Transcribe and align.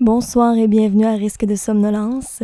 Bonsoir 0.00 0.56
et 0.56 0.66
bienvenue 0.66 1.04
à 1.04 1.12
Risque 1.12 1.44
de 1.44 1.54
somnolence. 1.54 2.42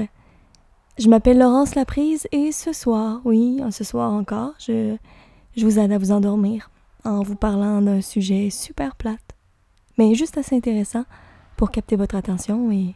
Je 0.98 1.08
m'appelle 1.08 1.38
Laurence 1.38 1.74
Laprise 1.74 2.28
et 2.30 2.52
ce 2.52 2.74
soir, 2.74 3.22
oui, 3.24 3.62
ce 3.70 3.82
soir 3.82 4.12
encore, 4.12 4.52
je, 4.58 4.94
je 5.56 5.64
vous 5.64 5.78
aide 5.78 5.90
à 5.90 5.96
vous 5.96 6.12
endormir 6.12 6.70
en 7.02 7.22
vous 7.22 7.34
parlant 7.34 7.80
d'un 7.80 8.02
sujet 8.02 8.50
super 8.50 8.94
plate, 8.94 9.34
mais 9.96 10.14
juste 10.14 10.36
assez 10.36 10.54
intéressant 10.54 11.06
pour 11.56 11.70
capter 11.70 11.96
votre 11.96 12.16
attention 12.16 12.70
et 12.70 12.94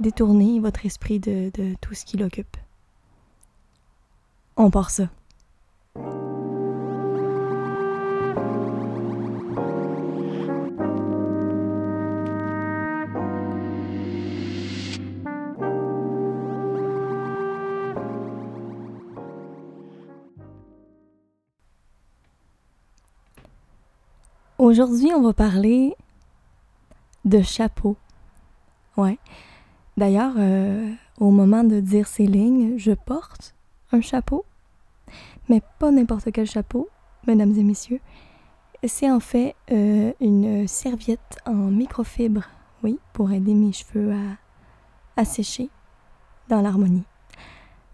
détourner 0.00 0.58
votre 0.58 0.84
esprit 0.84 1.20
de, 1.20 1.52
de 1.54 1.76
tout 1.80 1.94
ce 1.94 2.04
qui 2.04 2.16
l'occupe. 2.16 2.56
On 4.56 4.72
part 4.72 4.90
ça. 4.90 5.10
Aujourd'hui, 24.72 25.12
on 25.14 25.20
va 25.20 25.34
parler 25.34 25.94
de 27.26 27.42
chapeau. 27.42 27.94
Ouais. 28.96 29.18
D'ailleurs, 29.98 30.32
euh, 30.38 30.90
au 31.20 31.30
moment 31.30 31.62
de 31.62 31.78
dire 31.78 32.08
ces 32.08 32.26
lignes, 32.26 32.78
je 32.78 32.92
porte 32.92 33.54
un 33.92 34.00
chapeau, 34.00 34.46
mais 35.50 35.60
pas 35.78 35.90
n'importe 35.90 36.32
quel 36.32 36.46
chapeau, 36.46 36.88
mesdames 37.26 37.54
et 37.58 37.62
messieurs. 37.62 38.00
C'est 38.82 39.10
en 39.10 39.20
fait 39.20 39.56
euh, 39.70 40.14
une 40.22 40.66
serviette 40.66 41.36
en 41.44 41.52
microfibre, 41.52 42.44
oui, 42.82 42.98
pour 43.12 43.30
aider 43.30 43.52
mes 43.52 43.72
cheveux 43.72 44.14
à, 45.18 45.24
sécher 45.26 45.68
dans 46.48 46.62
l'harmonie. 46.62 47.04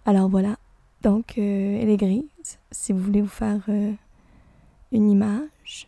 Alors 0.07 0.29
voilà, 0.29 0.57
donc 1.03 1.39
euh, 1.39 1.81
elle 1.83 1.91
est 1.91 1.97
grise. 1.97 2.61
Si 2.71 2.93
vous 2.93 3.01
voulez 3.01 3.21
vous 3.21 3.27
faire 3.27 3.69
une 4.93 5.11
image, 5.11 5.88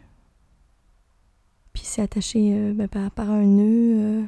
puis 1.80 1.86
c'est 1.86 2.02
attaché 2.02 2.52
euh, 2.52 2.74
ben, 2.74 2.88
par, 2.88 3.30
un 3.30 3.42
nœud 3.42 3.96
euh, 3.96 4.22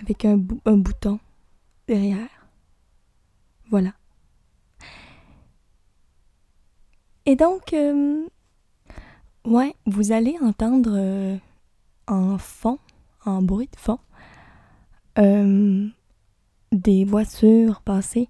avec 0.00 0.24
un, 0.24 0.38
un, 0.66 0.76
bouton 0.76 1.18
derrière. 1.88 2.28
Voilà. 3.70 3.90
Et 7.26 7.34
donc, 7.34 7.72
euh, 7.72 8.24
ouais, 9.44 9.74
vous 9.84 10.12
allez 10.12 10.36
entendre 10.40 11.40
en 12.06 12.38
fond, 12.38 12.78
en 13.24 13.42
bruit 13.42 13.68
de 13.72 13.76
fond, 13.76 13.98
des 16.70 17.04
voitures 17.04 17.80
passer 17.80 18.28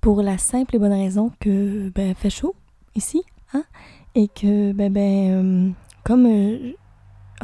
pour 0.00 0.22
la 0.22 0.38
simple 0.38 0.76
et 0.76 0.78
bonne 0.78 0.92
raison 0.92 1.30
que 1.40 1.90
ben 1.90 2.14
fait 2.14 2.30
chaud 2.30 2.54
ici, 2.94 3.22
hein, 3.52 3.64
et 4.14 4.28
que 4.28 4.72
ben 4.72 4.90
ben 4.90 5.74
comme 6.04 6.26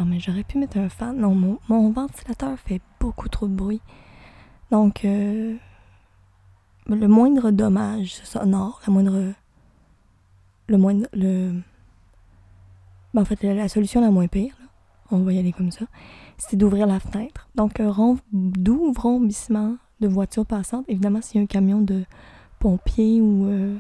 oh, 0.00 0.04
mais 0.06 0.20
j'aurais 0.20 0.44
pu 0.44 0.58
mettre 0.58 0.78
un 0.78 0.88
fan. 0.88 1.16
Non, 1.16 1.34
mon, 1.68 1.90
ventilateur 1.90 2.58
fait 2.58 2.80
beaucoup 2.98 3.28
trop 3.28 3.46
de 3.46 3.54
bruit. 3.54 3.80
Donc, 4.70 5.04
euh, 5.04 5.56
le 6.86 7.08
moindre 7.08 7.50
dommage 7.50 8.14
sonore, 8.24 8.80
la 8.86 8.92
moindre. 8.92 9.32
Le 10.68 10.78
moindre. 10.78 11.06
Le. 11.12 11.60
Ben, 13.14 13.22
en 13.22 13.24
fait, 13.24 13.42
la, 13.42 13.68
solution 13.68 14.00
la 14.00 14.10
moins 14.10 14.28
pire, 14.28 14.54
on 15.10 15.18
va 15.18 15.32
y 15.32 15.38
aller 15.38 15.52
comme 15.52 15.72
ça, 15.72 15.86
c'est 16.38 16.56
d'ouvrir 16.56 16.86
la 16.86 17.00
fenêtre. 17.00 17.48
Donc, 17.56 17.80
un 17.80 18.16
doux 18.32 18.92
vrombissement 18.92 19.76
de 20.00 20.08
voitures 20.08 20.46
passantes. 20.46 20.84
Évidemment, 20.88 21.20
s'il 21.20 21.38
y 21.38 21.40
a 21.40 21.44
un 21.44 21.46
camion 21.46 21.80
de 21.80 22.04
pompiers 22.58 23.20
ou. 23.20 23.46
Euh, 23.46 23.76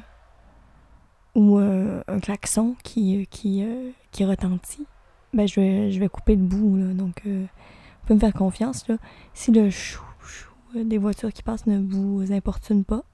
ou 1.36 1.60
euh, 1.60 2.02
un 2.08 2.18
klaxon 2.18 2.74
qui, 2.82 3.24
qui, 3.30 3.64
qui 4.10 4.24
retentit, 4.24 4.84
ben, 5.32 5.46
je 5.46 5.60
vais, 5.60 5.90
je 5.92 6.00
vais 6.00 6.08
couper 6.08 6.36
le 6.36 6.42
bout, 6.42 6.76
là. 6.76 6.92
Donc, 6.92 7.22
euh, 7.26 7.42
vous 7.42 8.06
pouvez 8.06 8.14
me 8.14 8.20
faire 8.20 8.32
confiance, 8.32 8.88
là. 8.88 8.96
Si 9.34 9.52
le 9.52 9.70
chou, 9.70 10.02
chou 10.20 10.50
euh, 10.76 10.84
des 10.84 10.98
voitures 10.98 11.32
qui 11.32 11.42
passent 11.42 11.66
ne 11.66 11.78
vous 11.78 12.32
importune 12.32 12.84
pas, 12.84 13.04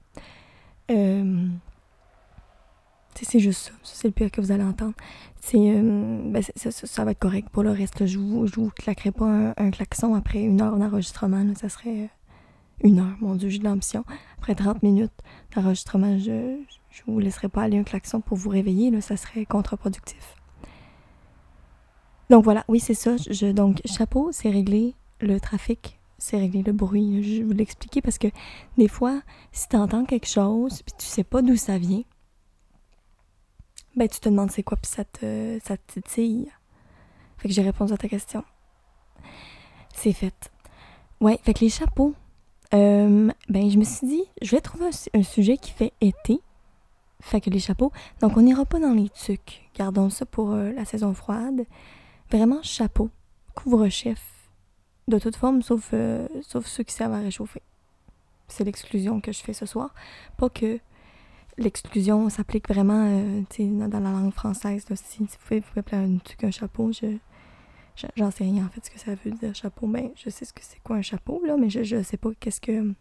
euh, 0.89 1.47
c'est 3.21 3.39
juste 3.39 3.67
ça. 3.67 3.71
c'est 3.83 4.07
le 4.07 4.13
pire 4.13 4.31
que 4.31 4.41
vous 4.41 4.51
allez 4.51 4.63
entendre. 4.63 4.93
C'est, 5.41 5.57
ben, 5.57 6.41
ça, 6.55 7.05
va 7.05 7.11
être 7.11 7.19
correct. 7.19 7.49
Pour 7.49 7.63
le 7.63 7.71
reste, 7.71 8.05
je 8.05 8.19
vous, 8.19 8.45
je 8.47 8.55
vous 8.55 8.69
claquerai 8.69 9.11
pas 9.11 9.53
un, 9.57 9.71
klaxon 9.71 10.13
après 10.13 10.39
une 10.39 10.61
heure 10.61 10.77
d'enregistrement. 10.77 11.43
Ça 11.55 11.69
serait 11.69 12.09
une 12.83 12.99
heure, 12.99 13.15
mon 13.19 13.35
Dieu, 13.35 13.49
j'ai 13.49 13.57
de 13.57 13.63
l'ambition. 13.63 14.03
Après 14.37 14.53
30 14.53 14.83
minutes 14.83 15.13
d'enregistrement, 15.55 16.19
je 16.19 16.31
ne 16.31 16.57
vous 17.07 17.19
laisserai 17.19 17.49
pas 17.49 17.63
aller 17.63 17.79
un 17.79 17.83
klaxon 17.83 18.21
pour 18.21 18.37
vous 18.37 18.49
réveiller. 18.49 18.91
Là, 18.91 19.01
ça 19.01 19.17
serait 19.17 19.45
contre-productif. 19.45 20.36
Donc 22.29 22.43
voilà, 22.43 22.65
oui, 22.67 22.79
c'est 22.79 22.93
ça. 22.93 23.15
Donc, 23.53 23.81
chapeau, 23.85 24.29
c'est 24.31 24.49
régler 24.49 24.95
le 25.21 25.39
trafic, 25.39 25.99
c'est 26.17 26.37
régler 26.37 26.63
le 26.63 26.73
bruit. 26.73 27.23
Je 27.23 27.37
vais 27.37 27.43
vous 27.43 27.53
l'expliquer 27.53 28.01
parce 28.01 28.17
que 28.17 28.27
des 28.77 28.87
fois, 28.87 29.21
si 29.51 29.69
tu 29.69 29.75
entends 29.75 30.05
quelque 30.05 30.27
chose 30.27 30.81
puis 30.83 30.93
tu 30.97 31.05
sais 31.05 31.23
pas 31.23 31.41
d'où 31.41 31.55
ça 31.55 31.77
vient, 31.77 32.03
ben 33.95 34.07
tu 34.07 34.19
te 34.19 34.29
demandes 34.29 34.51
c'est 34.51 34.63
quoi 34.63 34.77
puis 34.77 34.91
ça 34.91 35.03
te, 35.05 35.59
ça 35.63 35.77
te 35.77 35.93
titille. 35.93 36.51
Fait 37.37 37.47
que 37.47 37.53
j'ai 37.53 37.61
répondu 37.61 37.93
à 37.93 37.97
ta 37.97 38.07
question. 38.07 38.43
C'est 39.93 40.13
fait. 40.13 40.51
Ouais, 41.19 41.39
fait 41.43 41.59
les 41.61 41.69
chapeaux, 41.69 42.13
euh, 42.73 43.31
ben 43.49 43.69
je 43.69 43.77
me 43.77 43.83
suis 43.83 44.07
dit, 44.07 44.23
je 44.41 44.51
vais 44.51 44.61
trouver 44.61 44.89
un, 45.13 45.23
sujet 45.23 45.57
qui 45.57 45.71
fait 45.71 45.93
été. 46.01 46.39
Fait 47.19 47.41
que 47.41 47.49
les 47.49 47.59
chapeaux. 47.59 47.91
Donc 48.21 48.37
on 48.37 48.41
n'ira 48.41 48.65
pas 48.65 48.79
dans 48.79 48.93
les 48.93 49.09
tucs. 49.09 49.67
Gardons 49.75 50.09
ça 50.09 50.25
pour 50.25 50.51
euh, 50.51 50.71
la 50.73 50.85
saison 50.85 51.13
froide. 51.13 51.65
Vraiment 52.31 52.61
chapeau, 52.61 53.09
couvre-chef, 53.55 54.21
de 55.07 55.17
toute 55.19 55.37
forme, 55.37 55.61
sauf, 55.61 55.91
euh, 55.93 56.27
sauf 56.41 56.65
ceux 56.65 56.83
qui 56.83 56.93
servent 56.93 57.13
à 57.13 57.19
réchauffer. 57.19 57.61
C'est 58.49 58.63
l'exclusion 58.63 59.21
que 59.21 59.31
je 59.31 59.39
fais 59.39 59.53
ce 59.53 59.65
soir. 59.65 59.93
Pas 60.37 60.49
que 60.49 60.79
l'exclusion 61.57 62.29
s'applique 62.29 62.67
vraiment 62.67 63.05
euh, 63.07 63.41
dans 63.87 63.99
la 63.99 64.11
langue 64.11 64.33
française. 64.33 64.85
Si, 64.95 65.19
vous 65.19 65.27
pouvez, 65.45 65.59
vous 65.61 65.81
pouvez 65.81 65.97
un 65.97 66.17
truc 66.17 66.43
un 66.43 66.51
chapeau, 66.51 66.91
je 66.91 67.17
j'en 68.15 68.29
sais 68.29 68.43
rien 68.43 68.65
en 68.65 68.69
fait 68.69 68.85
ce 68.85 68.91
que 68.91 68.99
ça 68.99 69.15
veut 69.15 69.31
dire 69.31 69.55
chapeau. 69.55 69.87
Ben, 69.87 70.11
je 70.15 70.29
sais 70.29 70.45
ce 70.45 70.53
que 70.53 70.61
c'est 70.61 70.79
quoi 70.83 70.97
un 70.97 71.01
chapeau, 71.01 71.41
là, 71.45 71.55
mais 71.57 71.69
je, 71.69 71.83
je 71.83 72.03
sais 72.03 72.17
pas 72.17 72.29
qu'est-ce 72.39 72.61
que. 72.61 72.93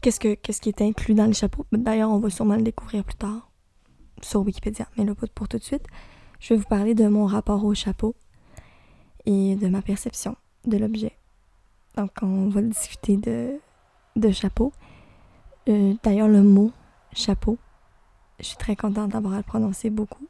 Qu'est-ce, 0.00 0.18
que, 0.18 0.34
qu'est-ce 0.34 0.60
qui 0.60 0.70
est 0.70 0.80
inclus 0.80 1.14
dans 1.14 1.26
le 1.26 1.34
chapeau. 1.34 1.66
D'ailleurs, 1.72 2.10
on 2.10 2.18
va 2.18 2.30
sûrement 2.30 2.56
le 2.56 2.62
découvrir 2.62 3.04
plus 3.04 3.16
tard 3.16 3.50
sur 4.22 4.40
Wikipédia, 4.40 4.88
mais 4.96 5.04
là, 5.04 5.14
pas 5.14 5.26
pour 5.34 5.46
tout 5.46 5.58
de 5.58 5.62
suite 5.62 5.86
je 6.40 6.54
vais 6.54 6.60
vous 6.60 6.68
parler 6.68 6.94
de 6.94 7.08
mon 7.08 7.26
rapport 7.26 7.64
au 7.64 7.74
chapeau 7.74 8.14
et 9.26 9.56
de 9.56 9.68
ma 9.68 9.82
perception 9.82 10.36
de 10.66 10.76
l'objet. 10.76 11.16
Donc, 11.96 12.10
on 12.22 12.48
va 12.48 12.62
discuter 12.62 13.16
de, 13.16 13.58
de 14.16 14.30
chapeau. 14.30 14.72
Euh, 15.68 15.94
d'ailleurs, 16.02 16.28
le 16.28 16.42
mot 16.42 16.72
chapeau, 17.12 17.58
je 18.38 18.44
suis 18.44 18.56
très 18.56 18.76
contente 18.76 19.10
d'avoir 19.10 19.34
à 19.34 19.38
le 19.38 19.42
prononcer 19.42 19.90
beaucoup. 19.90 20.28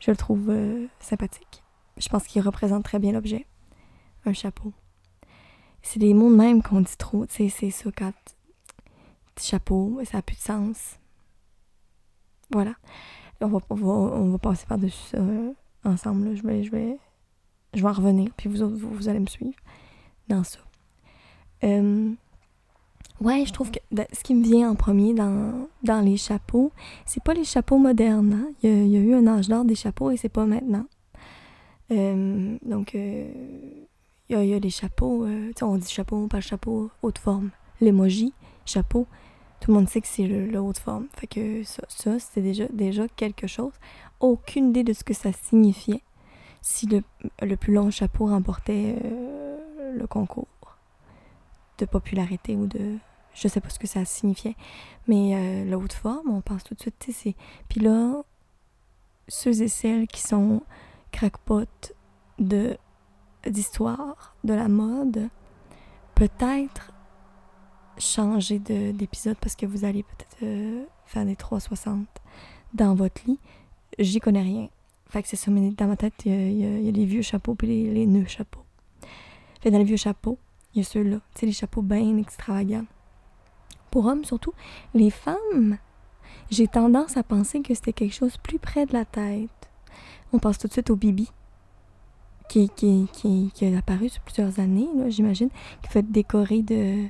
Je 0.00 0.10
le 0.10 0.16
trouve 0.16 0.50
euh, 0.50 0.86
sympathique. 1.00 1.62
Je 1.96 2.08
pense 2.08 2.24
qu'il 2.24 2.42
représente 2.42 2.84
très 2.84 2.98
bien 2.98 3.12
l'objet. 3.12 3.46
Un 4.24 4.32
chapeau. 4.32 4.72
C'est 5.82 5.98
des 5.98 6.14
mots 6.14 6.30
de 6.30 6.36
même 6.36 6.62
qu'on 6.62 6.80
dit 6.80 6.96
trop. 6.96 7.26
Tu 7.26 7.48
sais, 7.48 7.70
c'est 7.70 7.70
ça. 7.70 7.90
Chapeau, 9.40 10.00
ça 10.04 10.18
n'a 10.18 10.22
plus 10.22 10.36
de 10.36 10.40
sens. 10.40 10.98
Voilà. 12.50 12.74
On 13.40 13.48
va, 13.48 13.58
on 13.70 14.30
va, 14.30 14.38
passer 14.38 14.66
par-dessus 14.66 15.10
ça 15.10 15.18
euh, 15.18 15.52
ensemble. 15.84 16.34
Je, 16.36 16.42
vais, 16.42 16.64
je, 16.64 16.70
vais, 16.70 16.98
je 17.74 17.82
vais 17.82 17.88
en 17.88 17.92
revenir, 17.92 18.30
puis 18.36 18.48
vous, 18.48 18.68
vous, 18.68 19.08
allez 19.08 19.20
me 19.20 19.26
suivre 19.26 19.56
dans 20.28 20.42
ça. 20.42 20.58
Euh, 21.64 22.10
ouais, 23.20 23.44
je 23.46 23.52
trouve 23.52 23.70
que 23.70 23.78
ce 24.12 24.22
qui 24.22 24.34
me 24.34 24.42
vient 24.42 24.70
en 24.70 24.74
premier 24.74 25.12
dans, 25.12 25.68
dans 25.82 26.00
les 26.00 26.16
chapeaux, 26.16 26.72
c'est 27.04 27.22
pas 27.22 27.34
les 27.34 27.44
chapeaux 27.44 27.78
modernes. 27.78 28.32
Hein. 28.32 28.52
Il, 28.62 28.88
y 28.88 28.96
a, 28.96 29.00
eu 29.00 29.14
un 29.14 29.26
âge 29.26 29.48
d'or 29.48 29.64
des 29.64 29.74
chapeaux 29.74 30.10
et 30.10 30.16
c'est 30.16 30.30
pas 30.30 30.46
maintenant. 30.46 30.86
Euh, 31.92 32.56
donc, 32.62 32.94
il 32.94 33.28
y, 34.30 34.34
a, 34.34 34.42
il 34.42 34.48
y, 34.48 34.54
a, 34.54 34.58
les 34.58 34.70
chapeaux, 34.70 35.26
on 35.60 35.76
dit 35.76 35.90
chapeau, 35.90 36.26
pas 36.26 36.40
chapeau, 36.40 36.90
haute 37.02 37.18
forme. 37.18 37.50
L'emoji, 37.82 38.32
chapeau, 38.64 39.06
tout 39.66 39.72
le 39.72 39.78
monde 39.78 39.88
sait 39.88 40.00
que 40.00 40.06
c'est 40.06 40.28
le, 40.28 40.60
haut 40.60 40.72
de 40.72 40.78
forme. 40.78 41.08
Fait 41.16 41.26
que 41.26 41.64
ça, 41.64 41.82
ça 41.88 42.20
c'était 42.20 42.40
déjà, 42.40 42.68
déjà 42.68 43.08
quelque 43.08 43.48
chose. 43.48 43.72
Aucune 44.20 44.68
idée 44.68 44.84
de 44.84 44.92
ce 44.92 45.02
que 45.02 45.12
ça 45.12 45.32
signifiait 45.32 46.04
si 46.62 46.86
le, 46.86 47.02
le 47.42 47.56
plus 47.56 47.72
long 47.72 47.90
chapeau 47.90 48.26
remportait 48.26 48.94
euh, 49.04 49.92
le 49.92 50.06
concours 50.06 50.46
de 51.78 51.84
popularité 51.84 52.54
ou 52.54 52.68
de. 52.68 52.96
Je 53.34 53.48
sais 53.48 53.60
pas 53.60 53.68
ce 53.68 53.80
que 53.80 53.88
ça 53.88 54.04
signifiait. 54.04 54.54
Mais 55.08 55.34
euh, 55.34 55.64
le 55.64 55.76
haut 55.76 55.88
de 55.88 55.92
forme, 55.92 56.30
on 56.30 56.42
pense 56.42 56.62
tout 56.62 56.74
de 56.74 56.80
suite, 56.80 56.94
tu 57.00 57.34
Puis 57.68 57.80
là, 57.80 58.22
ceux 59.26 59.62
et 59.62 59.68
celles 59.68 60.06
qui 60.06 60.22
sont 60.22 60.62
crackpots 61.10 61.90
de 62.38 62.78
d'histoire, 63.44 64.36
de 64.44 64.54
la 64.54 64.68
mode, 64.68 65.28
peut-être 66.14 66.92
changer 67.98 68.58
d'épisode 68.58 69.36
parce 69.40 69.56
que 69.56 69.66
vous 69.66 69.84
allez 69.84 70.02
peut-être 70.02 70.36
euh, 70.42 70.84
faire 71.06 71.24
des 71.24 71.36
360 71.36 72.06
dans 72.74 72.94
votre 72.94 73.22
lit. 73.26 73.38
J'y 73.98 74.20
connais 74.20 74.42
rien. 74.42 74.68
Fait 75.08 75.22
que 75.22 75.28
c'est 75.28 75.36
ça, 75.36 75.50
mais 75.50 75.70
dans 75.70 75.86
ma 75.86 75.96
tête, 75.96 76.14
il 76.24 76.52
y, 76.52 76.88
a 76.88 76.90
les 76.90 77.06
vieux 77.06 77.22
chapeaux 77.22 77.54
puis 77.54 77.68
les, 77.68 77.90
les 77.92 78.06
nœuds 78.06 78.26
chapeaux. 78.26 78.64
Fait 79.60 79.70
dans 79.70 79.78
les 79.78 79.84
vieux 79.84 79.96
chapeaux, 79.96 80.38
il 80.74 80.78
y 80.78 80.80
a 80.82 80.84
ceux-là. 80.84 81.20
Tu 81.34 81.46
les 81.46 81.52
chapeaux 81.52 81.82
bien 81.82 82.16
extravagants. 82.18 82.84
Pour 83.90 84.06
hommes 84.06 84.24
surtout. 84.24 84.52
Les 84.94 85.10
femmes, 85.10 85.78
j'ai 86.50 86.66
tendance 86.66 87.16
à 87.16 87.22
penser 87.22 87.62
que 87.62 87.74
c'était 87.74 87.92
quelque 87.92 88.14
chose 88.14 88.36
plus 88.36 88.58
près 88.58 88.84
de 88.84 88.92
la 88.92 89.04
tête. 89.04 89.50
On 90.32 90.38
pense 90.38 90.58
tout 90.58 90.68
de 90.68 90.72
suite 90.72 90.90
au 90.90 90.96
bibi. 90.96 91.30
Qui, 92.48 92.68
qui, 92.68 93.08
qui, 93.12 93.50
qui 93.54 93.66
a 93.66 93.78
apparu 93.78 94.08
sur 94.08 94.22
plusieurs 94.22 94.60
années, 94.60 94.86
j'imagine, 95.08 95.48
qui 95.82 95.88
fait 95.88 96.08
décorer 96.08 96.62
de, 96.62 97.08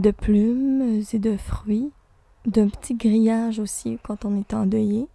de 0.00 0.10
plumes 0.10 1.02
et 1.12 1.18
de 1.18 1.36
fruits, 1.36 1.92
d'un 2.46 2.68
petit 2.68 2.94
grillage 2.94 3.58
aussi 3.58 3.98
quand 4.02 4.24
on 4.24 4.38
est 4.38 4.54
endeuillé, 4.54 5.06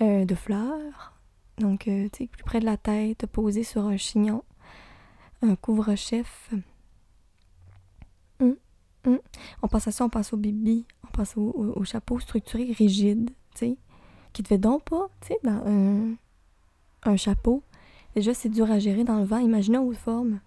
euh, 0.00 0.24
de 0.24 0.34
fleurs. 0.34 1.14
Donc, 1.58 1.88
euh, 1.88 2.08
plus 2.08 2.44
près 2.44 2.60
de 2.60 2.64
la 2.64 2.76
tête, 2.76 3.26
posé 3.26 3.64
sur 3.64 3.86
un 3.86 3.96
chignon 3.96 4.42
un 5.42 5.56
couvre-chef. 5.56 6.50
Hum, 8.40 8.56
hum. 9.06 9.18
On 9.62 9.68
pense 9.68 9.88
à 9.88 9.90
ça, 9.90 10.04
on 10.04 10.08
pense 10.08 10.32
au 10.32 10.36
bibi, 10.36 10.86
on 11.04 11.08
pense 11.08 11.36
au, 11.36 11.84
chapeau 11.84 12.20
structuré 12.20 12.72
rigide, 12.72 13.30
tu 13.54 13.76
qui 14.32 14.42
te 14.44 14.48
fait 14.48 14.58
donc 14.58 14.84
pas, 14.84 15.08
tu 15.20 15.32
dans 15.42 16.16
un, 17.04 17.16
chapeau. 17.16 17.62
Déjà, 18.14 18.34
c'est 18.34 18.48
dur 18.48 18.70
à 18.70 18.78
gérer 18.78 19.02
dans 19.02 19.18
le 19.18 19.24
vent. 19.24 19.38
Imaginez 19.38 19.78
en 19.78 19.84
haute 19.84 19.96
forme. 19.96 20.40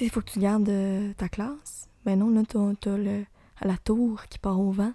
Il 0.00 0.10
faut 0.10 0.20
que 0.20 0.30
tu 0.30 0.38
gardes 0.38 0.68
euh, 0.68 1.12
ta 1.14 1.28
classe. 1.28 1.88
Ben 2.04 2.18
non, 2.18 2.30
là, 2.30 2.42
t'as, 2.46 2.96
le, 2.96 3.24
la 3.60 3.76
tour 3.78 4.24
qui 4.26 4.38
part 4.38 4.60
au 4.60 4.70
vent. 4.70 4.92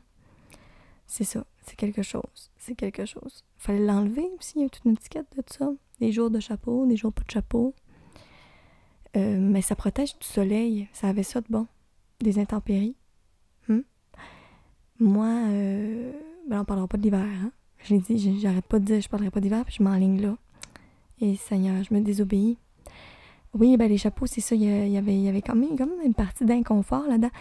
C'est 1.05 1.23
ça, 1.23 1.45
c'est 1.61 1.75
quelque 1.75 2.01
chose. 2.01 2.51
C'est 2.57 2.75
quelque 2.75 3.05
chose. 3.05 3.45
Fallait 3.57 3.85
l'enlever 3.85 4.27
aussi, 4.37 4.53
il 4.57 4.63
y 4.63 4.65
a 4.65 4.69
toute 4.69 4.85
une 4.85 4.93
étiquette 4.93 5.27
de 5.35 5.43
ça. 5.47 5.69
Des 5.99 6.11
jours 6.11 6.29
de 6.29 6.39
chapeau, 6.39 6.85
des 6.85 6.97
jours 6.97 7.13
pas 7.13 7.23
de 7.23 7.31
chapeau. 7.31 7.73
Euh, 9.15 9.39
mais 9.39 9.61
ça 9.61 9.75
protège 9.75 10.17
du 10.19 10.27
soleil. 10.27 10.89
Ça 10.93 11.07
avait 11.07 11.23
ça 11.23 11.41
de 11.41 11.47
bon. 11.49 11.67
Des 12.19 12.39
intempéries. 12.39 12.97
Hmm? 13.67 13.81
Moi, 14.99 15.27
euh, 15.27 16.11
ben 16.49 16.61
on 16.61 16.65
parlera 16.65 16.87
pas 16.87 16.97
de 16.97 17.03
l'hiver. 17.03 17.21
Hein? 17.21 17.51
Je 17.83 17.93
l'ai 17.93 17.99
dit, 17.99 18.39
j'arrête 18.39 18.65
pas 18.65 18.79
de 18.79 18.85
dire 18.85 19.01
je 19.01 19.09
parlerai 19.09 19.31
pas 19.31 19.39
d'hiver, 19.39 19.63
puis 19.65 19.75
je 19.77 19.83
m'enligne 19.83 20.21
là. 20.21 20.37
Et 21.21 21.35
Seigneur, 21.35 21.83
je 21.83 21.93
me 21.93 22.01
désobéis. 22.01 22.57
Oui, 23.53 23.77
ben 23.77 23.89
les 23.89 23.97
chapeaux, 23.97 24.25
c'est 24.25 24.41
ça, 24.41 24.55
il 24.55 24.63
y, 24.63 24.97
avait, 24.97 25.41
quand 25.41 25.55
même 25.55 25.69
une 26.03 26.13
partie 26.13 26.45
d'inconfort 26.45 27.07
là-dedans 27.07 27.31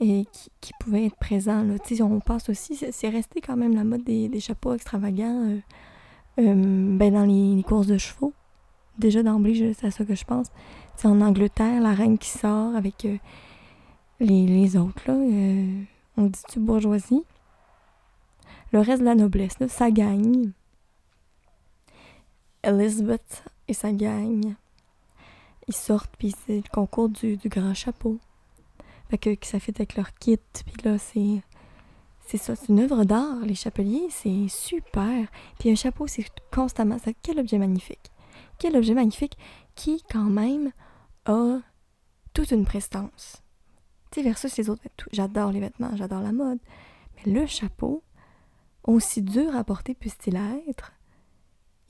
et 0.00 0.26
qui, 0.60 0.72
pouvait 0.80 1.06
être 1.06 1.16
présent. 1.16 1.62
Là. 1.62 1.74
on 2.00 2.20
pense 2.20 2.48
aussi, 2.48 2.74
c'est 2.74 3.08
resté 3.08 3.40
quand 3.40 3.56
même 3.56 3.74
la 3.74 3.84
mode 3.84 4.02
des, 4.04 4.40
chapeaux 4.40 4.74
extravagants 4.74 5.58
euh, 6.38 6.96
ben 6.96 7.12
dans 7.12 7.24
les, 7.24 7.62
courses 7.62 7.86
de 7.86 7.98
chevaux. 7.98 8.32
Déjà 8.98 9.22
d'emblée, 9.22 9.74
c'est 9.74 9.86
à 9.86 9.90
ça 9.90 10.04
que 10.04 10.14
je 10.14 10.24
pense. 10.24 10.48
C'est 10.96 11.08
en 11.08 11.20
Angleterre, 11.20 11.80
la 11.80 11.94
reine 11.94 12.18
qui 12.18 12.28
sort 12.28 12.76
avec 12.76 13.04
euh, 13.04 13.16
les, 14.20 14.76
autres, 14.76 15.02
là. 15.06 15.14
Euh, 15.14 15.82
on 16.16 16.24
dit-tu 16.24 16.60
bourgeoisie? 16.60 17.24
Le 18.72 18.80
reste 18.80 19.00
de 19.00 19.06
la 19.06 19.14
noblesse, 19.14 19.58
là, 19.60 19.68
ça 19.68 19.90
gagne. 19.90 20.52
Elizabeth 22.62 23.44
et 23.68 23.74
sa 23.74 23.92
gagne. 23.92 24.54
Sortent, 25.72 26.14
puis 26.18 26.34
c'est 26.46 26.56
le 26.56 26.70
concours 26.72 27.08
du, 27.08 27.38
grand 27.46 27.74
chapeau. 27.74 28.18
Fait 29.10 29.18
que, 29.18 29.36
ça 29.42 29.60
fait 29.60 29.76
avec 29.76 29.96
leur 29.96 30.14
kit, 30.14 30.38
puis 30.38 30.84
là, 30.84 30.98
c'est... 30.98 31.42
Ça, 32.38 32.56
c'est 32.56 32.68
une 32.70 32.80
œuvre 32.80 33.04
d'art, 33.04 33.40
les 33.44 33.54
chapeliers, 33.54 34.06
c'est 34.08 34.48
super. 34.48 35.26
Puis 35.58 35.70
un 35.70 35.74
chapeau, 35.74 36.06
c'est 36.06 36.24
constamment... 36.50 36.98
ça 36.98 37.10
Quel 37.22 37.38
objet 37.38 37.58
magnifique! 37.58 38.10
Quel 38.58 38.76
objet 38.76 38.94
magnifique 38.94 39.36
qui, 39.74 40.02
quand 40.10 40.30
même, 40.30 40.72
a 41.26 41.58
toute 42.32 42.50
une 42.50 42.64
prestance. 42.64 43.42
Tu 44.10 44.20
sais, 44.20 44.22
versus 44.22 44.56
les 44.56 44.70
autres. 44.70 44.82
J'adore 45.12 45.52
les 45.52 45.60
vêtements, 45.60 45.94
j'adore 45.96 46.22
la 46.22 46.32
mode. 46.32 46.58
Mais 47.16 47.32
le 47.32 47.46
chapeau, 47.46 48.02
aussi 48.84 49.22
dur 49.22 49.54
à 49.56 49.64
porter 49.64 49.94
puisse-t-il 49.94 50.36
être, 50.68 50.92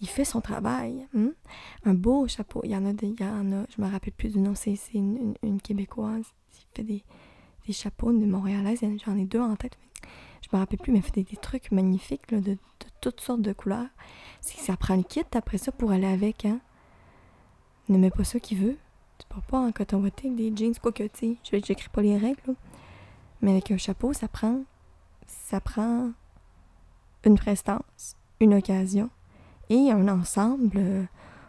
il 0.03 0.09
fait 0.09 0.25
son 0.25 0.41
travail. 0.41 1.07
Hein? 1.17 1.31
Un 1.85 1.95
beau 1.95 2.27
chapeau. 2.27 2.61
Il 2.65 2.73
y 2.73 2.77
en 2.77 2.85
a, 2.85 2.93
des, 2.93 3.07
il 3.07 3.21
y 3.21 3.25
en 3.25 3.53
a 3.53 3.65
je 3.75 3.81
me 3.81 3.89
rappelle 3.89 4.13
plus 4.13 4.31
du 4.31 4.41
nom, 4.41 4.55
c'est 4.55 4.77
une, 4.93 5.35
une, 5.43 5.61
Québécoise 5.61 6.27
qui 6.51 6.67
fait 6.75 6.83
des, 6.83 7.05
des 7.67 7.73
chapeaux, 7.73 8.13
de 8.13 8.27
Montréalaise. 8.27 8.81
J'en 9.07 9.17
ai 9.17 9.25
deux 9.25 9.41
en 9.41 9.55
tête. 9.55 9.79
Je 10.43 10.49
me 10.53 10.59
rappelle 10.61 10.81
plus, 10.81 10.93
mais 10.93 10.99
elle 10.99 11.05
fait 11.05 11.23
des, 11.23 11.37
trucs 11.37 11.71
magnifiques 11.71 12.29
de, 12.29 12.41
de, 12.41 12.59
toutes 13.01 13.21
sortes 13.21 13.43
de 13.43 13.53
couleurs. 13.53 13.87
C'est 14.41 14.59
ça 14.59 14.77
prend 14.77 14.97
le 14.97 15.05
kit 15.05 15.23
après 15.35 15.59
ça 15.59 15.71
pour 15.71 15.93
aller 15.93 16.09
avec. 16.09 16.45
Hein? 16.45 16.61
Ne 17.89 17.97
mets 17.97 18.11
pas 18.11 18.25
ça 18.25 18.41
qu'il 18.41 18.59
veut. 18.59 18.77
Tu 19.19 19.27
peux 19.29 19.41
pas 19.41 19.61
en 19.61 19.71
coton 19.71 20.01
avec 20.01 20.21
des 20.35 20.53
jeans, 20.55 20.75
quoi 20.75 20.91
que, 20.91 21.05
tu 21.05 21.39
sais, 21.45 21.63
j'écris 21.65 21.89
pas 21.91 22.03
les 22.03 22.19
règles, 22.19 22.57
Mais 23.41 23.53
avec 23.53 23.71
un 23.71 23.77
chapeau, 23.77 24.13
ça 24.13 24.27
prend, 24.27 24.65
ça 25.29 25.61
prend 25.61 26.11
une 27.25 27.37
prestance, 27.37 28.17
une 28.41 28.55
occasion 28.55 29.11
un 29.75 30.09
ensemble 30.09 30.77
euh, 30.77 31.05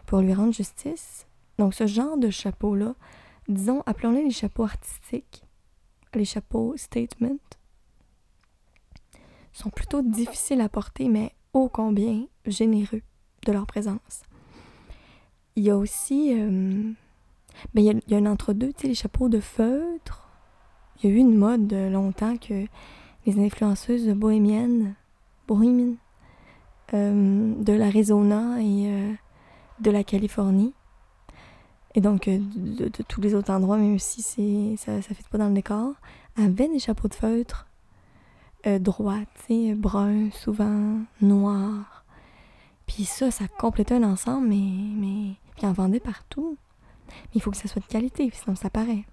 pour 0.06 0.20
lui 0.20 0.34
rendre 0.34 0.52
justice. 0.52 1.26
Donc, 1.58 1.74
ce 1.74 1.86
genre 1.86 2.16
de 2.16 2.30
chapeau-là, 2.30 2.94
disons, 3.48 3.82
appelons-les 3.86 4.24
les 4.24 4.30
chapeaux 4.30 4.64
artistiques, 4.64 5.44
les 6.14 6.24
chapeaux 6.24 6.74
statement, 6.76 7.38
sont 9.52 9.70
plutôt 9.70 10.02
difficiles 10.02 10.60
à 10.60 10.68
porter, 10.68 11.08
mais 11.08 11.32
ô 11.52 11.68
combien 11.68 12.26
généreux 12.46 13.02
de 13.46 13.52
leur 13.52 13.66
présence. 13.66 14.22
Il 15.56 15.62
y 15.62 15.70
a 15.70 15.76
aussi 15.76 16.32
euh, 16.32 16.92
ben, 17.72 17.84
il, 17.84 18.02
y 18.08 18.14
a, 18.14 18.18
un 18.18 18.26
entre-deux, 18.26 18.72
tu 18.72 18.82
sais, 18.82 18.88
les 18.88 18.94
chapeaux 18.94 19.28
de 19.28 19.40
feutre. 19.40 20.28
Il 20.98 21.10
y 21.10 21.12
a 21.12 21.16
eu 21.16 21.18
une 21.18 21.36
mode 21.36 21.72
longtemps 21.72 22.36
que 22.36 22.66
les 23.26 23.38
influenceuses 23.38 24.08
bohémiennes, 24.08 24.94
bohémiennes, 25.46 25.96
euh, 25.96 26.03
de 26.92 27.72
l'Arizona 27.72 28.60
et 28.60 28.86
euh, 28.88 29.12
de 29.80 29.90
la 29.90 30.04
Californie, 30.04 30.74
et 31.94 32.00
donc 32.00 32.28
euh, 32.28 32.38
de, 32.38 32.88
tous 32.88 33.20
les 33.20 33.34
autres 33.34 33.52
endroits, 33.52 33.76
même 33.76 33.98
si 33.98 34.76
ça 34.76 34.96
ne 34.96 35.00
fait 35.00 35.28
pas 35.30 35.38
dans 35.38 35.48
le 35.48 35.54
décor, 35.54 35.94
avaient 36.36 36.68
des 36.68 36.78
chapeaux 36.78 37.08
de 37.08 37.14
feutre 37.14 37.66
droits, 38.80 39.20
tu 39.46 39.68
sais, 39.68 39.74
bruns, 39.74 40.30
souvent 40.30 40.98
noirs. 41.20 42.04
Puis 42.86 43.04
ça, 43.04 43.30
ça 43.30 43.46
complétait 43.46 43.94
un 43.94 44.02
ensemble, 44.04 44.48
mais, 44.48 44.56
mais 44.56 45.34
puis 45.56 45.66
en 45.66 45.72
vendait 45.72 46.00
partout. 46.00 46.56
Mais 47.08 47.14
il 47.34 47.42
faut 47.42 47.50
que 47.50 47.56
ça 47.56 47.68
soit 47.68 47.82
de 47.82 47.86
qualité, 47.86 48.30
sinon 48.32 48.56
ça 48.56 48.70
paraît. 48.70 49.04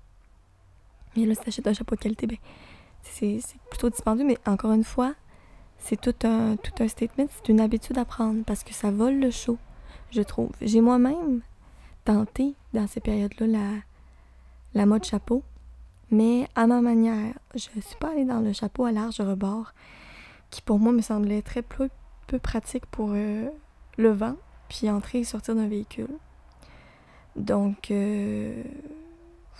Mais 1.15 1.25
là, 1.25 1.35
si 1.35 1.41
t'achètes 1.41 1.67
un 1.67 1.73
chapeau 1.73 1.95
de 1.95 2.01
qualité, 2.01 2.27
ben, 2.27 2.37
c'est 3.03 3.39
plutôt 3.69 3.89
dispendieux, 3.89 4.25
mais 4.25 4.37
encore 4.45 4.71
une 4.71 4.83
fois, 4.83 5.13
c'est 5.81 5.99
tout 5.99 6.15
un, 6.25 6.55
tout 6.55 6.83
un 6.83 6.87
statement, 6.87 7.27
c'est 7.29 7.49
une 7.49 7.59
habitude 7.59 7.97
à 7.97 8.05
prendre 8.05 8.43
parce 8.45 8.63
que 8.63 8.73
ça 8.73 8.91
vole 8.91 9.19
le 9.19 9.31
show, 9.31 9.57
je 10.11 10.21
trouve. 10.21 10.51
J'ai 10.61 10.79
moi-même 10.79 11.41
tenté 12.05 12.55
dans 12.73 12.87
ces 12.87 12.99
périodes-là 12.99 13.47
la, 13.47 13.69
la 14.73 14.85
mode 14.85 15.03
chapeau, 15.03 15.43
mais 16.11 16.47
à 16.55 16.67
ma 16.67 16.81
manière. 16.81 17.33
Je 17.55 17.59
suis 17.59 17.97
pas 17.99 18.11
allée 18.11 18.25
dans 18.25 18.39
le 18.39 18.53
chapeau 18.53 18.85
à 18.85 18.91
large 18.91 19.19
rebord, 19.19 19.73
qui 20.49 20.61
pour 20.61 20.79
moi 20.79 20.91
me 20.93 21.01
semblait 21.01 21.41
très 21.41 21.61
peu, 21.61 21.89
pratique 22.41 22.85
pour 22.85 23.09
euh, 23.11 23.49
le 23.97 24.09
vent, 24.09 24.35
puis 24.69 24.89
entrer 24.89 25.19
et 25.19 25.23
sortir 25.25 25.55
d'un 25.55 25.67
véhicule. 25.67 26.07
Donc, 27.35 27.91
euh, 27.91 28.63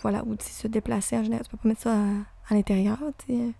voilà, 0.00 0.24
ou 0.24 0.36
se 0.40 0.68
déplacer 0.68 1.18
en 1.18 1.22
général. 1.22 1.44
Tu 1.44 1.50
peux 1.50 1.58
pas 1.58 1.68
mettre 1.68 1.82
ça 1.82 1.94
à, 2.48 2.54
l'intérieur, 2.54 2.98
tu 3.26 3.54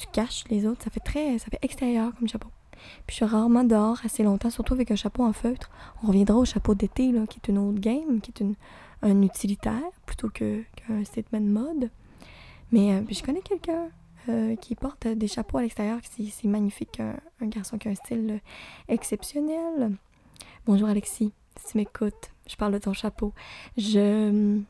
Tu 0.00 0.06
caches 0.12 0.44
les 0.48 0.66
autres. 0.66 0.82
Ça 0.82 0.90
fait 0.90 1.00
très, 1.00 1.38
ça 1.38 1.46
fait 1.50 1.58
extérieur 1.60 2.14
comme 2.16 2.26
chapeau. 2.26 2.48
Puis 3.06 3.10
je 3.10 3.14
suis 3.16 3.24
rarement 3.26 3.64
dehors 3.64 3.98
assez 4.04 4.22
longtemps, 4.22 4.48
surtout 4.48 4.72
avec 4.72 4.90
un 4.90 4.96
chapeau 4.96 5.22
en 5.22 5.34
feutre. 5.34 5.70
On 6.02 6.06
reviendra 6.06 6.38
au 6.38 6.46
chapeau 6.46 6.74
d'été, 6.74 7.12
là, 7.12 7.26
qui 7.26 7.38
est 7.38 7.48
une 7.48 7.58
autre 7.58 7.78
game, 7.78 8.22
qui 8.22 8.30
est 8.30 8.40
une, 8.40 8.54
un 9.02 9.20
utilitaire 9.20 9.90
plutôt 10.06 10.30
qu'un 10.30 11.04
statement 11.04 11.40
mode. 11.40 11.90
Mais 12.72 12.94
euh, 12.94 13.02
je 13.10 13.22
connais 13.22 13.42
quelqu'un 13.42 13.88
euh, 14.30 14.56
qui 14.56 14.74
porte 14.74 15.06
des 15.06 15.28
chapeaux 15.28 15.58
à 15.58 15.62
l'extérieur, 15.62 15.98
c'est 16.02 16.48
magnifique, 16.48 17.00
un, 17.00 17.46
garçon 17.46 17.76
qui 17.76 17.88
a 17.88 17.90
un 17.90 17.94
style 17.94 18.40
exceptionnel. 18.88 19.92
Bonjour 20.64 20.88
Alexis, 20.88 21.32
si 21.56 21.72
tu 21.72 21.76
m'écoutes 21.76 22.30
je 22.50 22.56
parle 22.56 22.72
de 22.72 22.78
ton 22.78 22.92
chapeau. 22.92 23.32
Je. 23.76 24.60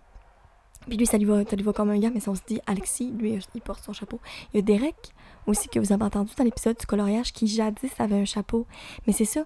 Puis 0.87 0.96
lui, 0.96 1.06
ça 1.06 1.18
lui, 1.18 1.25
va, 1.25 1.44
ça 1.44 1.56
lui 1.56 1.62
va 1.62 1.72
comme 1.72 1.90
un 1.90 1.99
gars, 1.99 2.10
mais 2.12 2.20
si 2.20 2.28
on 2.28 2.34
se 2.34 2.42
dit 2.46 2.60
Alexis, 2.66 3.12
lui, 3.12 3.38
il 3.54 3.60
porte 3.60 3.84
son 3.84 3.92
chapeau. 3.92 4.20
Il 4.52 4.56
y 4.56 4.58
a 4.60 4.62
Derek 4.62 5.12
aussi 5.47 5.68
que 5.68 5.78
vous 5.78 5.92
avez 5.92 6.04
entendu 6.04 6.32
dans 6.37 6.44
l'épisode 6.44 6.76
du 6.78 6.87
coloriage 6.87 7.32
qui 7.32 7.47
jadis 7.47 7.92
avait 7.99 8.20
un 8.20 8.25
chapeau. 8.25 8.66
Mais 9.06 9.12
c'est 9.12 9.25
ça, 9.25 9.44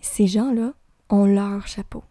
ces 0.00 0.26
gens-là 0.26 0.72
ont 1.10 1.26
leur 1.26 1.66
chapeau. 1.66 2.02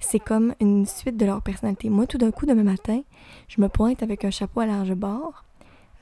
c'est 0.00 0.20
comme 0.20 0.54
une 0.60 0.86
suite 0.86 1.16
de 1.16 1.26
leur 1.26 1.42
personnalité. 1.42 1.90
Moi, 1.90 2.06
tout 2.06 2.18
d'un 2.18 2.30
coup, 2.30 2.46
demain 2.46 2.62
matin, 2.62 3.02
je 3.48 3.60
me 3.60 3.68
pointe 3.68 4.02
avec 4.02 4.24
un 4.24 4.30
chapeau 4.30 4.60
à 4.60 4.66
large 4.66 4.94
bord. 4.94 5.44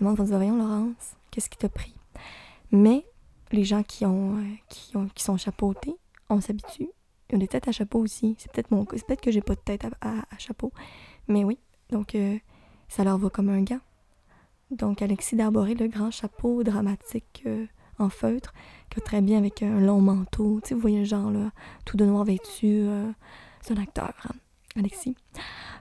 Le 0.00 0.06
monde 0.06 0.16
va 0.16 0.24
dire 0.24 0.36
Voyons, 0.36 0.56
Laurence, 0.56 1.16
qu'est-ce 1.30 1.50
qui 1.50 1.58
t'a 1.58 1.68
pris? 1.68 1.94
Mais 2.70 3.04
les 3.50 3.64
gens 3.64 3.82
qui, 3.82 4.06
ont, 4.06 4.36
euh, 4.36 4.42
qui, 4.68 4.96
ont, 4.96 5.08
qui 5.08 5.22
sont 5.22 5.36
chapeautés, 5.36 5.96
on 6.28 6.40
s'habitue. 6.40 6.88
Ils 7.30 7.36
ont 7.36 7.38
des 7.38 7.48
têtes 7.48 7.68
à 7.68 7.72
chapeau 7.72 7.98
aussi. 7.98 8.36
C'est 8.38 8.50
peut-être 8.52 8.70
mon 8.70 8.84
peut-être 8.84 9.20
que 9.20 9.30
j'ai 9.30 9.40
pas 9.40 9.54
de 9.54 9.60
tête 9.60 9.86
à, 10.00 10.38
chapeau. 10.38 10.72
Mais 11.28 11.44
oui, 11.44 11.58
donc 11.90 12.14
euh, 12.14 12.36
ça 12.88 13.04
leur 13.04 13.18
va 13.18 13.30
comme 13.30 13.48
un 13.48 13.62
gant. 13.62 13.80
Donc 14.72 15.02
Alexis 15.02 15.36
d'arborer 15.36 15.74
le 15.74 15.86
grand 15.86 16.10
chapeau 16.10 16.62
dramatique 16.62 17.42
euh, 17.46 17.66
en 17.98 18.08
feutre, 18.08 18.52
qui 18.90 19.00
va 19.00 19.06
très 19.06 19.20
bien 19.20 19.38
avec 19.38 19.62
un 19.62 19.80
long 19.80 20.00
manteau. 20.00 20.60
Tu 20.62 20.70
sais, 20.70 20.74
vous 20.74 20.80
voyez 20.80 21.00
le 21.00 21.04
genre, 21.04 21.30
là, 21.30 21.50
tout 21.84 21.96
de 21.96 22.04
noir 22.04 22.24
vêtu. 22.24 22.86
c'est 23.60 23.76
un 23.76 23.82
acteur, 23.82 24.12
hein, 24.24 24.34
Alexis. 24.76 25.14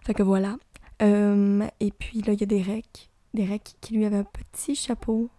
Fait 0.03 0.13
que 0.13 0.23
voilà. 0.23 0.57
et 0.99 1.91
puis 1.97 2.21
là, 2.21 2.33
il 2.33 2.39
y 2.39 2.43
a 2.43 2.47
des 2.47 2.61
recs. 2.61 3.09
Des 3.33 3.45
recs 3.45 3.75
qui 3.79 3.95
lui 3.95 4.05
avaient 4.05 4.17
un 4.17 4.25
petit 4.25 4.75
chapeau 4.75 5.29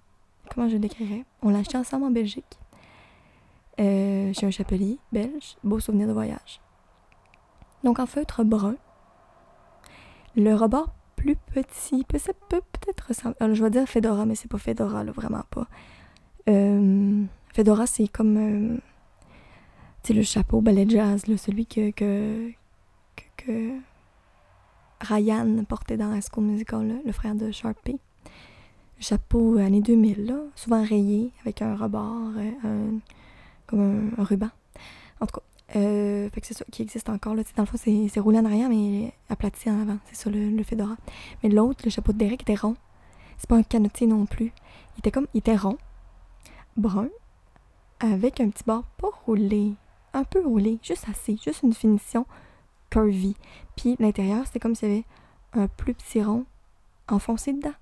comment 0.53 0.69
je 0.69 0.75
le 0.75 0.81
décrirais? 0.81 1.25
On 1.43 1.51
l'a 1.51 1.59
acheté 1.59 1.77
ensemble 1.77 2.05
en 2.05 2.11
Belgique. 2.11 2.59
Euh, 3.81 4.33
chez 4.33 4.47
un 4.47 4.51
chapelier 4.51 4.99
belge. 5.13 5.57
Beau 5.65 5.81
souvenir 5.81 6.07
de 6.07 6.13
voyage. 6.13 6.61
Donc 7.85 7.99
en 7.99 8.07
feutre 8.07 8.45
brun. 8.45 8.77
Le 10.37 10.55
rebord 10.55 10.93
plus 11.23 11.37
petit, 11.37 12.05
ça 12.19 12.33
peut 12.49 12.61
peut-être 12.73 13.07
ressembler. 13.09 13.55
Je 13.55 13.63
vais 13.63 13.71
dire 13.71 13.89
Fedora, 13.89 14.27
mais 14.27 14.35
c'est 14.35 14.51
pas 14.51 14.59
Fedora, 14.59 15.05
vraiment 15.05 15.45
pas. 15.51 15.69
Euh, 16.49 17.25
Fedora, 17.55 17.87
c'est 17.87 18.09
comme. 18.09 18.37
Euh, 18.37 18.77
le 20.11 20.23
chapeau 20.23 20.61
ballet 20.61 20.85
jazz, 20.89 21.23
celui 21.37 21.65
que, 21.65 21.91
que, 21.93 22.51
que, 23.37 23.71
Ryan 25.01 25.65
portait 25.67 25.97
dans 25.97 26.13
High 26.13 26.25
School 26.29 26.45
Musical, 26.45 27.01
le 27.05 27.13
frère 27.13 27.37
de 27.37 27.53
Sharpie 27.53 28.01
chapeau 29.03 29.57
années 29.59 29.81
2000, 29.81 30.27
là, 30.27 30.37
souvent 30.55 30.83
rayé 30.83 31.33
avec 31.41 31.61
un 31.61 31.75
rebord, 31.77 32.31
euh, 32.65 32.91
comme 33.67 34.13
un, 34.17 34.23
ruban. 34.23 34.51
En 35.21 35.27
tout 35.27 35.41
cas, 35.41 35.47
euh, 35.77 36.29
fait 36.31 36.41
que 36.41 36.47
c'est 36.47 36.55
ça 36.55 36.65
qui 36.71 36.83
existe 36.83 37.09
encore. 37.09 37.35
Là. 37.35 37.43
Dans 37.57 37.63
le 37.63 37.67
fond, 37.67 37.79
c'est 37.79 38.21
roulé 38.21 38.39
en 38.39 38.45
arrière, 38.45 38.69
mais 38.69 39.13
aplati 39.29 39.71
en 39.71 39.81
avant. 39.81 39.99
C'est 40.07 40.17
ça 40.17 40.31
le, 40.31 40.51
le 40.51 40.63
Fedora. 40.63 40.97
Mais 41.43 41.49
l'autre, 41.49 41.83
le 41.85 41.91
chapeau 41.91 42.13
de 42.13 42.19
Derek, 42.19 42.43
était 42.43 42.55
rond. 42.55 42.77
C'est 43.39 43.49
pas 43.49 43.57
un 43.57 43.63
canotier 43.63 44.07
non 44.07 44.27
plus. 44.27 44.53
Il 44.95 44.99
était 44.99 45.11
comme, 45.11 45.27
il 45.35 45.39
était 45.39 45.57
rond, 45.57 45.79
brun, 46.77 47.09
avec 48.01 48.41
un 48.41 48.51
petit 48.51 48.65
bord 48.65 48.85
pas 48.99 49.09
roulé, 49.27 49.73
un 50.13 50.25
peu 50.25 50.45
roulé, 50.45 50.79
juste 50.83 51.07
assez, 51.09 51.37
juste 51.43 51.63
une 51.63 51.73
finition 51.73 52.27
curvy. 52.91 53.37
Puis 53.77 53.97
l'intérieur, 53.99 54.47
c'était 54.47 54.61
comme 54.61 54.75
s'il 54.75 54.89
y 54.89 54.93
avait 54.93 55.05
un 55.55 55.67
plus 55.67 55.95
petit 55.95 56.23
rond 56.23 56.45
enfoncé 57.09 57.53
dedans 57.53 57.75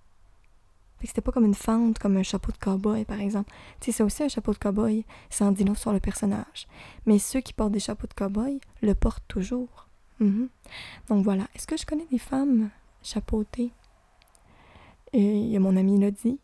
c'était 1.07 1.21
pas 1.21 1.33
comme 1.33 1.45
une 1.45 1.55
fente, 1.55 1.99
comme 1.99 2.17
un 2.17 2.23
chapeau 2.23 2.53
de 2.53 2.59
cowboy, 2.59 3.05
par 3.05 3.21
exemple. 3.21 3.51
Tu 3.81 3.87
sais, 3.87 3.99
c'est 3.99 4.03
aussi 4.03 4.23
un 4.23 4.29
chapeau 4.29 4.53
de 4.53 4.59
cowboy, 4.59 5.05
sans 5.31 5.53
dit 5.53 5.65
sur 5.77 5.93
le 5.93 6.01
personnage. 6.01 6.69
Mais 7.07 7.19
ceux 7.19 7.41
qui 7.41 7.53
portent 7.53 7.73
des 7.73 7.81
chapeaux 7.81 8.07
de 8.07 8.15
cowboy 8.15 8.61
le 8.83 8.95
portent 8.95 9.27
toujours. 9.29 9.89
Mhm. 10.21 10.49
Donc 11.09 11.25
voilà. 11.25 11.45
Est-ce 11.55 11.67
que 11.67 11.77
je 11.77 11.87
connais 11.87 12.07
des 12.11 12.19
femmes 12.19 12.71
chapeautées? 13.03 13.73
Il 15.13 15.49
y 15.49 15.57
a 15.57 15.61
mon 15.61 15.77
amie 15.77 15.99
Lodi, 15.99 16.39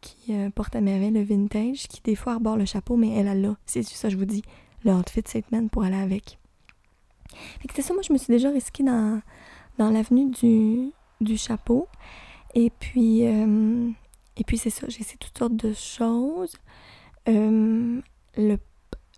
qui 0.00 0.34
euh, 0.34 0.50
porte 0.50 0.76
à 0.76 0.80
merveille 0.80 1.10
le 1.10 1.22
vintage, 1.22 1.88
qui 1.88 2.02
des 2.02 2.14
fois 2.14 2.34
arbore 2.34 2.56
le 2.56 2.64
chapeau, 2.64 2.96
mais 2.96 3.10
elle 3.14 3.28
a 3.28 3.34
là. 3.34 3.56
C'est 3.66 3.82
ça, 3.82 4.08
je 4.08 4.16
vous 4.16 4.26
dis. 4.26 4.42
Le 4.84 4.92
outfit 4.92 5.22
Saint-Man 5.26 5.68
pour 5.68 5.84
aller 5.84 5.96
avec. 5.96 6.38
Fait 7.60 7.68
que 7.68 7.74
c'est 7.74 7.82
ça, 7.82 7.94
moi, 7.94 8.02
je 8.02 8.12
me 8.12 8.18
suis 8.18 8.32
déjà 8.32 8.50
risquée 8.50 8.82
dans, 8.82 9.20
dans 9.78 9.90
l'avenue 9.90 10.30
du, 10.30 10.90
du 11.20 11.36
chapeau. 11.36 11.86
Et 12.54 12.70
puis, 12.70 13.26
euh, 13.26 13.90
puis 14.46 14.58
c'est 14.58 14.70
ça, 14.70 14.86
j'ai 14.88 15.00
essayé 15.00 15.18
toutes 15.18 15.38
sortes 15.38 15.56
de 15.56 15.72
choses. 15.72 16.56
Euh, 17.28 18.00
le, 18.36 18.58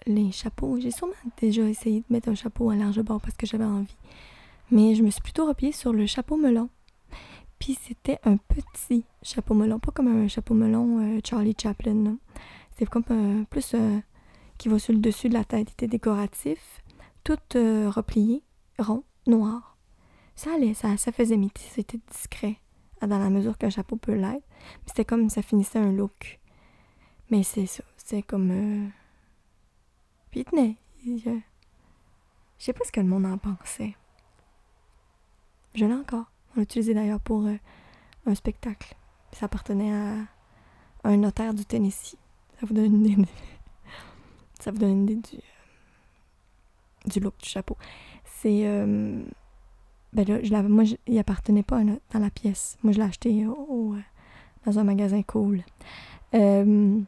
les 0.06 0.32
chapeaux, 0.32 0.78
j'ai 0.78 0.90
sûrement 0.90 1.14
déjà 1.40 1.62
essayé 1.62 2.00
de 2.00 2.06
mettre 2.10 2.28
un 2.28 2.34
chapeau 2.34 2.70
à 2.70 2.76
large 2.76 3.00
bord 3.00 3.20
parce 3.20 3.36
que 3.36 3.46
j'avais 3.46 3.64
envie. 3.64 3.96
Mais 4.70 4.94
je 4.94 5.02
me 5.02 5.10
suis 5.10 5.22
plutôt 5.22 5.46
repliée 5.46 5.72
sur 5.72 5.92
le 5.92 6.06
chapeau 6.06 6.36
melon. 6.36 6.68
Puis 7.58 7.78
c'était 7.80 8.18
un 8.24 8.36
petit 8.36 9.04
chapeau 9.22 9.54
melon, 9.54 9.78
pas 9.78 9.92
comme 9.92 10.08
un 10.08 10.28
chapeau 10.28 10.54
melon 10.54 11.16
euh, 11.16 11.20
Charlie 11.24 11.54
Chaplin. 11.60 12.16
C'est 12.76 12.88
comme 12.88 13.46
plus 13.50 13.76
qui 14.58 14.68
va 14.68 14.78
sur 14.78 14.92
le 14.92 14.98
dessus 14.98 15.28
de 15.28 15.34
la 15.34 15.44
tête. 15.44 15.68
Il 15.70 15.72
était 15.72 15.88
décoratif, 15.88 16.82
tout 17.22 17.36
replié, 17.54 18.42
rond, 18.78 19.04
noir. 19.26 19.76
Ça 20.34 20.54
allait, 20.54 20.74
ça, 20.74 20.96
ça 20.96 21.12
faisait 21.12 21.36
métier, 21.36 21.68
c'était 21.70 22.00
discret 22.10 22.61
dans 23.06 23.18
la 23.18 23.30
mesure 23.30 23.58
qu'un 23.58 23.70
chapeau 23.70 23.96
peut 23.96 24.14
l'être. 24.14 24.46
C'était 24.86 25.04
comme 25.04 25.28
ça 25.30 25.42
finissait 25.42 25.78
un 25.78 25.92
look. 25.92 26.40
Mais 27.30 27.42
c'est 27.42 27.66
ça, 27.66 27.82
c'est 27.96 28.22
comme... 28.22 28.50
Euh... 28.50 28.88
Puis 30.30 30.40
il 30.40 30.44
tenait. 30.44 30.76
Je... 31.04 31.38
sais 32.58 32.72
pas 32.72 32.84
ce 32.84 32.92
que 32.92 33.00
le 33.00 33.06
monde 33.06 33.26
en 33.26 33.38
pensait. 33.38 33.96
Je 35.74 35.84
l'ai 35.84 35.94
encore. 35.94 36.26
On 36.52 36.56
l'a 36.56 36.62
utilisé 36.62 36.94
d'ailleurs 36.94 37.20
pour 37.20 37.46
euh, 37.46 37.56
un 38.26 38.34
spectacle. 38.34 38.94
Ça 39.32 39.46
appartenait 39.46 39.92
à 39.92 40.16
un 41.04 41.16
notaire 41.16 41.54
du 41.54 41.64
Tennessee. 41.64 42.16
Ça 42.60 42.66
vous 42.66 42.74
donne 42.74 42.94
une 42.94 43.06
idée. 43.06 43.24
ça 44.60 44.70
vous 44.70 44.78
donne 44.78 44.90
une 44.90 45.02
idée 45.04 45.16
du, 45.16 45.36
euh, 45.36 47.08
du 47.08 47.20
look 47.20 47.38
du 47.38 47.48
chapeau. 47.48 47.76
C'est... 48.24 48.62
Ben 50.12 50.26
là, 50.28 50.42
je 50.42 50.54
moi, 50.54 50.84
il 51.06 51.18
appartenait 51.18 51.62
pas 51.62 51.82
dans 51.82 52.18
la 52.18 52.30
pièce. 52.30 52.76
Moi, 52.82 52.92
je 52.92 52.98
l'ai 52.98 53.04
acheté 53.04 53.46
au, 53.46 53.94
euh, 53.94 54.00
dans 54.66 54.78
un 54.78 54.84
magasin 54.84 55.22
cool. 55.22 55.62
Euh, 56.34 56.98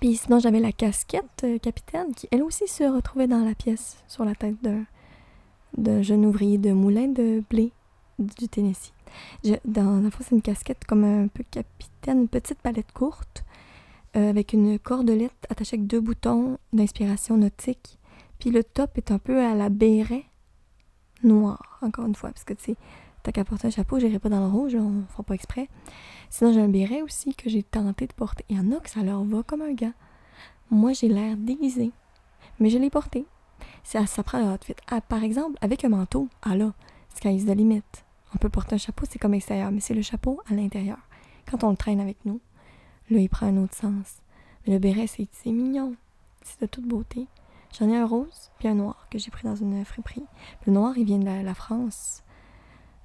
puis 0.00 0.16
sinon, 0.16 0.38
j'avais 0.38 0.60
la 0.60 0.72
casquette 0.72 1.44
euh, 1.44 1.58
capitaine 1.58 2.14
qui, 2.14 2.28
elle 2.30 2.42
aussi, 2.42 2.68
se 2.68 2.84
retrouvait 2.84 3.26
dans 3.26 3.42
la 3.42 3.54
pièce, 3.54 4.02
sur 4.06 4.24
la 4.24 4.34
tête 4.34 4.56
d'un, 4.62 6.02
jeune 6.02 6.26
ouvrier 6.26 6.58
de 6.58 6.72
moulin 6.72 7.08
de 7.08 7.42
blé 7.48 7.72
du 8.18 8.48
Tennessee. 8.48 8.92
dans 9.64 10.00
la 10.00 10.10
fois, 10.10 10.26
c'est 10.28 10.34
une 10.34 10.42
casquette 10.42 10.84
comme 10.84 11.04
un 11.04 11.28
peu 11.28 11.42
capitaine, 11.50 12.20
une 12.22 12.28
petite 12.28 12.60
palette 12.60 12.92
courte, 12.92 13.44
avec 14.14 14.52
une 14.52 14.78
cordelette 14.78 15.32
attachée 15.50 15.74
avec 15.74 15.88
deux 15.88 16.00
boutons 16.00 16.58
d'inspiration 16.72 17.36
nautique. 17.36 17.98
Puis 18.38 18.50
le 18.50 18.62
top 18.62 18.96
est 18.98 19.10
un 19.10 19.18
peu 19.18 19.44
à 19.44 19.54
la 19.54 19.70
béret 19.70 20.26
noir, 21.24 21.78
encore 21.82 22.06
une 22.06 22.14
fois, 22.14 22.30
parce 22.30 22.44
que 22.44 22.54
tu 22.54 22.64
sais, 22.64 22.76
t'as 23.22 23.32
qu'à 23.32 23.44
porter 23.44 23.68
un 23.68 23.70
chapeau, 23.70 23.98
j'irai 23.98 24.18
pas 24.18 24.28
dans 24.28 24.40
le 24.40 24.46
rouge, 24.46 24.74
on 24.74 25.04
fera 25.10 25.22
pas 25.22 25.34
exprès. 25.34 25.68
Sinon, 26.30 26.52
j'ai 26.52 26.60
un 26.60 26.68
béret 26.68 27.02
aussi 27.02 27.34
que 27.34 27.48
j'ai 27.48 27.62
tenté 27.62 28.06
de 28.06 28.12
porter. 28.12 28.44
Il 28.48 28.56
y 28.56 28.60
en 28.60 28.72
a 28.72 28.80
que 28.80 28.90
ça 28.90 29.02
leur 29.02 29.24
va 29.24 29.42
comme 29.42 29.62
un 29.62 29.72
gars. 29.72 29.92
Moi, 30.70 30.92
j'ai 30.92 31.08
l'air 31.08 31.36
déguisé, 31.36 31.90
mais 32.60 32.70
je 32.70 32.78
l'ai 32.78 32.90
porté. 32.90 33.26
Ça, 33.82 34.06
ça 34.06 34.22
prend 34.22 34.38
le 34.38 34.52
outfit. 34.52 34.74
Ah, 34.90 35.00
par 35.00 35.22
exemple, 35.22 35.58
avec 35.60 35.84
un 35.84 35.90
manteau, 35.90 36.28
ah 36.42 36.56
là, 36.56 36.72
sky's 37.14 37.44
the 37.46 37.50
limit. 37.50 37.82
On 38.34 38.38
peut 38.38 38.48
porter 38.48 38.74
un 38.74 38.78
chapeau, 38.78 39.06
c'est 39.08 39.18
comme 39.18 39.34
extérieur, 39.34 39.70
mais 39.70 39.80
c'est 39.80 39.94
le 39.94 40.02
chapeau 40.02 40.40
à 40.50 40.54
l'intérieur. 40.54 40.98
Quand 41.48 41.62
on 41.64 41.70
le 41.70 41.76
traîne 41.76 42.00
avec 42.00 42.16
nous, 42.24 42.40
là, 43.10 43.18
il 43.18 43.28
prend 43.28 43.46
un 43.46 43.56
autre 43.58 43.74
sens. 43.74 44.16
Mais 44.66 44.72
le 44.72 44.78
béret, 44.78 45.06
c'est 45.06 45.28
mignon. 45.46 45.94
C'est 46.42 46.62
de 46.62 46.66
toute 46.66 46.86
beauté. 46.86 47.26
J'en 47.78 47.88
ai 47.88 47.96
un 47.96 48.06
rose 48.06 48.50
puis 48.58 48.68
un 48.68 48.74
noir 48.74 49.08
que 49.10 49.18
j'ai 49.18 49.30
pris 49.30 49.42
dans 49.44 49.56
une 49.56 49.84
friperie. 49.84 50.24
Le 50.66 50.72
noir, 50.72 50.96
il 50.96 51.04
vient 51.04 51.18
de 51.18 51.24
la, 51.24 51.54
France. 51.54 52.22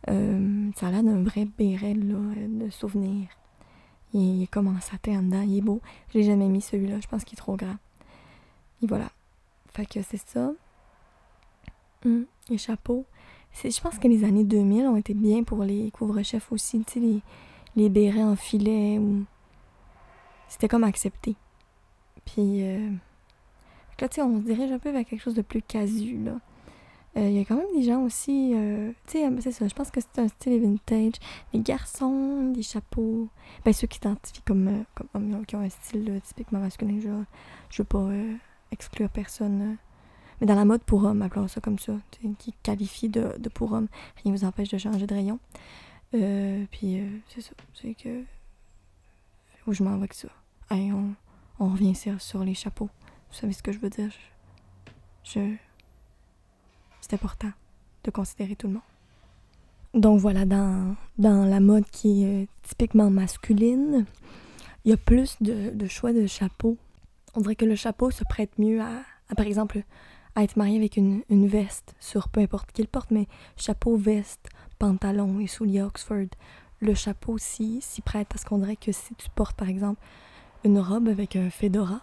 Euh, 0.10 0.70
ça 0.76 0.88
a 0.88 0.92
l'air 0.92 1.04
d'un 1.04 1.24
vrai 1.24 1.46
béret 1.46 1.96
de 1.96 2.70
souvenir. 2.70 3.30
Il, 4.14 4.44
est 4.44 4.48
comme 4.48 4.68
en 4.68 4.80
satin 4.80 5.24
dedans, 5.24 5.42
il 5.42 5.58
est 5.58 5.62
beau. 5.62 5.82
Je 6.10 6.20
l'ai 6.20 6.24
jamais 6.24 6.48
mis 6.48 6.62
celui-là, 6.62 7.00
je 7.00 7.08
pense 7.08 7.24
qu'il 7.24 7.36
est 7.36 7.42
trop 7.42 7.56
grand. 7.56 7.78
Et 8.84 8.88
voilà. 8.88 9.10
Fait 9.74 9.86
que 9.86 10.02
c'est 10.04 10.22
ça. 10.28 10.52
Hum, 12.06 12.26
les 12.50 12.58
chapeaux. 12.58 13.06
Je 13.64 13.82
pense 13.82 13.98
que 13.98 14.08
les 14.08 14.24
années 14.24 14.44
2000 14.44 14.86
ont 14.86 14.96
été 14.98 15.16
bien 15.16 15.44
pour 15.44 15.64
les 15.64 15.90
couvre-chefs 15.90 16.52
aussi. 16.52 16.84
Tu 16.84 16.94
sais, 16.94 17.00
les, 17.00 17.22
les 17.76 17.90
bérets 17.90 18.24
en 18.24 18.36
filet. 18.36 19.02
C'était 20.48 20.68
comme 20.68 20.84
accepté. 20.84 21.36
Puis... 22.26 22.64
Euh, 22.64 22.92
là, 24.02 24.10
tu 24.10 24.16
sais, 24.16 24.22
on 24.22 24.38
se 24.38 24.46
dirige 24.46 24.72
un 24.72 24.80
peu 24.80 24.92
vers 24.92 25.06
quelque 25.06 25.22
chose 25.22 25.36
de 25.36 25.42
plus 25.42 25.62
casu, 25.62 26.18
là. 26.24 26.40
Il 27.16 27.24
euh, 27.24 27.30
y 27.32 27.40
a 27.40 27.46
quand 27.46 27.56
même 27.56 27.76
des 27.76 27.84
gens 27.84 28.04
aussi, 28.04 28.54
euh, 28.56 28.92
tu 29.08 29.20
sais, 29.20 29.30
c'est 29.42 29.52
ça, 29.52 29.68
je 29.68 29.74
pense 29.74 29.90
que 29.90 30.00
c'est 30.00 30.22
un 30.22 30.28
style 30.28 30.62
vintage. 30.62 31.14
Les 31.54 31.60
garçons, 31.60 32.52
des 32.52 32.62
chapeaux, 32.62 33.30
ben 33.66 33.74
ceux 33.74 33.88
qui 33.88 33.98
s'identifient 33.98 34.44
comme, 34.44 34.68
euh, 34.68 34.84
comme 34.94 35.08
hommes, 35.16 35.46
qui 35.46 35.56
ont 35.56 35.62
un 35.62 35.70
style 35.70 36.22
typiquement 36.24 36.60
masculin, 36.60 37.00
je, 37.02 37.10
je 37.72 37.82
veux 37.82 37.88
pas 37.88 38.10
exclure 38.72 39.10
personne. 39.10 39.78
mais 40.40 40.48
dans 40.48 40.56
la 40.56 40.66
mode 40.66 40.84
pour 40.84 41.04
hommes, 41.04 41.24
appelons 41.24 41.48
ça 41.48 41.62
comme 41.62 41.80
ça, 41.80 41.94
qui 42.38 42.54
qualifie 42.62 43.10
de, 43.10 43.36
de 43.40 43.50
pour 43.50 43.74
homme, 43.74 43.88
rien 44.24 44.32
ne 44.32 44.38
vous 44.38 44.46
empêche 44.46 44.70
de 44.70 44.78
changer 44.78 45.08
de 45.08 45.14
rayon. 45.14 45.40
puis 46.12 47.02
c'est 47.28 47.42
ça, 47.42 47.52
c'est 47.74 47.96
que... 47.96 48.24
Où 49.68 49.74
je 49.74 49.84
m'en 49.84 49.92
vais 49.92 49.98
avec 49.98 50.14
ça. 50.14 50.30
Allez, 50.70 50.92
on, 50.92 51.14
on 51.60 51.70
revient 51.70 51.94
sur 51.96 52.44
les 52.44 52.54
chapeaux. 52.54 52.90
Vous 53.30 53.38
savez 53.38 53.54
ce 53.54 53.64
que 53.64 53.72
je 53.72 53.80
veux 53.80 53.90
dire? 53.90 54.12
C'est 55.24 57.14
important 57.14 57.52
de 58.04 58.12
considérer 58.12 58.56
tout 58.56 58.68
le 58.68 58.74
monde. 58.74 58.84
Donc 59.94 60.20
voilà, 60.20 60.46
dans, 60.46 60.96
dans 61.18 61.46
la 61.46 61.60
mode 61.60 61.86
qui 61.90 62.24
est 62.24 62.48
typiquement 62.64 63.10
masculine, 63.10 64.06
il 64.86 64.92
y 64.92 64.94
a 64.94 64.98
plus 64.98 65.36
de, 65.42 65.88
choix 65.88 66.14
de 66.14 66.26
chapeaux. 66.28 66.78
On 67.36 67.42
dirait 67.42 67.56
que 67.56 67.66
le 67.66 67.76
chapeau 67.76 68.12
se 68.12 68.24
prête 68.24 68.58
mieux 68.58 68.82
à, 68.82 69.04
par 69.36 69.46
exemple, 69.46 69.84
à 70.36 70.44
être 70.44 70.56
marié 70.56 70.78
avec 70.78 70.98
une, 70.98 71.24
veste 71.30 71.96
sur 72.00 72.30
peu 72.30 72.42
importe 72.42 72.72
qui 72.72 72.82
le 72.82 72.88
porte, 72.88 73.12
mais 73.12 73.28
chapeau, 73.58 73.98
veste, 73.98 74.50
pantalon 74.78 75.40
et 75.40 75.48
souliers 75.48 75.82
Oxford. 75.82 76.28
Le 76.82 76.94
chapeau 76.94 77.38
s'y 77.38 77.82
prête 78.06 78.28
parce 78.30 78.46
qu'on 78.46 78.60
dirait 78.60 78.78
que 78.78 78.92
si 78.92 79.14
tu 79.16 79.30
portes 79.36 79.58
par 79.58 79.70
exemple 79.70 80.02
une 80.64 80.80
robe 80.80 81.08
avec 81.08 81.36
un 81.36 81.50
fedora, 81.50 82.02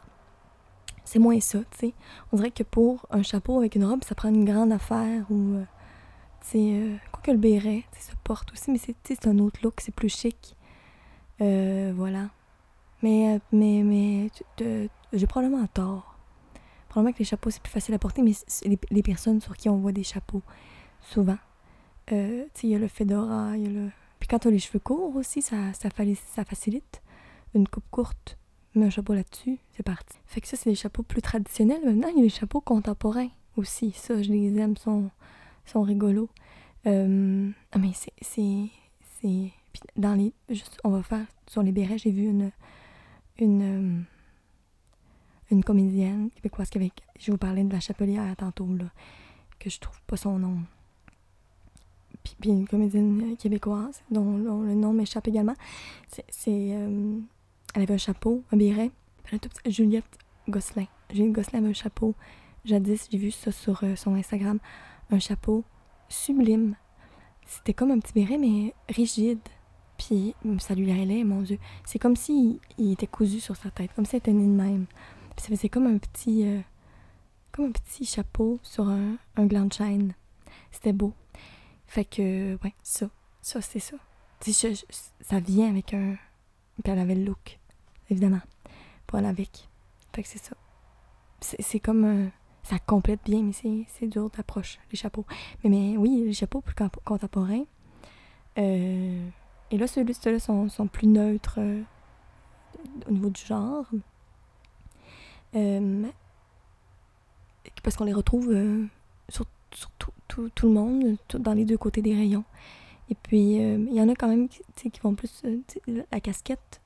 c'est 1.06 1.20
moins 1.20 1.40
ça, 1.40 1.60
tu 1.70 1.78
sais. 1.78 1.94
On 2.32 2.36
dirait 2.36 2.50
que 2.50 2.64
pour 2.64 3.06
un 3.10 3.22
chapeau 3.22 3.58
avec 3.58 3.76
une 3.76 3.84
robe, 3.84 4.02
ça 4.04 4.14
prend 4.14 4.28
une 4.28 4.44
grande 4.44 4.72
affaire 4.72 5.25
ou. 5.30 5.54
Euh, 5.54 5.64
tu 6.40 6.48
sais, 6.48 6.70
euh, 6.75 6.96
quoi 7.12 7.22
que 7.22 7.30
le 7.30 7.38
béret, 7.38 7.84
ça 7.98 8.12
porte 8.25 8.52
aussi, 8.52 8.70
mais 8.70 8.78
c'est 8.78 9.26
un 9.26 9.38
autre 9.38 9.60
look, 9.62 9.80
c'est 9.80 9.94
plus 9.94 10.08
chic. 10.08 10.56
Euh, 11.40 11.92
voilà. 11.96 12.28
Mais, 13.02 13.40
mais, 13.52 13.82
mais, 13.82 14.30
j'ai 15.12 15.26
probablement 15.26 15.66
tort. 15.68 16.16
Probablement 16.88 17.12
que 17.12 17.20
les 17.20 17.25
chapeaux, 17.25 17.50
c'est 17.50 17.62
plus 17.62 17.72
facile 17.72 17.94
à 17.94 17.98
porter, 17.98 18.22
mais 18.22 18.32
les, 18.90 19.02
personnes 19.02 19.40
sur 19.40 19.56
qui 19.56 19.68
on 19.68 19.78
voit 19.78 19.92
des 19.92 20.02
chapeaux, 20.02 20.42
souvent. 21.00 21.38
Tu 22.06 22.14
sais, 22.14 22.48
il 22.64 22.70
y 22.70 22.75
a 22.75 22.78
le 22.78 22.88
fedora, 22.88 23.56
il 23.56 23.62
y 23.62 23.66
a 23.66 23.70
le. 23.70 23.90
Puis 24.18 24.28
quand 24.28 24.40
tu 24.40 24.48
as 24.48 24.50
les 24.50 24.58
cheveux 24.58 24.78
courts 24.78 25.14
aussi, 25.14 25.42
ça 25.42 25.72
facilite. 26.44 27.02
Une 27.54 27.68
coupe 27.68 27.88
courte, 27.90 28.38
mets 28.78 28.87
un 28.87 28.90
chapeau 28.90 29.14
là-dessus, 29.14 29.59
c'est 29.73 29.83
parti. 29.83 30.16
Fait 30.26 30.40
que 30.40 30.49
ça, 30.49 30.56
c'est 30.56 30.71
des 30.71 30.76
chapeaux 30.76 31.02
plus 31.02 31.23
traditionnels. 31.23 31.83
Maintenant, 31.85 32.09
il 32.09 32.18
y 32.18 32.21
a 32.21 32.25
les 32.25 32.28
chapeaux 32.28 32.61
contemporains 32.61 33.28
aussi. 33.56 33.92
Ça, 33.92 34.23
je 34.23 34.30
les 34.30 34.59
aime, 34.59 34.76
sont, 34.76 35.11
sont 35.64 35.83
rigolos. 35.83 36.28
Euh, 36.87 37.50
ah, 37.73 37.78
mais 37.78 37.92
c'est. 37.95 38.12
c'est, 38.21 38.68
c'est... 39.21 39.50
Puis 39.73 39.83
dans 39.97 40.14
les. 40.14 40.33
On 40.85 40.90
va 40.90 41.02
faire. 41.02 41.26
Sur 41.49 41.62
les 41.62 41.73
bérets, 41.73 41.99
j'ai 41.99 42.11
vu 42.11 42.26
une. 42.26 42.50
Une. 43.38 43.62
Euh, 43.62 44.02
une 45.52 45.62
comédienne 45.62 46.30
québécoise 46.35 46.68
qui 46.71 46.92
Je 47.21 47.30
vous 47.30 47.38
parlais 47.38 47.62
de 47.62 47.73
la 47.73 47.78
chapelière 47.78 48.35
tantôt, 48.37 48.66
là. 48.75 48.87
Que 49.59 49.71
je 49.71 49.78
trouve 49.78 50.00
pas 50.02 50.16
son 50.16 50.38
nom. 50.38 50.59
Puis, 52.25 52.35
puis 52.40 52.50
une 52.50 52.66
comédienne 52.66 53.37
québécoise 53.37 54.02
dont, 54.11 54.38
le 54.38 54.75
nom 54.75 54.92
m'échappe 54.92 55.28
également. 55.28 55.54
C'est. 56.09 56.25
c'est 56.28 56.71
euh, 56.73 57.21
elle 57.76 57.83
avait 57.83 57.95
un 57.95 57.99
chapeau, 57.99 58.42
un 58.52 58.56
béret. 58.56 58.90
Juliette 59.66 60.18
Gosselin. 60.49 60.87
Juliette 61.11 61.33
Gosselin 61.33 61.59
avait 61.59 61.68
un 61.68 61.75
chapeau. 61.75 62.14
Jadis, 62.64 63.06
j'ai 63.11 63.18
vu 63.18 63.30
ça 63.30 63.52
sur 63.52 63.85
euh, 63.85 63.95
son 63.97 64.14
Instagram. 64.14 64.59
Un 65.11 65.18
chapeau 65.18 65.62
sublime. 66.09 66.75
C'était 67.45 67.75
comme 67.75 67.90
un 67.90 67.99
petit 67.99 68.14
béret, 68.14 68.38
mais 68.38 68.75
rigide. 68.88 69.40
Puis 69.99 70.35
ça 70.59 70.75
lui 70.75 70.90
allait, 70.90 71.23
mon 71.23 71.42
Dieu. 71.42 71.59
C'est 71.85 71.99
comme 71.99 72.16
s'il 72.16 72.61
il 72.78 72.92
était 72.92 73.06
cousu 73.06 73.40
sur 73.40 73.56
sa 73.56 73.71
tête, 73.71 73.92
comme 73.95 74.06
si 74.06 74.16
était 74.16 74.33
né 74.33 74.47
de 74.47 74.62
même. 74.62 74.87
Puis 75.37 75.45
ça 75.45 75.49
faisait 75.49 75.68
comme 75.68 75.87
un 75.87 75.99
petit, 75.99 76.47
euh, 76.47 76.61
chapeau 78.04 78.59
sur 78.62 78.88
un, 78.88 79.18
gland 79.37 79.66
de. 79.66 80.12
C'était 80.71 80.95
beau. 80.95 81.12
Fait 81.87 82.06
que, 82.06 82.54
ouais, 82.64 82.75
ça. 82.83 83.11
Ça, 83.42 83.61
c'est 83.61 83.80
ça. 83.80 83.97
ça 85.21 85.40
vient 85.40 85.68
avec 85.68 85.92
un. 85.92 86.16
Puis 86.83 86.92
elle 86.92 86.99
avait 86.99 87.14
le 87.14 87.25
look 87.25 87.59
évidemment, 88.10 88.40
pour 89.06 89.18
aller 89.18 89.28
avec. 89.28 89.68
Fait 90.14 90.22
que 90.22 90.28
c'est 90.28 90.42
ça. 90.42 90.56
C'est 91.40 91.80
comme. 91.80 92.04
Euh, 92.04 92.28
ça 92.62 92.78
complète 92.80 93.20
bien, 93.25 93.42
mais 93.42 93.86
c'est 93.86 94.06
dur 94.08 94.28
d'approche, 94.30 94.80
les 94.90 94.96
chapeaux. 94.96 95.25
Mais, 95.62 95.70
mais 95.70 95.96
oui, 95.96 96.25
les 96.26 96.32
chapeaux 96.32 96.60
plus 96.60 96.75
contemporains. 97.04 97.64
Euh, 98.58 99.28
et 99.70 99.78
là, 99.78 99.86
ceux-là 99.86 100.40
sont, 100.40 100.68
sont, 100.68 100.88
plus 100.88 101.06
neutres 101.06 101.58
euh, 101.58 101.83
au 103.09 103.12
niveau 103.12 103.31
du 103.31 103.40
genre. 103.40 103.87
parce 107.85 107.94
qu'on 107.96 108.04
les 108.04 108.12
retrouve 108.12 108.52
sur, 109.28 109.46
sur 109.70 109.90
tout, 109.92 110.11
tout, 110.26 110.48
tout, 110.48 110.66
le 110.66 110.72
monde, 110.72 111.16
dans 111.38 111.52
les 111.52 111.64
deux 111.64 111.78
côtés 111.78 112.02
des 112.02 112.14
rayons. 112.14 112.44
Et 113.11 113.14
puis, 113.14 113.59
il 113.59 113.94
y 113.94 114.00
en 114.00 114.09
a 114.09 114.16
quand 114.16 114.26
même 114.26 114.48
qui, 114.48 114.90
vont 115.04 115.14
plus. 115.14 115.44
la 115.87 116.20
casquette 116.20 116.81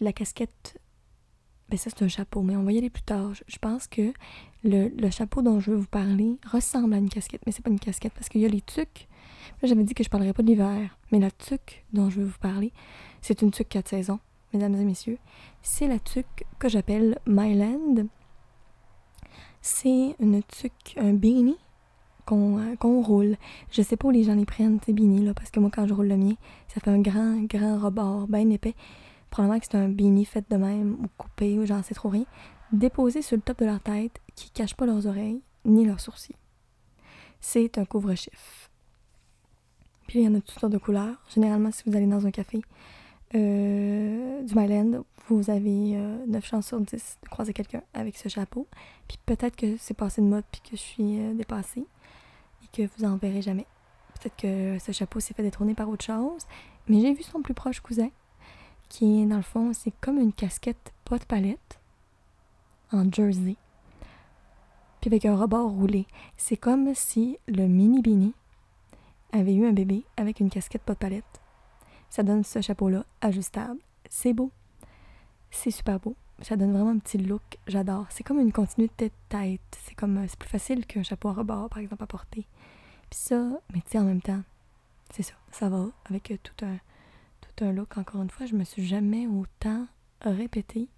la, 0.00 0.12
casquette, 0.12 0.78
ben 1.68 1.76
ça 1.76 1.90
c'est 1.90 2.04
un 2.04 2.08
chapeau, 2.08 2.42
mais 2.42 2.56
on 2.56 2.62
va 2.62 2.72
y 2.72 2.78
aller 2.78 2.90
plus 2.90 3.02
tard. 3.02 3.32
Je, 3.34 3.58
pense 3.58 3.86
que 3.86 4.12
le, 4.64 5.10
chapeau 5.10 5.42
dont 5.42 5.60
je 5.60 5.70
veux 5.70 5.76
vous 5.76 5.86
parler 5.86 6.38
ressemble 6.50 6.94
à 6.94 6.98
une 6.98 7.08
casquette, 7.08 7.42
mais 7.46 7.52
c'est 7.52 7.62
pas 7.62 7.70
une 7.70 7.80
casquette 7.80 8.12
parce 8.12 8.28
qu'il 8.28 8.40
y 8.40 8.46
a 8.46 8.48
les 8.48 8.60
tucs. 8.60 9.08
j'avais 9.62 9.84
dit 9.84 9.94
que 9.94 10.04
je 10.04 10.10
parlerais 10.10 10.32
pas 10.32 10.42
de 10.42 10.48
l'hiver, 10.48 10.96
mais 11.10 11.18
la 11.18 11.30
tuque 11.30 11.84
dont 11.92 12.10
je 12.10 12.20
veux 12.20 12.26
vous 12.26 12.38
parler, 12.38 12.72
c'est 13.20 13.42
une 13.42 13.50
tuque 13.50 13.68
4 13.68 13.88
saisons, 13.88 14.20
mesdames 14.52 14.74
et 14.74 14.84
messieurs. 14.84 15.18
C'est 15.62 15.88
la 15.88 15.98
tuque 15.98 16.44
que 16.58 16.68
j'appelle 16.68 17.18
Myland. 17.26 18.06
C'est 19.60 20.16
une 20.18 20.42
tuque, 20.42 20.96
un 20.96 21.12
beanie 21.14 21.58
qu'on 22.24 23.02
roule. 23.02 23.36
Je 23.70 23.82
sais 23.82 23.96
pas 23.96 24.08
où 24.08 24.10
les 24.10 24.24
gens 24.24 24.34
les 24.34 24.44
prennent, 24.44 24.78
ces 24.84 24.92
beanies 24.92 25.24
là, 25.24 25.34
parce 25.34 25.50
que 25.50 25.60
moi, 25.60 25.70
quand 25.72 25.86
je 25.86 25.94
roule 25.94 26.08
le 26.08 26.16
mien, 26.16 26.34
ça 26.68 26.80
fait 26.80 26.90
un 26.90 27.00
grand, 27.00 27.42
grand 27.42 27.78
rebord, 27.78 28.26
bien 28.28 28.48
épais 28.50 28.74
probablement 29.32 29.58
que 29.58 29.66
c'est 29.68 29.78
un 29.78 29.88
beanie 29.88 30.26
fait 30.26 30.44
de 30.48 30.56
même 30.56 30.92
ou 31.02 31.08
coupé 31.16 31.58
ou 31.58 31.64
j'en 31.66 31.82
sais 31.82 31.94
trop 31.94 32.10
rien, 32.10 32.26
déposé 32.70 33.22
sur 33.22 33.36
le 33.36 33.42
top 33.42 33.58
de 33.60 33.64
leur 33.64 33.80
tête 33.80 34.20
qui 34.36 34.50
cache 34.50 34.74
pas 34.74 34.86
leurs 34.86 35.06
oreilles 35.06 35.40
ni 35.64 35.84
leurs 35.84 36.00
sourcils. 36.00 36.36
C'est 37.40 37.78
un 37.78 37.84
couvre-chef. 37.86 38.70
Puis 40.06 40.20
il 40.20 40.24
y 40.24 40.28
en 40.28 40.34
a 40.34 40.40
toutes 40.40 40.58
sortes 40.60 40.72
de 40.72 40.78
couleurs. 40.78 41.16
Généralement, 41.34 41.72
si 41.72 41.82
vous 41.86 41.96
allez 41.96 42.06
dans 42.06 42.26
un 42.26 42.30
café 42.30 42.60
euh, 43.34 44.42
du 44.42 44.54
Myland, 44.54 45.04
vous 45.28 45.48
avez 45.48 45.96
9 45.96 45.96
euh, 45.96 46.40
chances 46.42 46.66
sur 46.66 46.80
10 46.80 47.18
de 47.22 47.28
croiser 47.30 47.54
quelqu'un 47.54 47.82
avec 47.94 48.18
ce 48.18 48.28
chapeau. 48.28 48.68
Puis 49.08 49.18
peut-être 49.24 49.56
que 49.56 49.78
c'est 49.78 49.94
passé 49.94 50.20
de 50.20 50.26
mode 50.26 50.44
puis 50.52 50.60
que 50.60 50.76
je 50.76 50.82
suis 50.82 51.20
euh, 51.20 51.32
dépassée 51.32 51.86
et 52.62 52.66
que 52.76 52.88
vous 52.96 53.04
en 53.06 53.16
verrez 53.16 53.40
jamais. 53.40 53.66
Peut-être 54.20 54.36
que 54.36 54.78
ce 54.78 54.92
chapeau 54.92 55.20
s'est 55.20 55.32
fait 55.32 55.42
détrôner 55.42 55.74
par 55.74 55.88
autre 55.88 56.04
chose. 56.04 56.46
Mais 56.86 57.00
j'ai 57.00 57.14
vu 57.14 57.22
son 57.22 57.40
plus 57.40 57.54
proche 57.54 57.80
cousin 57.80 58.10
qui 58.92 59.22
est 59.22 59.26
dans 59.26 59.36
le 59.36 59.42
fond, 59.42 59.72
c'est 59.72 59.94
comme 60.02 60.18
une 60.18 60.34
casquette 60.34 60.92
pas 61.06 61.16
de 61.16 61.24
palette 61.24 61.80
en 62.92 63.10
jersey, 63.10 63.56
puis 65.00 65.08
avec 65.08 65.24
un 65.24 65.34
rebord 65.34 65.70
roulé. 65.70 66.06
C'est 66.36 66.58
comme 66.58 66.94
si 66.94 67.38
le 67.48 67.66
mini 67.68 68.02
Beanie 68.02 68.34
avait 69.32 69.54
eu 69.54 69.66
un 69.66 69.72
bébé 69.72 70.04
avec 70.18 70.40
une 70.40 70.50
casquette 70.50 70.82
pas 70.82 70.92
de 70.92 70.98
palette. 70.98 71.40
Ça 72.10 72.22
donne 72.22 72.44
ce 72.44 72.60
chapeau-là 72.60 73.06
ajustable. 73.22 73.80
C'est 74.10 74.34
beau. 74.34 74.50
C'est 75.50 75.70
super 75.70 75.98
beau. 75.98 76.14
Ça 76.42 76.56
donne 76.56 76.72
vraiment 76.72 76.90
un 76.90 76.98
petit 76.98 77.16
look. 77.16 77.56
J'adore. 77.66 78.04
C'est 78.10 78.24
comme 78.24 78.40
une 78.40 78.52
continuité 78.52 79.08
de 79.08 79.14
tête. 79.30 79.78
C'est 79.86 79.94
comme 79.94 80.22
c'est 80.28 80.38
plus 80.38 80.50
facile 80.50 80.84
qu'un 80.84 81.02
chapeau 81.02 81.30
à 81.30 81.32
rebord, 81.32 81.70
par 81.70 81.78
exemple, 81.78 82.02
à 82.02 82.06
porter. 82.06 82.46
Puis 83.08 83.18
ça, 83.18 83.42
mais 83.72 83.80
tu 83.80 83.92
sais, 83.92 83.98
en 83.98 84.04
même 84.04 84.20
temps, 84.20 84.42
c'est 85.14 85.22
ça. 85.22 85.32
Ça 85.50 85.70
va 85.70 85.86
avec 86.10 86.30
tout 86.42 86.66
un 86.66 86.76
un 87.60 87.72
look, 87.72 87.98
encore 87.98 88.22
une 88.22 88.30
fois, 88.30 88.46
je 88.46 88.54
me 88.54 88.64
suis 88.64 88.86
jamais 88.86 89.26
autant 89.26 89.86
répété. 90.22 90.88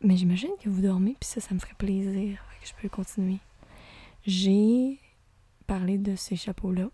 Mais 0.00 0.16
j'imagine 0.16 0.50
que 0.60 0.68
vous 0.68 0.82
dormez, 0.82 1.16
puis 1.18 1.28
ça, 1.28 1.40
ça 1.40 1.54
me 1.54 1.58
ferait 1.58 1.74
plaisir 1.74 2.42
que 2.60 2.68
je 2.68 2.74
peux 2.80 2.88
continuer. 2.88 3.38
J'ai 4.26 4.98
parlé 5.66 5.98
de 5.98 6.16
ces 6.16 6.36
chapeaux-là. 6.36 6.90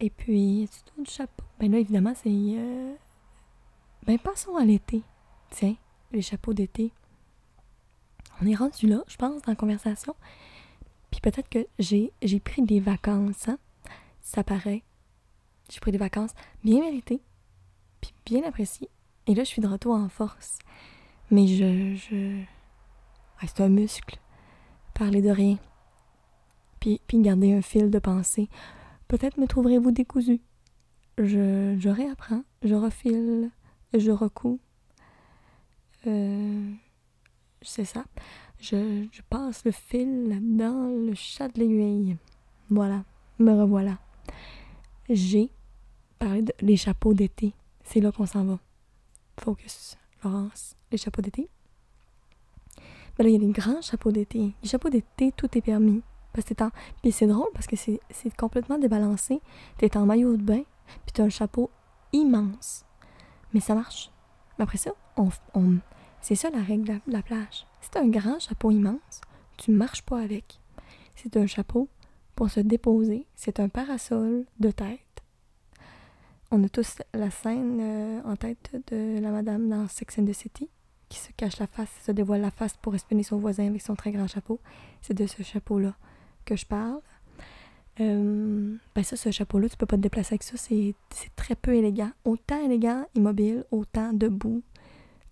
Et 0.00 0.10
puis, 0.10 0.68
tout 0.68 0.98
d'autres 0.98 1.10
chapeaux? 1.10 1.44
Ben 1.58 1.70
là, 1.70 1.78
évidemment, 1.78 2.14
c'est... 2.14 2.28
Euh... 2.30 2.94
Ben, 4.06 4.18
passons 4.18 4.56
à 4.56 4.64
l'été. 4.64 5.02
Tiens, 5.50 5.76
les 6.12 6.22
chapeaux 6.22 6.54
d'été. 6.54 6.92
On 8.42 8.46
est 8.46 8.54
rendu 8.54 8.86
là, 8.86 9.04
je 9.06 9.16
pense, 9.16 9.42
dans 9.42 9.52
la 9.52 9.56
conversation. 9.56 10.14
Puis 11.10 11.20
peut-être 11.20 11.48
que 11.48 11.66
j'ai, 11.78 12.12
j'ai 12.22 12.40
pris 12.40 12.62
des 12.62 12.80
vacances, 12.80 13.48
hein? 13.48 13.58
Ça 14.22 14.44
paraît. 14.44 14.82
J'ai 15.70 15.80
pris 15.80 15.92
des 15.92 15.98
vacances 15.98 16.32
bien 16.64 16.80
méritées, 16.80 17.22
puis 18.00 18.12
bien 18.26 18.42
appréciées. 18.44 18.88
Et 19.26 19.34
là, 19.34 19.44
je 19.44 19.48
suis 19.48 19.62
de 19.62 19.68
retour 19.68 19.94
en 19.94 20.08
force. 20.08 20.58
Mais 21.30 21.46
je. 21.46 21.94
je... 21.94 22.42
c'est 23.46 23.60
un 23.60 23.68
muscle. 23.68 24.18
Parler 24.94 25.22
de 25.22 25.30
rien. 25.30 25.58
Puis, 26.80 27.00
puis 27.06 27.20
garder 27.20 27.52
un 27.52 27.62
fil 27.62 27.90
de 27.90 27.98
pensée. 27.98 28.48
Peut-être 29.06 29.38
me 29.38 29.46
trouverez-vous 29.46 29.92
décousu. 29.92 30.40
Je, 31.18 31.76
je 31.78 31.88
réapprends, 31.88 32.42
je 32.62 32.74
refile, 32.74 33.50
je 33.94 34.10
recouds. 34.10 34.60
Euh, 36.06 36.70
c'est 37.62 37.84
ça. 37.84 38.04
Je, 38.58 39.06
je 39.12 39.22
passe 39.28 39.64
le 39.64 39.70
fil 39.70 40.38
dans 40.56 40.88
le 41.06 41.14
chat 41.14 41.48
de 41.48 41.60
l'aiguille. 41.60 42.16
Voilà, 42.70 43.04
me 43.38 43.52
revoilà. 43.52 43.98
J'ai 45.08 45.50
parler 46.20 46.44
des 46.62 46.76
chapeaux 46.76 47.14
d'été. 47.14 47.54
C'est 47.82 48.00
là 48.00 48.12
qu'on 48.12 48.26
s'en 48.26 48.44
va. 48.44 48.58
Focus, 49.40 49.96
Laurence, 50.22 50.76
les 50.92 50.98
chapeaux 50.98 51.22
d'été. 51.22 51.48
Ben 53.16 53.24
là, 53.24 53.30
il 53.30 53.32
y 53.32 53.36
a 53.36 53.38
des 53.38 53.52
grands 53.52 53.80
chapeaux 53.80 54.12
d'été. 54.12 54.54
Les 54.62 54.68
chapeaux 54.68 54.90
d'été, 54.90 55.32
tout 55.32 55.48
est 55.56 55.62
permis. 55.62 56.02
Parce 56.32 56.46
que 56.46 56.62
en... 56.62 56.70
Puis 57.02 57.10
c'est 57.10 57.26
drôle 57.26 57.48
parce 57.54 57.66
que 57.66 57.74
c'est 57.74 58.00
c'est 58.10 58.34
complètement 58.36 58.78
débalancé. 58.78 59.40
T'es 59.78 59.96
en 59.96 60.06
maillot 60.06 60.36
de 60.36 60.42
bain, 60.42 60.62
puis 60.86 61.12
t'as 61.12 61.24
un 61.24 61.30
chapeau 61.30 61.70
immense. 62.12 62.84
Mais 63.52 63.60
ça 63.60 63.74
marche. 63.74 64.10
Mais 64.58 64.64
après 64.64 64.78
ça, 64.78 64.92
on, 65.16 65.30
on... 65.54 65.78
c'est 66.20 66.36
ça 66.36 66.50
la 66.50 66.62
règle 66.62 66.84
de 66.84 66.92
la, 66.92 66.98
de 66.98 67.12
la 67.12 67.22
plage. 67.22 67.66
T'as 67.90 68.02
un 68.02 68.08
grand 68.08 68.38
chapeau 68.38 68.70
immense, 68.70 69.20
tu 69.56 69.72
marches 69.72 70.02
pas 70.02 70.20
avec. 70.20 70.60
C'est 71.16 71.36
un 71.36 71.46
chapeau 71.46 71.88
pour 72.36 72.50
se 72.50 72.60
déposer. 72.60 73.26
C'est 73.34 73.58
un 73.58 73.68
parasol 73.68 74.44
de 74.60 74.70
tête. 74.70 75.00
On 76.52 76.64
a 76.64 76.68
tous 76.68 76.96
la 77.14 77.30
scène 77.30 77.78
euh, 77.80 78.20
en 78.24 78.34
tête 78.34 78.74
de 78.90 79.20
la 79.20 79.30
madame 79.30 79.68
dans 79.68 79.86
Sex 79.86 80.18
and 80.18 80.24
the 80.24 80.32
City 80.32 80.68
qui 81.08 81.18
se 81.18 81.30
cache 81.36 81.58
la 81.58 81.68
face, 81.68 81.90
se 82.04 82.10
dévoile 82.10 82.40
la 82.40 82.50
face 82.50 82.76
pour 82.76 82.94
espionner 82.94 83.22
son 83.22 83.38
voisin 83.38 83.68
avec 83.68 83.82
son 83.82 83.94
très 83.94 84.10
grand 84.10 84.26
chapeau. 84.26 84.60
C'est 85.00 85.14
de 85.14 85.26
ce 85.26 85.42
chapeau-là 85.42 85.94
que 86.44 86.56
je 86.56 86.66
parle. 86.66 87.00
Euh, 88.00 88.76
ben 88.94 89.04
ça, 89.04 89.16
ce 89.16 89.30
chapeau-là, 89.30 89.68
tu 89.68 89.76
peux 89.76 89.86
pas 89.86 89.96
te 89.96 90.02
déplacer 90.02 90.34
avec 90.34 90.42
ça. 90.42 90.56
C'est 90.56 90.94
très 91.36 91.54
peu 91.54 91.74
élégant. 91.74 92.10
Autant 92.24 92.64
élégant, 92.64 93.06
immobile, 93.14 93.64
autant 93.70 94.12
debout. 94.12 94.62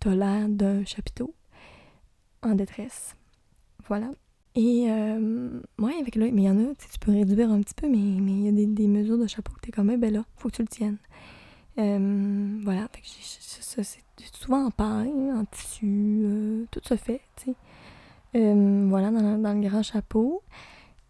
T'as 0.01 0.15
l'air 0.15 0.49
d'un 0.49 0.85
chapiteau 0.85 1.35
en 2.43 2.55
détresse. 2.55 3.17
Voilà. 3.89 4.11
Et, 4.55 4.87
euh, 4.91 5.61
ouais, 5.79 5.95
avec 6.01 6.17
là, 6.17 6.27
mais 6.33 6.43
il 6.43 6.47
y 6.47 6.51
en 6.51 6.59
a, 6.59 6.75
tu 6.75 6.99
peux 6.99 7.13
réduire 7.13 7.51
un 7.51 7.61
petit 7.61 7.75
peu, 7.75 7.89
mais 7.89 7.99
mais 7.99 8.33
il 8.33 8.43
y 8.43 8.49
a 8.49 8.67
des, 8.67 8.89
mesures 8.89 9.19
de 9.19 9.27
chapeau 9.27 9.53
que 9.53 9.61
t'es 9.61 9.71
comme, 9.73 9.95
ben 9.97 10.13
là, 10.13 10.25
faut 10.37 10.49
que 10.49 10.57
tu 10.57 10.63
le 10.63 10.69
tiennes. 10.69 10.99
Euh, 11.79 12.59
voilà, 12.65 12.89
fait 12.93 13.01
que 13.03 13.07
ça, 13.07 13.85
c'est 13.85 14.03
souvent 14.33 14.67
en 14.67 14.71
paille, 14.71 15.13
en 15.33 15.45
tissu, 15.45 16.23
euh, 16.25 16.65
tout 16.71 16.81
se 16.83 16.97
fait, 16.97 17.21
tu 17.37 17.45
sais. 17.45 17.57
Euh, 18.37 18.87
voilà, 18.89 19.11
dans, 19.11 19.39
dans 19.39 19.53
le 19.53 19.69
grand 19.69 19.83
chapeau. 19.83 20.43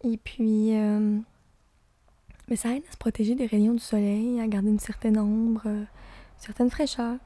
Et 0.03 0.17
puis, 0.17 0.75
euh, 0.75 1.17
mais 2.49 2.55
ça 2.55 2.75
aide 2.75 2.83
à 2.87 2.91
se 2.91 2.97
protéger 2.97 3.35
des 3.35 3.45
rayons 3.45 3.73
du 3.73 3.79
soleil, 3.79 4.39
à 4.39 4.47
garder 4.47 4.69
une 4.69 4.79
certaine 4.79 5.17
ombre, 5.17 5.65
une 5.65 5.87
certaine 6.37 6.69
fraîcheur. 6.69 7.17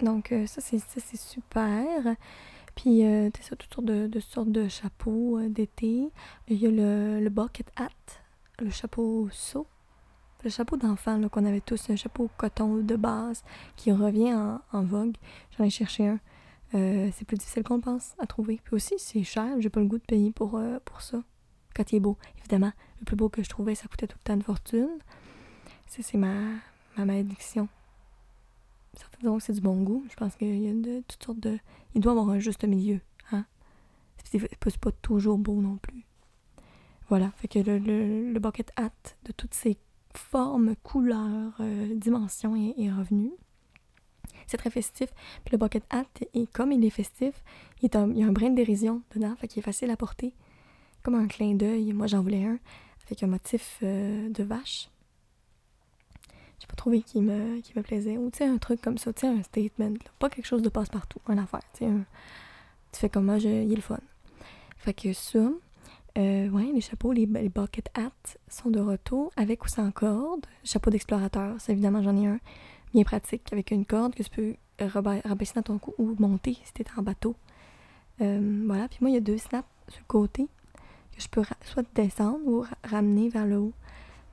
Donc, 0.00 0.32
ça, 0.46 0.60
c'est 0.60 1.16
super. 1.16 2.16
Puis, 2.78 3.04
euh, 3.04 3.28
t'as 3.32 3.42
ça, 3.42 3.56
toutes 3.56 3.74
sortes 3.74 3.86
de, 3.86 4.20
sortes 4.20 4.52
de 4.52 4.68
chapeaux 4.68 5.36
euh, 5.36 5.48
d'été. 5.48 6.12
Il 6.46 6.58
y 6.58 6.66
a 6.68 6.70
le, 6.70 7.18
le 7.18 7.28
bucket 7.28 7.66
hat, 7.74 7.88
le 8.60 8.70
chapeau 8.70 9.28
saut. 9.32 9.66
Le 10.44 10.50
chapeau 10.50 10.76
d'enfant 10.76 11.20
qu'on 11.28 11.44
avait 11.44 11.60
tous, 11.60 11.90
un 11.90 11.96
chapeau 11.96 12.30
coton 12.36 12.76
de 12.76 12.94
base 12.94 13.42
qui 13.74 13.90
revient 13.90 14.32
en, 14.32 14.60
en 14.70 14.82
vogue. 14.84 15.16
J'en 15.58 15.64
ai 15.64 15.70
cherché 15.70 16.06
un. 16.06 16.20
Euh, 16.74 17.10
c'est 17.16 17.24
plus 17.24 17.36
difficile 17.36 17.64
qu'on 17.64 17.76
le 17.76 17.80
pense 17.80 18.14
à 18.20 18.28
trouver. 18.28 18.60
Puis 18.62 18.76
aussi, 18.76 18.94
c'est 18.98 19.24
cher. 19.24 19.60
J'ai 19.60 19.70
pas 19.70 19.80
le 19.80 19.86
goût 19.86 19.98
de 19.98 20.04
payer 20.04 20.30
pour, 20.30 20.56
euh, 20.56 20.78
pour 20.84 21.02
ça. 21.02 21.20
Quand 21.74 21.90
il 21.90 21.96
est 21.96 22.00
beau. 22.00 22.16
Évidemment, 22.38 22.70
le 23.00 23.04
plus 23.06 23.16
beau 23.16 23.28
que 23.28 23.42
je 23.42 23.48
trouvais, 23.48 23.74
ça 23.74 23.88
coûtait 23.88 24.06
tout 24.06 24.18
le 24.20 24.24
temps 24.24 24.36
de 24.36 24.44
fortune. 24.44 24.98
Ça, 25.88 26.00
c'est 26.02 26.18
ma, 26.18 26.32
ma 26.96 27.04
malédiction. 27.04 27.68
Certains 28.98 29.20
diront 29.20 29.38
c'est 29.38 29.52
du 29.52 29.60
bon 29.60 29.80
goût. 29.82 30.04
Je 30.10 30.16
pense 30.16 30.34
qu'il 30.34 30.58
y 30.58 30.68
a 30.68 30.72
de, 30.72 31.02
toutes 31.06 31.22
sortes 31.22 31.40
de... 31.40 31.58
Il 31.94 32.00
doit 32.00 32.12
avoir 32.12 32.28
un 32.30 32.38
juste 32.38 32.64
milieu. 32.64 33.00
Hein? 33.32 33.44
C'est 34.24 34.78
pas, 34.78 34.90
toujours 34.90 35.38
beau 35.38 35.60
non 35.60 35.76
plus. 35.76 36.04
Voilà. 37.08 37.30
Fait 37.36 37.48
que 37.48 37.60
le, 37.60 37.78
le, 37.78 38.32
le 38.32 38.40
bucket 38.40 38.72
hat 38.76 38.90
de 39.24 39.32
toutes 39.32 39.54
ces 39.54 39.78
formes, 40.14 40.74
couleurs, 40.82 41.54
euh, 41.60 41.94
dimensions 41.94 42.56
est, 42.56 42.74
est 42.76 42.90
revenu. 42.90 43.30
C'est 44.48 44.56
très 44.56 44.70
festif. 44.70 45.10
Puis 45.44 45.52
le 45.52 45.58
bucket 45.58 45.84
hat, 45.90 46.06
est, 46.34 46.50
comme 46.52 46.72
il 46.72 46.84
est 46.84 46.90
festif, 46.90 47.44
il 47.82 47.90
y 47.92 47.96
a 47.96 48.26
un 48.26 48.32
brin 48.32 48.50
de 48.50 48.56
dérision 48.56 49.02
dedans, 49.14 49.36
fait 49.36 49.46
qu'il 49.46 49.60
est 49.60 49.62
facile 49.62 49.90
à 49.90 49.96
porter. 49.96 50.34
Comme 51.02 51.14
un 51.14 51.28
clin 51.28 51.54
d'œil. 51.54 51.92
Moi, 51.92 52.08
j'en 52.08 52.22
voulais 52.22 52.44
un 52.44 52.58
avec 53.06 53.22
un 53.22 53.28
motif 53.28 53.78
euh, 53.82 54.28
de 54.28 54.42
vache. 54.42 54.90
J'ai 56.60 56.66
pas 56.66 56.74
trouvé 56.76 57.02
qui 57.02 57.20
me, 57.20 57.60
qui 57.60 57.72
me 57.76 57.82
plaisait. 57.82 58.16
Ou 58.18 58.30
tu 58.30 58.38
sais, 58.38 58.46
un 58.46 58.58
truc 58.58 58.80
comme 58.82 58.98
ça, 58.98 59.12
tu 59.12 59.20
sais, 59.20 59.26
un 59.28 59.42
statement. 59.42 59.94
Pas 60.18 60.28
quelque 60.30 60.46
chose 60.46 60.62
de 60.62 60.68
passe-partout, 60.68 61.20
une 61.28 61.38
affaire. 61.38 61.60
Tu 61.76 61.84
un- 61.84 62.04
fais 62.92 63.08
comme 63.08 63.26
moi, 63.26 63.38
je- 63.38 63.48
il 63.48 63.72
est 63.72 63.76
le 63.76 63.80
fun. 63.82 63.98
Fait 64.78 64.92
que 64.94 65.12
ça, 65.12 65.38
euh, 66.18 66.48
ouais, 66.48 66.70
les 66.74 66.80
chapeaux, 66.80 67.12
les, 67.12 67.26
bucket 67.26 67.88
hats 67.94 68.10
sont 68.48 68.70
de 68.70 68.80
retour 68.80 69.30
avec 69.36 69.64
ou 69.64 69.68
sans 69.68 69.90
corde. 69.92 70.46
Chapeau 70.64 70.90
d'explorateur, 70.90 71.60
ça 71.60 71.72
évidemment, 71.72 72.02
j'en 72.02 72.16
ai 72.16 72.26
un 72.26 72.40
bien 72.92 73.04
pratique 73.04 73.52
avec 73.52 73.70
une 73.70 73.84
corde 73.84 74.14
que 74.14 74.22
tu 74.22 74.30
peux 74.30 74.54
raba- 74.80 75.20
rabaisser 75.26 75.54
dans 75.54 75.62
ton 75.62 75.78
cou 75.78 75.94
ou 75.98 76.14
monter 76.18 76.56
si 76.64 76.72
t'es 76.72 76.84
en 76.96 77.02
bateau. 77.02 77.36
Euh, 78.20 78.64
voilà, 78.66 78.88
puis 78.88 78.98
moi, 79.00 79.10
il 79.10 79.14
y 79.14 79.18
a 79.18 79.20
deux 79.20 79.38
snaps 79.38 79.68
sur 79.88 80.00
le 80.00 80.06
côté 80.08 80.48
que 81.14 81.20
je 81.22 81.28
peux 81.28 81.42
soit 81.62 81.84
descendre 81.94 82.40
ou 82.46 82.60
ra- 82.62 82.68
ramener 82.82 83.28
vers 83.28 83.46
le 83.46 83.58
haut. 83.58 83.72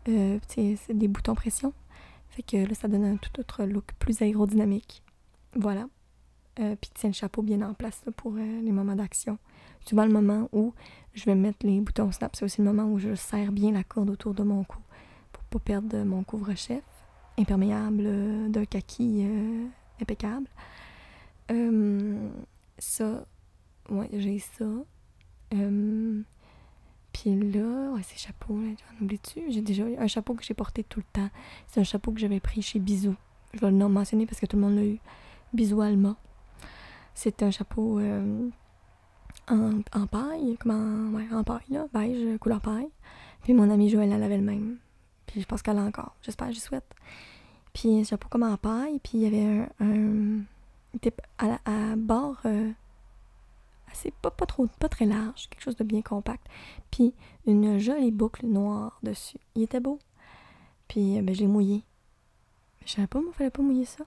Euh, 0.07 0.39
c'est 0.47 0.77
des 0.93 1.07
boutons 1.07 1.35
pression. 1.35 1.73
Fait 2.35 2.43
que 2.43 2.57
là, 2.57 2.75
ça 2.75 2.89
donne 2.89 3.05
un 3.05 3.15
tout 3.15 3.39
autre 3.39 3.63
look 3.63 3.93
plus 3.97 4.21
aérodynamique. 4.21 5.01
Voilà. 5.55 5.87
Euh, 6.59 6.75
puis 6.75 6.91
tiens 6.93 7.09
le 7.09 7.13
chapeau 7.13 7.41
bien 7.41 7.61
en 7.61 7.73
place 7.73 8.03
pour 8.17 8.33
euh, 8.35 8.61
les 8.61 8.73
moments 8.73 8.95
d'action. 8.95 9.37
Souvent, 9.85 10.05
le 10.05 10.11
moment 10.11 10.49
où 10.51 10.73
je 11.13 11.23
vais 11.23 11.35
mettre 11.35 11.65
les 11.65 11.79
boutons 11.79 12.11
snap, 12.11 12.35
c'est 12.35 12.43
aussi 12.43 12.61
le 12.61 12.65
moment 12.65 12.91
où 12.91 12.99
je 12.99 13.15
serre 13.15 13.53
bien 13.53 13.71
la 13.71 13.85
corde 13.85 14.09
autour 14.09 14.33
de 14.33 14.43
mon 14.43 14.65
cou 14.65 14.79
pour 15.31 15.43
pas 15.45 15.59
perdre 15.59 16.03
mon 16.03 16.23
couvre-chef 16.23 16.83
imperméable 17.37 18.03
euh, 18.05 18.49
d'un 18.49 18.65
kaki 18.65 19.25
impeccable. 20.01 20.47
Ça, 22.77 23.25
ouais, 23.89 24.09
j'ai 24.11 24.39
ça. 24.39 24.65
Euh, 27.27 27.51
là, 27.51 27.93
ouais, 27.93 28.01
ces 28.03 28.17
chapeaux, 28.17 28.59
là, 28.59 28.69
j'en 28.69 29.05
oublie-tu? 29.05 29.43
J'ai 29.49 29.61
déjà 29.61 29.83
un 29.99 30.07
chapeau 30.07 30.33
que 30.33 30.43
j'ai 30.43 30.53
porté 30.53 30.83
tout 30.83 30.99
le 30.99 31.05
temps. 31.13 31.29
C'est 31.67 31.79
un 31.79 31.83
chapeau 31.83 32.11
que 32.11 32.19
j'avais 32.19 32.39
pris 32.39 32.61
chez 32.61 32.79
Bisou. 32.79 33.15
Je 33.53 33.59
vais 33.59 33.71
le 33.71 33.77
nom 33.77 33.89
mentionner 33.89 34.25
parce 34.25 34.39
que 34.39 34.45
tout 34.45 34.57
le 34.57 34.63
monde 34.63 34.75
l'a 34.75 34.85
eu. 34.85 34.99
Bisou 35.53 35.81
Alma. 35.81 36.15
C'est 37.13 37.43
un 37.43 37.51
chapeau 37.51 37.99
euh, 37.99 38.49
en, 39.47 40.07
paille, 40.07 40.57
comme 40.59 40.71
en, 40.71 41.17
ouais, 41.17 41.27
en 41.31 41.43
paille, 41.43 41.61
là, 41.69 41.85
beige, 41.93 42.37
couleur 42.39 42.61
paille. 42.61 42.89
Puis 43.43 43.53
mon 43.53 43.69
amie 43.69 43.89
Joëlle, 43.89 44.11
elle 44.11 44.23
avait 44.23 44.37
le 44.37 44.43
même. 44.43 44.77
Puis 45.25 45.41
je 45.41 45.45
pense 45.45 45.61
qu'elle 45.61 45.77
l'a 45.77 45.83
encore. 45.83 46.15
J'espère, 46.21 46.51
j'y 46.51 46.59
souhaite. 46.59 46.93
Puis 47.73 47.99
un 47.99 48.03
chapeau 48.03 48.27
comme 48.29 48.43
en 48.43 48.57
paille, 48.57 48.99
puis 48.99 49.13
il 49.15 49.21
y 49.21 49.27
avait 49.27 49.67
un... 49.79 49.85
un 49.85 50.43
il 50.95 51.07
était 51.07 51.13
à, 51.37 51.59
à 51.65 51.95
bord 51.97 52.37
euh, 52.45 52.71
assez, 53.95 54.11
pas, 54.11 54.31
pas 54.31 54.45
trop, 54.45 54.67
pas 54.79 54.89
très 54.89 55.05
large, 55.05 55.47
quelque 55.49 55.63
chose 55.63 55.75
de 55.75 55.83
bien 55.83 56.01
compact. 56.01 56.45
Puis 56.91 57.13
une 57.47 57.79
jolie 57.79 58.11
boucle 58.11 58.45
noire 58.45 58.99
dessus. 59.03 59.39
Il 59.55 59.63
était 59.63 59.79
beau. 59.79 59.99
Puis 60.87 61.17
euh, 61.17 61.21
ben, 61.21 61.33
je 61.33 61.41
l'ai 61.41 61.47
mouillé. 61.47 61.83
Mais 62.79 62.87
je 62.87 62.93
savais 62.93 63.07
pas, 63.07 63.21
moi, 63.21 63.31
fallait 63.33 63.49
pas 63.49 63.61
mouiller 63.61 63.85
ça. 63.85 64.03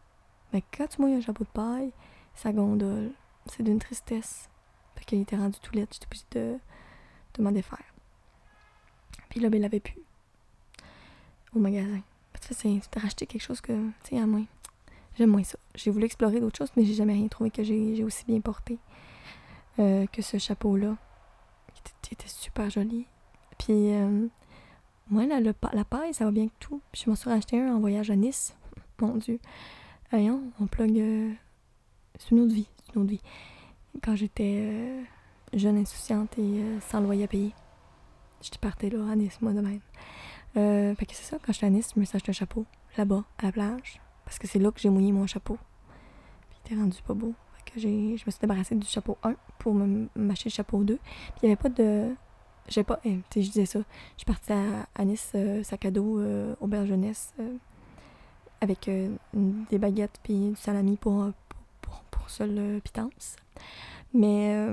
Mais 0.52 0.62
quand 0.76 0.86
tu 0.86 1.00
mouilles 1.00 1.14
un 1.14 1.20
chapeau 1.20 1.44
de 1.44 1.48
paille, 1.48 1.92
ça 2.34 2.52
gondole. 2.52 3.12
C'est 3.46 3.62
d'une 3.62 3.78
tristesse. 3.78 4.48
Fait 4.94 5.04
qu'il 5.04 5.20
était 5.20 5.36
rendu 5.36 5.58
tout 5.60 5.74
laid. 5.74 5.88
J'étais 5.90 6.06
obligée 6.06 6.24
de, 6.32 6.58
de 7.34 7.42
m'en 7.42 7.52
défaire. 7.52 7.94
Puis 9.30 9.40
là, 9.40 9.48
ben, 9.48 9.56
il 9.56 9.62
l'avait 9.62 9.80
plus. 9.80 9.98
Au 11.54 11.58
magasin. 11.58 12.02
C'est 12.40 12.54
c'est 12.54 12.68
de 12.68 13.00
racheter 13.00 13.26
quelque 13.26 13.42
chose 13.42 13.60
que, 13.60 13.72
tu 14.04 14.10
sais, 14.10 14.18
à 14.18 14.26
moins. 14.26 14.44
J'aime 15.16 15.30
moins 15.30 15.42
ça. 15.42 15.58
J'ai 15.74 15.90
voulu 15.90 16.04
explorer 16.04 16.40
d'autres 16.40 16.58
choses, 16.58 16.70
mais 16.76 16.84
j'ai 16.84 16.94
jamais 16.94 17.14
rien 17.14 17.26
trouvé 17.26 17.50
que 17.50 17.64
j'ai 17.64 18.04
aussi 18.04 18.24
bien 18.26 18.40
porté 18.40 18.78
euh, 19.78 20.06
que 20.06 20.22
ce 20.22 20.38
chapeau-là. 20.38 20.96
Qui 22.02 22.14
était, 22.14 22.28
super 22.28 22.70
joli. 22.70 23.06
Puis, 23.58 23.92
euh, 23.92 24.26
moi, 25.10 25.26
là, 25.26 25.40
le 25.40 25.54
la 25.72 25.84
paille, 25.84 26.12
ça 26.12 26.24
va 26.24 26.30
bien 26.30 26.48
que 26.48 26.54
tout. 26.58 26.80
Puis 26.92 27.02
je 27.04 27.10
m'en 27.10 27.16
suis 27.16 27.30
racheté 27.30 27.60
un 27.60 27.74
en 27.74 27.80
voyage 27.80 28.10
à 28.10 28.16
Nice. 28.16 28.56
Mon 29.00 29.16
Dieu. 29.16 29.38
Voyons, 30.10 30.42
on 30.60 30.66
plug. 30.66 30.98
euh, 30.98 31.32
c'est 32.18 32.30
une 32.32 32.40
autre 32.40 32.54
vie. 32.54 32.68
C'est 32.84 32.94
une 32.94 33.02
autre 33.02 33.10
vie. 33.10 33.22
Quand 34.02 34.16
j'étais 34.16 34.58
euh, 34.60 35.02
jeune, 35.54 35.78
insouciante 35.78 36.38
et 36.38 36.42
euh, 36.42 36.80
sans 36.80 37.00
loyer 37.00 37.24
à 37.24 37.28
payer. 37.28 37.54
J'étais 38.40 38.58
partie 38.58 38.90
là 38.90 38.98
à 39.10 39.16
Nice, 39.16 39.40
moi 39.40 39.52
de 39.52 39.60
même. 39.60 39.80
Euh, 40.56 40.94
fait 40.94 41.06
que 41.06 41.14
c'est 41.14 41.24
ça, 41.24 41.38
quand 41.44 41.52
j'étais 41.52 41.66
à 41.66 41.70
Nice, 41.70 41.90
je 41.94 42.00
me 42.00 42.04
suis 42.04 42.16
acheté 42.16 42.30
un 42.30 42.34
chapeau, 42.34 42.66
là-bas, 42.96 43.24
à 43.38 43.46
la 43.46 43.52
plage. 43.52 44.00
Parce 44.24 44.38
que 44.38 44.46
c'est 44.46 44.58
là 44.58 44.70
que 44.70 44.80
j'ai 44.80 44.90
mouillé 44.90 45.12
mon 45.12 45.26
chapeau. 45.26 45.58
Puis 46.50 46.58
il 46.64 46.72
était 46.72 46.80
rendu 46.80 46.98
pas 47.02 47.14
beau. 47.14 47.34
Que 47.72 47.80
j'ai, 47.80 48.16
je 48.16 48.24
me 48.24 48.30
suis 48.30 48.40
débarrassée 48.40 48.74
du 48.74 48.86
chapeau 48.86 49.18
1 49.22 49.34
pour 49.58 49.74
m'acheter 49.74 50.48
le 50.48 50.54
chapeau 50.54 50.82
2. 50.84 50.96
Puis 50.96 51.04
il 51.42 51.46
n'y 51.46 51.52
avait 51.52 51.60
pas 51.60 51.68
de. 51.68 52.14
J'ai 52.68 52.82
pas. 52.82 53.00
eh, 53.04 53.18
je 53.34 53.40
disais 53.40 53.66
ça. 53.66 53.80
Je 53.80 54.18
suis 54.18 54.26
partie 54.26 54.52
à, 54.52 55.04
Nice, 55.04 55.32
euh, 55.34 55.62
sac 55.62 55.84
à 55.84 55.90
dos, 55.90 56.18
euh, 56.18 56.54
auberge 56.60 56.88
jeunesse, 56.88 57.34
euh, 57.40 57.56
avec 58.60 58.90
des 59.34 59.78
baguettes 59.78 60.18
puis 60.22 60.50
du 60.50 60.56
salami 60.56 60.96
pour, 60.96 61.30
pour, 61.82 61.92
pour, 62.00 62.00
pour 62.10 62.30
seule 62.30 62.80
pitance. 62.82 63.36
Mais 64.14 64.66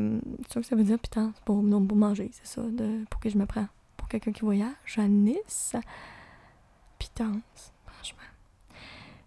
c'est 0.48 0.62
que 0.62 0.66
ça 0.66 0.76
veut 0.76 0.84
dire 0.84 0.98
pitance 0.98 1.36
pour, 1.44 1.62
non, 1.62 1.82
manger, 1.82 2.30
c'est 2.32 2.48
ça, 2.48 2.62
de, 2.62 3.04
pour 3.10 3.20
que 3.20 3.30
je 3.30 3.38
me 3.38 3.46
prends. 3.46 3.68
Pour 3.98 4.08
quelqu'un 4.08 4.32
qui 4.32 4.42
voyage 4.42 4.98
à 4.98 5.08
Nice, 5.08 5.76
pitance, 6.98 7.74
franchement. 7.86 8.22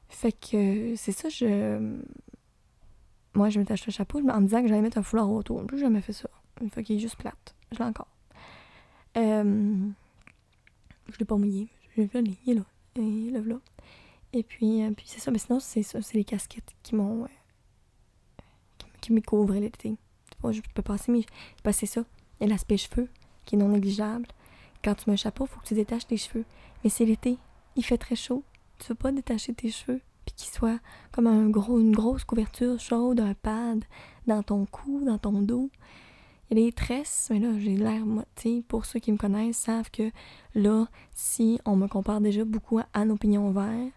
Fait 0.09 0.33
que 0.33 0.94
c'est 0.96 1.12
ça, 1.12 1.28
je. 1.28 1.98
Moi, 3.38 3.51
je 3.51 3.61
m'étais 3.61 3.72
acheté 3.72 3.90
un 3.90 3.92
chapeau 3.92 4.18
en 4.18 4.40
me 4.40 4.46
disant 4.46 4.62
que 4.62 4.66
j'allais 4.66 4.81
mettre 4.81 4.98
un 4.98 5.03
foulard 5.05 5.31
autour. 5.31 5.62
J'ai 5.70 5.79
jamais 5.79 6.01
fait 6.01 6.12
ça. 6.12 6.29
Une 6.61 6.70
fois 6.70 6.83
qu'il 6.83 6.96
est 6.96 6.98
juste 6.98 7.14
plate. 7.14 7.55
Je 7.70 7.79
l'ai 7.79 7.85
encore. 7.85 8.09
Euh, 9.16 9.77
je 11.09 11.18
l'ai 11.20 11.24
pas 11.24 11.37
mouillé. 11.37 11.68
Je 11.96 12.03
l'ai 12.03 12.11
il 12.16 12.51
est 12.51 12.55
là. 13.40 13.61
Et 14.33 14.42
puis, 14.42 14.83
euh, 14.83 14.90
puis 14.90 15.05
c'est 15.07 15.20
ça. 15.20 15.31
Mais 15.31 15.38
sinon, 15.38 15.61
c'est 15.61 15.85
ça. 15.85 16.03
C'est 16.03 16.16
les 16.16 16.24
casquettes 16.24 16.74
qui 16.83 16.96
m'ont. 16.96 17.27
Euh, 17.27 17.29
qui, 19.01 19.12
me 19.12 19.20
couvraient 19.20 19.61
l'été. 19.61 19.94
Je 20.42 20.61
peux 20.74 20.83
passer. 20.83 21.24
Passer 21.62 21.87
ça. 21.87 22.03
Il 22.40 22.48
y 22.48 22.51
a 22.51 22.53
l'aspect 22.53 22.77
cheveux 22.77 23.09
qui 23.44 23.55
est 23.55 23.59
non 23.59 23.68
négligeable. 23.68 24.27
Quand 24.83 24.96
tu 24.96 25.09
mets 25.09 25.14
un 25.14 25.16
chapeau, 25.16 25.44
il 25.44 25.48
faut 25.48 25.61
que 25.61 25.66
tu 25.66 25.74
détaches 25.74 26.09
tes 26.09 26.16
cheveux. 26.16 26.44
Mais 26.83 26.90
c'est 26.90 27.05
l'été. 27.05 27.38
Il 27.77 27.85
fait 27.85 27.98
très 27.98 28.16
chaud. 28.16 28.42
Tu 28.81 28.88
veux 28.88 28.96
pas 28.96 29.12
détacher 29.12 29.55
tes 29.55 29.70
cheveux? 29.70 30.01
Puis 30.28 30.34
qu'il 30.44 30.52
soit 30.54 30.78
comme 31.10 31.26
un 31.26 31.48
gros, 31.48 31.80
une 31.80 31.94
grosse 31.94 32.24
couverture 32.24 32.78
chaude, 32.78 33.20
un 33.20 33.32
pad 33.32 33.82
dans 34.26 34.42
ton 34.42 34.66
cou, 34.66 35.02
dans 35.06 35.16
ton 35.16 35.40
dos. 35.40 35.70
Il 36.50 36.58
y 36.58 36.62
a 36.62 36.66
des 36.66 36.72
tresses, 36.72 37.28
mais 37.30 37.38
là, 37.38 37.58
j'ai 37.58 37.76
l'air, 37.76 38.04
moi, 38.04 38.24
tu 38.36 38.62
pour 38.62 38.84
ceux 38.84 39.00
qui 39.00 39.10
me 39.10 39.16
connaissent, 39.16 39.56
savent 39.56 39.90
que 39.90 40.10
là, 40.54 40.86
si 41.14 41.58
on 41.64 41.76
me 41.76 41.88
compare 41.88 42.20
déjà 42.20 42.44
beaucoup 42.44 42.78
à 42.92 43.04
nos 43.06 43.16
pignons 43.16 43.50
verts, 43.52 43.90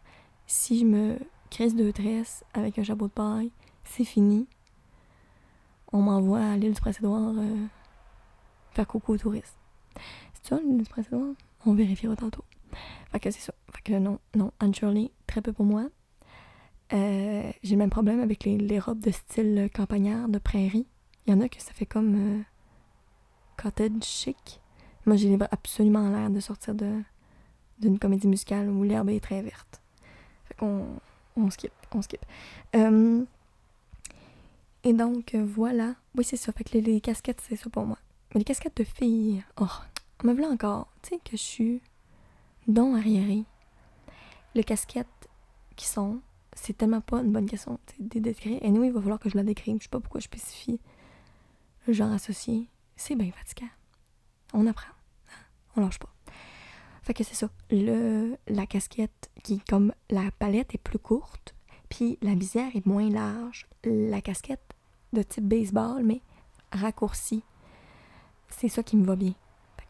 si 0.48 0.80
je 0.80 0.86
me 0.86 1.18
crisse 1.50 1.76
deux 1.76 1.92
tresses 1.92 2.46
avec 2.54 2.80
un 2.80 2.84
chapeau 2.84 3.08
de 3.08 3.12
paille, 3.14 3.52
c'est 3.84 4.06
fini. 4.06 4.48
On 5.92 6.02
m'envoie 6.02 6.40
à 6.40 6.56
l'île 6.56 6.74
du 6.74 6.80
Prince-Édouard 6.80 7.34
euh, 7.38 7.66
faire 8.72 8.88
coucou 8.88 9.14
aux 9.14 9.18
touristes. 9.18 9.58
C'est 10.34 10.48
ça, 10.48 10.62
l'île 10.62 10.78
du 10.78 10.90
Prince-Édouard? 10.90 11.36
On 11.66 11.74
vérifiera 11.74 12.16
tantôt. 12.16 12.46
Fait 13.12 13.20
que 13.20 13.32
c'est 13.32 13.42
ça. 13.42 13.54
Fait 13.74 13.82
que 13.82 14.00
non, 14.00 14.20
non, 14.34 14.54
Anne 14.62 14.74
Shirley, 14.74 15.12
très 15.28 15.42
peu 15.42 15.52
pour 15.52 15.66
moi. 15.66 15.90
Euh, 16.94 17.52
j'ai 17.64 17.76
le 17.76 17.78
même 17.78 17.90
problème 17.90 18.20
avec 18.20 18.44
les, 18.44 18.80
robes 18.80 19.00
de 19.00 19.12
style 19.12 19.70
campagnard, 19.74 20.28
de 20.28 20.40
prairie. 20.40 20.88
Il 21.26 21.34
y 21.34 21.38
en 21.38 21.42
a 21.42 21.48
que 21.48 21.62
ça 21.62 21.72
fait 21.74 21.86
comme 21.86 22.16
euh, 22.16 22.42
cottage 23.62 24.04
chic. 24.04 24.60
Moi, 25.06 25.16
j'ai 25.16 25.38
absolument 25.52 26.10
l'air 26.10 26.30
de 26.30 26.40
sortir 26.40 26.76
de 26.76 27.02
d'une 27.80 27.98
comédie 27.98 28.28
musicale 28.28 28.70
où 28.70 28.84
l'herbe 28.84 29.10
est 29.10 29.20
très 29.20 29.42
verte. 29.42 29.82
Fait 30.46 30.54
qu'on 30.54 30.86
on 31.36 31.50
skip, 31.50 31.72
on 31.94 32.02
skip. 32.04 32.24
Euh, 32.76 33.26
et 34.84 34.94
donc, 34.94 35.36
voilà. 35.36 35.96
Oui, 36.16 36.24
c'est 36.24 36.38
ça. 36.38 36.52
Fait 36.52 36.64
que 36.64 36.78
les, 36.78 37.02
casquettes, 37.02 37.42
c'est 37.42 37.56
ça 37.56 37.72
pour 37.72 37.88
moi. 37.88 37.98
Mais 38.34 38.40
les 38.40 38.46
casquettes 38.46 38.78
de 38.78 38.84
filles, 38.84 39.44
oh, 39.60 39.66
on 40.24 40.28
me 40.28 40.34
voulait 40.34 40.46
encore. 40.46 40.90
Tu 41.02 41.10
sais 41.10 41.18
que 41.18 41.32
je 41.32 41.38
suis 41.38 41.82
don 42.68 42.96
arriéré. 42.96 43.46
Les 44.54 44.64
casquettes 44.64 45.08
qui 45.76 45.88
sont 45.88 46.20
c'est 46.54 46.78
tellement 46.78 47.02
pas 47.02 47.22
une 47.22 47.32
bonne 47.32 47.50
question 47.50 47.80
de 48.00 48.20
décrire. 48.20 48.60
Et 48.62 48.70
nous, 48.70 48.84
il 48.84 48.92
va 48.92 49.02
falloir 49.02 49.20
que 49.20 49.30
je 49.30 49.38
la 49.38 49.44
décrive. 49.44 49.78
Je 49.78 49.84
sais 49.84 49.90
pas 49.90 50.00
pourquoi 50.00 50.20
je 50.20 50.26
spécifie 50.26 50.80
le 51.88 51.94
genre 51.94 52.12
associé. 52.12 52.68
C'est 52.96 53.16
bien 53.16 53.32
fatigant. 53.32 53.72
On 54.54 54.68
apprend. 54.68 54.94
On 55.76 55.82
lâche 55.82 56.00
pas. 56.00 56.14
Fait 57.04 57.14
que 57.14 57.24
c'est 57.24 57.36
ça. 57.36 57.50
Le, 57.72 58.36
la 58.48 58.66
casquette 58.66 59.32
qui, 59.44 59.60
comme 59.60 59.94
la 60.10 60.30
palette 60.38 60.76
est 60.76 60.82
plus 60.82 61.00
courte, 61.00 61.56
puis 61.90 62.18
la 62.22 62.36
visière 62.36 62.76
est 62.76 62.86
moins 62.86 63.10
large, 63.10 63.68
la 63.84 64.22
casquette 64.22 64.74
de 65.14 65.24
type 65.24 65.48
baseball, 65.48 66.04
mais 66.04 66.22
raccourcie, 66.72 67.44
c'est 68.50 68.70
ça 68.70 68.84
qui 68.84 68.98
me 68.98 69.06
va 69.06 69.16
bien. 69.16 69.34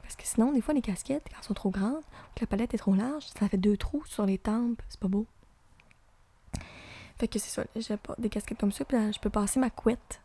Parce 0.02 0.15
que 0.15 0.26
sinon, 0.26 0.52
des 0.52 0.62
fois, 0.62 0.74
les 0.74 0.82
casquettes, 0.82 1.24
quand 1.30 1.38
elles 1.38 1.45
sont 1.45 1.54
trop 1.54 1.69
grandes, 1.69 1.95
ou 1.95 2.34
que 2.36 2.41
la 2.41 2.47
palette 2.47 2.74
est 2.74 2.78
trop 2.78 2.95
large, 2.95 3.26
ça 3.28 3.47
fait 3.47 3.58
deux 3.58 3.78
trous 3.78 4.06
sur 4.06 4.26
les 4.26 4.38
tempes. 4.38 4.82
C'est 4.89 5.00
pas 5.00 5.08
beau. 5.08 5.26
Fait 7.22 7.28
que 7.28 7.38
c'est 7.38 7.52
ça, 7.52 7.64
j'ai 7.76 7.98
pas 7.98 8.16
des 8.18 8.30
casquettes 8.30 8.58
comme 8.58 8.72
ça. 8.72 8.84
Puis 8.84 8.98
là, 8.98 9.12
je 9.12 9.20
peux 9.20 9.30
passer 9.30 9.60
ma 9.60 9.70
couette, 9.70 10.24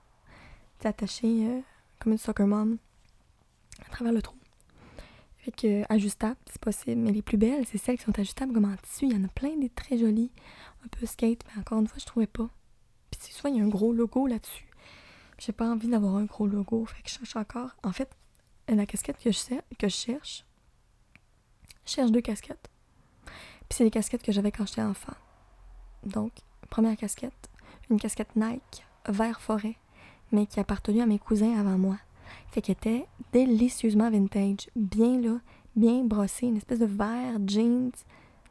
attachée 0.82 1.46
euh, 1.46 1.60
comme 1.98 2.12
une 2.12 2.18
soccer 2.18 2.46
mom 2.46 2.78
à 3.84 3.90
travers 3.90 4.14
le 4.14 4.22
trou. 4.22 4.34
Fait 5.36 5.52
que 5.52 5.92
ajustable, 5.92 6.38
c'est 6.46 6.58
possible. 6.58 7.02
Mais 7.02 7.12
les 7.12 7.20
plus 7.20 7.36
belles, 7.36 7.66
c'est 7.66 7.76
celles 7.76 7.98
qui 7.98 8.04
sont 8.04 8.18
ajustables 8.18 8.54
comme 8.54 8.64
en 8.64 8.74
tissu. 8.78 9.08
Il 9.08 9.12
y 9.12 9.14
en 9.14 9.24
a 9.26 9.28
plein 9.28 9.54
des 9.58 9.68
très 9.68 9.98
jolies, 9.98 10.32
un 10.86 10.88
peu 10.88 11.04
skate, 11.04 11.44
mais 11.44 11.60
encore 11.60 11.80
une 11.80 11.86
fois, 11.86 11.98
je 12.00 12.06
trouvais 12.06 12.26
pas. 12.26 12.48
Puis 13.10 13.30
soit 13.30 13.50
il 13.50 13.56
y 13.56 13.60
a 13.60 13.62
un 13.62 13.68
gros 13.68 13.92
logo 13.92 14.26
là-dessus. 14.26 14.66
J'ai 15.38 15.52
pas 15.52 15.68
envie 15.68 15.88
d'avoir 15.88 16.16
un 16.16 16.24
gros 16.24 16.46
logo, 16.46 16.86
fait 16.86 17.02
que 17.02 17.10
je 17.10 17.16
cherche 17.16 17.36
encore. 17.36 17.76
En 17.82 17.92
fait, 17.92 18.08
la 18.68 18.86
casquette 18.86 19.18
que 19.22 19.30
je, 19.30 19.38
que 19.78 19.88
je 19.88 19.94
cherche, 19.94 20.46
je 21.84 21.90
cherche 21.90 22.10
deux 22.10 22.22
casquettes. 22.22 22.70
Puis 23.68 23.76
c'est 23.76 23.84
les 23.84 23.90
casquettes 23.90 24.22
que 24.22 24.32
j'avais 24.32 24.50
quand 24.50 24.66
j'étais 24.66 24.80
enfant. 24.80 25.12
Donc, 26.04 26.32
première 26.66 26.96
casquette, 26.96 27.50
une 27.90 28.00
casquette 28.00 28.34
Nike, 28.36 28.84
vert 29.08 29.40
forêt, 29.40 29.76
mais 30.32 30.46
qui 30.46 30.60
appartenait 30.60 31.02
à 31.02 31.06
mes 31.06 31.18
cousins 31.18 31.58
avant 31.58 31.78
moi. 31.78 31.96
Fait 32.50 32.60
qu'elle 32.60 32.76
était 32.76 33.06
délicieusement 33.32 34.10
vintage, 34.10 34.68
bien 34.74 35.20
là, 35.20 35.38
bien 35.76 36.04
brossée, 36.04 36.46
une 36.46 36.56
espèce 36.56 36.78
de 36.78 36.86
vert 36.86 37.38
jeans 37.46 37.92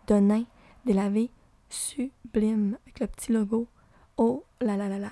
de 0.07 0.15
nain 0.15 0.45
délavé, 0.85 1.31
sublime, 1.69 2.77
avec 2.83 2.99
le 2.99 3.07
petit 3.07 3.31
logo. 3.31 3.67
Oh 4.17 4.43
là 4.61 4.77
là 4.77 4.87
là 4.87 4.99
là. 4.99 5.11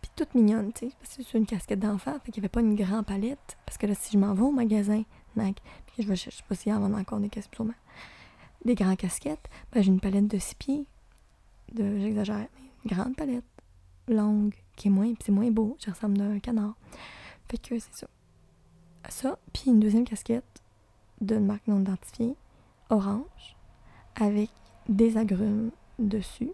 Puis 0.00 0.10
toute 0.14 0.34
mignonne, 0.34 0.72
tu 0.72 0.88
sais, 0.88 0.94
parce 1.00 1.16
que 1.16 1.22
c'est 1.22 1.38
une 1.38 1.46
casquette 1.46 1.80
d'enfant, 1.80 2.14
fait 2.24 2.30
qu'il 2.30 2.40
n'y 2.40 2.46
avait 2.46 2.48
pas 2.48 2.60
une 2.60 2.74
grande 2.74 3.06
palette. 3.06 3.56
Parce 3.64 3.78
que 3.78 3.86
là, 3.86 3.94
si 3.94 4.12
je 4.12 4.18
m'en 4.18 4.34
vais 4.34 4.42
au 4.42 4.50
magasin 4.50 5.02
Nike, 5.36 5.62
puis 5.86 6.02
je 6.02 6.08
vais, 6.08 6.16
je 6.16 6.30
sais 6.30 6.42
pas 6.48 6.54
s'il 6.54 6.72
y 6.72 6.74
en 6.74 6.94
a 6.94 7.00
encore 7.00 7.20
des 7.20 7.28
casquettes, 7.28 7.58
des 8.64 8.74
grandes 8.74 8.96
casquettes, 8.96 9.48
ben 9.72 9.82
j'ai 9.82 9.88
une 9.88 10.00
palette 10.00 10.28
de 10.28 10.38
six 10.38 10.54
pieds 10.54 10.86
de, 11.72 11.98
j'exagère, 11.98 12.46
une 12.84 12.90
grande 12.90 13.16
palette, 13.16 13.44
longue, 14.08 14.54
qui 14.76 14.88
est 14.88 14.90
moins, 14.90 15.12
c'est 15.24 15.32
moins 15.32 15.50
beau, 15.50 15.76
je 15.84 15.90
ressemble 15.90 16.20
à 16.20 16.24
un 16.24 16.38
canard. 16.38 16.74
Fait 17.48 17.58
que 17.58 17.78
c'est 17.78 17.94
ça. 17.94 18.06
Ça, 19.08 19.38
puis 19.52 19.64
une 19.66 19.80
deuxième 19.80 20.04
casquette 20.04 20.62
d'une 21.20 21.46
marque 21.46 21.66
non 21.66 21.80
identifiée, 21.80 22.36
orange, 22.90 23.56
avec 24.14 24.50
des 24.88 25.16
agrumes 25.16 25.70
dessus, 25.98 26.52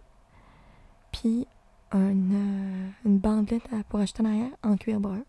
puis 1.11 1.47
une, 1.91 2.33
euh, 2.33 2.89
une 3.05 3.17
bandelette 3.17 3.67
pour 3.89 3.99
acheter 3.99 4.21
en 4.21 4.25
arrière 4.25 4.51
en 4.63 4.77
cuir 4.77 4.99
brun. 4.99 5.23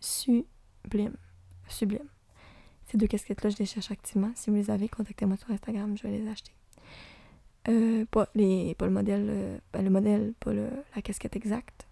Sublime. 0.00 1.16
Sublime. 1.68 2.08
Ces 2.86 2.98
deux 2.98 3.06
casquettes-là, 3.06 3.50
je 3.50 3.56
les 3.58 3.66
cherche 3.66 3.90
activement. 3.90 4.30
Si 4.34 4.50
vous 4.50 4.56
les 4.56 4.70
avez, 4.70 4.88
contactez-moi 4.88 5.36
sur 5.36 5.50
Instagram, 5.50 5.96
je 5.96 6.02
vais 6.04 6.18
les 6.18 6.28
acheter. 6.28 6.52
Euh, 7.68 8.04
pas, 8.10 8.28
les, 8.34 8.74
pas 8.74 8.84
le 8.84 8.92
modèle, 8.92 9.26
euh, 9.28 9.58
ben, 9.72 9.82
le 9.82 9.90
modèle, 9.90 10.34
pas 10.38 10.52
le, 10.52 10.68
la 10.94 11.02
casquette 11.02 11.34
exacte. 11.34 11.86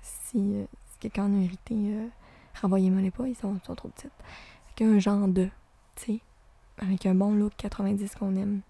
Si, 0.00 0.38
euh, 0.38 0.64
quelqu'un 0.98 1.24
en 1.24 1.38
a 1.38 1.44
hérité, 1.44 1.74
renvoyez-moi 2.60 3.02
les 3.02 3.10
pas, 3.10 3.26
ils 3.26 3.36
sont, 3.36 3.58
sont 3.64 3.74
trop 3.74 3.88
petites. 3.88 4.12
Fait 4.76 4.84
un 4.84 4.98
genre 4.98 5.28
de, 5.28 5.48
tu 5.96 6.04
sais, 6.14 6.20
avec 6.78 7.04
un 7.04 7.14
bon 7.14 7.34
look 7.34 7.52
90 7.56 8.14
qu'on 8.14 8.34
aime. 8.36 8.62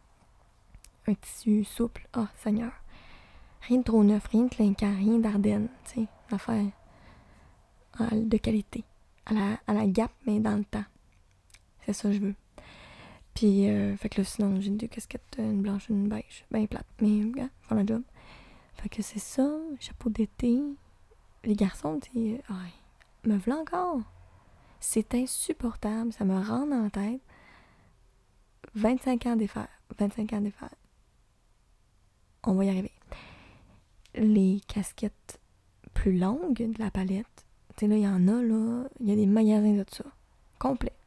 Un 1.07 1.15
tissu 1.15 1.65
souple, 1.65 2.09
ah, 2.15 2.23
oh, 2.25 2.29
Seigneur. 2.37 2.73
Rien 3.63 3.79
de 3.79 3.85
trop 3.85 4.03
neuf, 4.03 4.27
rien 4.29 4.45
de 4.45 4.49
clinquant, 4.49 4.95
rien 4.97 5.19
d'Ardenne, 5.19 5.69
tu 5.85 6.03
sais, 6.03 6.07
affaire 6.33 6.65
de 8.13 8.37
qualité. 8.37 8.85
À 9.27 9.35
la, 9.35 9.59
à 9.67 9.75
la 9.75 9.87
gap, 9.87 10.11
mais 10.27 10.41
dans 10.41 10.57
le 10.57 10.65
temps. 10.65 10.85
C'est 11.85 11.93
ça 11.93 12.09
que 12.09 12.15
je 12.15 12.21
veux. 12.21 12.35
Puis, 13.39 13.69
euh, 13.69 13.97
fait 13.97 14.09
que 14.09 14.21
là, 14.21 14.25
sinon, 14.25 14.61
j'ai 14.61 14.71
deux 14.71 14.89
casquettes, 14.89 15.37
une 15.39 15.63
blanche 15.63 15.89
une 15.91 16.09
beige. 16.09 16.45
Ben 16.51 16.67
plate, 16.67 16.89
mais, 17.01 17.21
gars, 17.31 17.49
job. 17.87 18.03
Fait 18.75 18.89
que 18.89 19.01
c'est 19.01 19.21
ça, 19.21 19.49
chapeau 19.79 20.11
d'été. 20.11 20.59
Les 21.45 21.55
garçons, 21.55 22.01
tu 22.01 22.41
ah, 22.49 22.55
me 23.23 23.37
voilà 23.39 23.61
encore. 23.61 24.01
C'est 24.81 25.15
insupportable, 25.15 26.13
ça 26.13 26.25
me 26.25 26.35
rend 26.35 26.67
dans 26.67 26.83
la 26.83 26.91
tête. 26.91 27.21
25 28.75 29.27
ans 29.27 29.37
d'effet. 29.37 29.69
25 29.97 30.33
ans 30.33 30.41
d'effet. 30.41 30.67
On 32.43 32.55
va 32.55 32.65
y 32.65 32.71
arriver. 32.71 32.93
Les 34.17 34.61
casquettes 34.67 35.39
plus 35.95 36.19
longues 36.19 36.73
de 36.73 36.83
la 36.83 36.91
palette, 36.91 37.47
tu 37.77 37.85
sais, 37.85 37.87
là, 37.87 37.97
il 37.97 38.03
y 38.03 38.09
en 38.09 38.27
a, 38.27 38.43
là, 38.43 38.89
il 38.99 39.09
y 39.09 39.13
a 39.13 39.15
des 39.15 39.27
magasins 39.27 39.75
de 39.75 39.85
ça. 39.89 40.05
Complet 40.59 40.98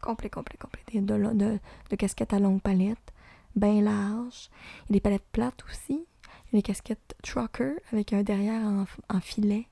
complet, 0.00 0.30
complet, 0.30 0.58
complet. 0.58 1.00
De, 1.00 1.34
de, 1.34 1.58
de 1.90 1.96
casquettes 1.96 2.32
à 2.32 2.38
longue 2.38 2.60
palette, 2.60 3.12
bien 3.56 3.82
large. 3.82 4.50
Il 4.88 4.90
y 4.90 4.92
a 4.92 4.94
des 4.94 5.00
palettes 5.00 5.28
plates 5.32 5.64
aussi. 5.68 6.04
Il 6.52 6.56
y 6.56 6.56
a 6.56 6.58
des 6.58 6.62
casquettes 6.62 7.14
trucker 7.22 7.74
avec 7.92 8.12
un 8.12 8.22
derrière 8.22 8.62
en, 9.08 9.20
filet. 9.20 9.66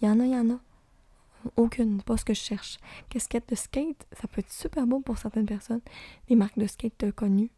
Il 0.00 0.08
y 0.08 0.10
en 0.10 0.20
a, 0.20 0.24
il 0.24 0.32
y 0.32 0.36
en 0.36 0.50
a. 0.50 0.58
Aucune, 1.56 2.02
pas 2.02 2.16
ce 2.16 2.24
que 2.24 2.34
je 2.34 2.40
cherche. 2.40 2.78
Casquette 3.10 3.50
de 3.50 3.54
skate, 3.54 4.06
ça 4.18 4.26
peut 4.28 4.40
être 4.40 4.52
super 4.52 4.86
beau 4.86 5.00
pour 5.00 5.18
certaines 5.18 5.46
personnes. 5.46 5.82
Des 6.28 6.36
marques 6.36 6.58
de 6.58 6.66
skate 6.66 7.12
connues 7.12 7.50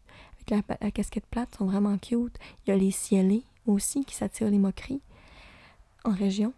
avec 0.51 0.67
la, 0.81 0.91
casquette 0.91 1.27
plate 1.27 1.55
sont 1.57 1.67
vraiment 1.67 1.97
cute. 1.99 2.37
Il 2.67 2.71
y 2.71 2.73
a 2.73 2.77
les 2.77 2.91
cielés 2.91 3.45
aussi 3.67 4.05
qui 4.05 4.15
s'attirent 4.15 4.51
les 4.51 4.59
moqueries 4.59 5.03
en 6.05 6.13
région. 6.13 6.53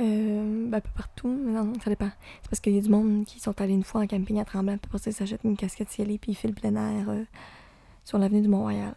Euh, 0.00 0.70
un 0.72 0.80
peu 0.80 0.90
partout, 0.94 1.28
mais 1.28 1.52
non, 1.52 1.72
ça 1.82 1.88
dépend. 1.88 2.10
C'est 2.42 2.50
parce 2.50 2.60
qu'il 2.60 2.74
y 2.74 2.78
a 2.78 2.82
du 2.82 2.90
monde 2.90 3.24
qui 3.24 3.40
sont 3.40 3.58
allés 3.60 3.72
une 3.72 3.82
fois 3.84 4.02
en 4.02 4.06
camping 4.06 4.38
à 4.38 4.44
Tremblant, 4.44 4.76
puis 4.76 4.98
ça, 4.98 5.10
ils 5.10 5.14
s'achètent 5.14 5.44
une 5.44 5.56
casquette 5.56 5.88
cielée, 5.90 6.18
puis 6.18 6.32
ils 6.32 6.34
filent 6.34 6.52
plein 6.54 6.74
air 6.76 7.08
euh, 7.08 7.24
sur 8.04 8.18
l'avenue 8.18 8.42
du 8.42 8.48
Mont-Royal. 8.48 8.94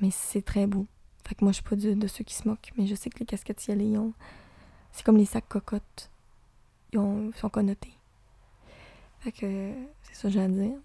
Mais 0.00 0.10
c'est 0.12 0.42
très 0.42 0.66
beau. 0.68 0.86
Fait 1.26 1.34
que 1.34 1.44
moi, 1.44 1.50
je 1.52 1.56
suis 1.56 1.64
pas 1.64 1.74
de, 1.76 2.06
ceux 2.06 2.22
qui 2.24 2.34
se 2.34 2.46
moquent, 2.48 2.72
mais 2.76 2.86
je 2.86 2.94
sais 2.94 3.10
que 3.10 3.18
les 3.18 3.26
casquettes 3.26 3.60
cielées, 3.60 3.98
ont... 3.98 4.12
c'est 4.92 5.04
comme 5.04 5.16
les 5.16 5.24
sacs 5.24 5.48
cocottes 5.48 6.10
ils, 6.92 6.98
ont- 6.98 7.30
ils 7.34 7.38
sont 7.38 7.48
connotés. 7.48 7.92
Fait 9.20 9.32
que 9.32 9.72
c'est 10.02 10.14
ça 10.14 10.22
que 10.28 10.34
j'ai 10.34 10.40
à 10.40 10.48
dire. 10.48 10.78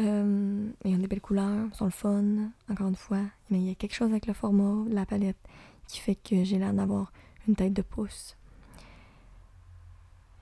Euh, 0.00 0.70
ils 0.84 0.94
ont 0.94 0.98
des 0.98 1.06
belles 1.06 1.20
couleurs, 1.20 1.66
ils 1.72 1.76
sont 1.76 1.84
le 1.86 1.90
fun, 1.90 2.24
encore 2.70 2.88
une 2.88 2.96
fois. 2.96 3.20
Mais 3.50 3.58
il 3.58 3.68
y 3.68 3.70
a 3.70 3.74
quelque 3.74 3.94
chose 3.94 4.10
avec 4.10 4.26
le 4.26 4.32
format, 4.32 4.84
la 4.90 5.04
palette, 5.06 5.38
qui 5.86 5.98
fait 6.00 6.14
que 6.14 6.44
j'ai 6.44 6.58
l'air 6.58 6.72
d'avoir 6.72 7.12
une 7.48 7.56
tête 7.56 7.72
de 7.72 7.82
pouce. 7.82 8.36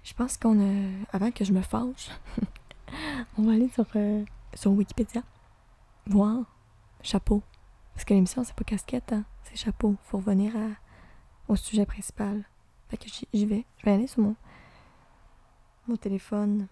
Je 0.02 0.12
pense 0.14 0.36
qu'on 0.36 0.60
a. 0.60 0.90
Avant 1.12 1.30
que 1.30 1.44
je 1.44 1.52
me 1.52 1.62
fâche, 1.62 2.10
on 3.38 3.42
va 3.44 3.52
aller 3.52 3.68
sur, 3.68 3.86
euh, 3.96 4.24
sur 4.54 4.72
Wikipédia. 4.72 5.22
Voir. 6.06 6.44
Chapeau. 7.02 7.42
Parce 7.94 8.04
que 8.04 8.14
l'émission, 8.14 8.44
c'est 8.44 8.54
pas 8.54 8.64
casquette, 8.64 9.12
hein, 9.12 9.24
c'est 9.44 9.56
chapeau. 9.56 9.96
Faut 10.04 10.18
revenir 10.18 10.54
à, 10.56 10.68
au 11.48 11.56
sujet 11.56 11.86
principal. 11.86 12.44
Fait 12.88 12.96
que 12.96 13.06
j'y 13.32 13.46
vais. 13.46 13.64
Je 13.78 13.84
vais 13.84 13.92
aller 13.92 14.06
sur 14.06 14.22
mon, 14.22 14.36
mon 15.88 15.96
téléphone. 15.96 16.68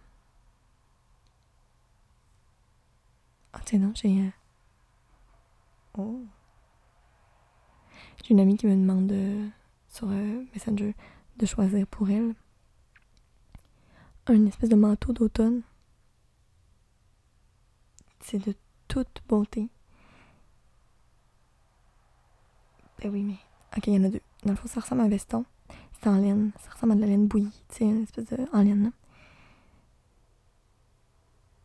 Ah, 3.53 3.61
tiens, 3.65 3.79
non, 3.79 3.93
j'ai. 3.95 4.21
euh, 4.21 4.31
Oh. 5.97 6.25
J'ai 8.25 8.33
une 8.35 8.41
amie 8.41 8.57
qui 8.57 8.67
me 8.67 8.75
demande 8.75 9.13
sur 9.95 10.09
euh, 10.11 10.45
Messenger 10.53 10.95
de 11.37 11.47
choisir 11.47 11.87
pour 11.87 12.11
elle 12.11 12.35
un 14.27 14.47
espèce 14.47 14.71
de 14.71 14.75
manteau 14.75 15.13
d'automne. 15.13 15.63
C'est 18.21 18.39
de 18.39 18.55
toute 18.89 19.23
beauté. 19.29 19.69
Ben 22.99 23.11
oui, 23.13 23.23
mais. 23.23 23.37
Ok, 23.77 23.87
il 23.87 23.95
y 23.95 23.99
en 23.99 24.05
a 24.05 24.09
deux. 24.09 24.21
Dans 24.45 24.53
le 24.53 24.57
fond, 24.57 24.67
ça 24.67 24.81
ressemble 24.81 25.03
à 25.03 25.05
un 25.05 25.09
veston. 25.09 25.45
C'est 25.93 26.09
en 26.09 26.17
laine. 26.17 26.53
Ça 26.59 26.71
ressemble 26.71 26.93
à 26.93 26.97
de 26.97 27.01
la 27.03 27.07
laine 27.07 27.27
bouillie. 27.27 27.63
Tu 27.69 27.77
sais, 27.77 27.85
une 27.85 28.03
espèce 28.03 28.27
de. 28.27 28.39
en 28.53 28.63
laine. 28.63 28.93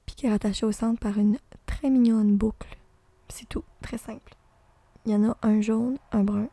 Puis 0.05 0.15
qui 0.15 0.25
est 0.25 0.29
rattaché 0.29 0.65
au 0.65 0.71
centre 0.71 0.99
par 0.99 1.17
une 1.17 1.37
très 1.65 1.89
mignonne 1.89 2.35
boucle. 2.35 2.77
C'est 3.29 3.47
tout. 3.47 3.63
Très 3.81 3.97
simple. 3.97 4.35
Il 5.05 5.13
y 5.13 5.15
en 5.15 5.31
a 5.31 5.37
un 5.43 5.61
jaune, 5.61 5.97
un 6.11 6.23
brun. 6.23 6.49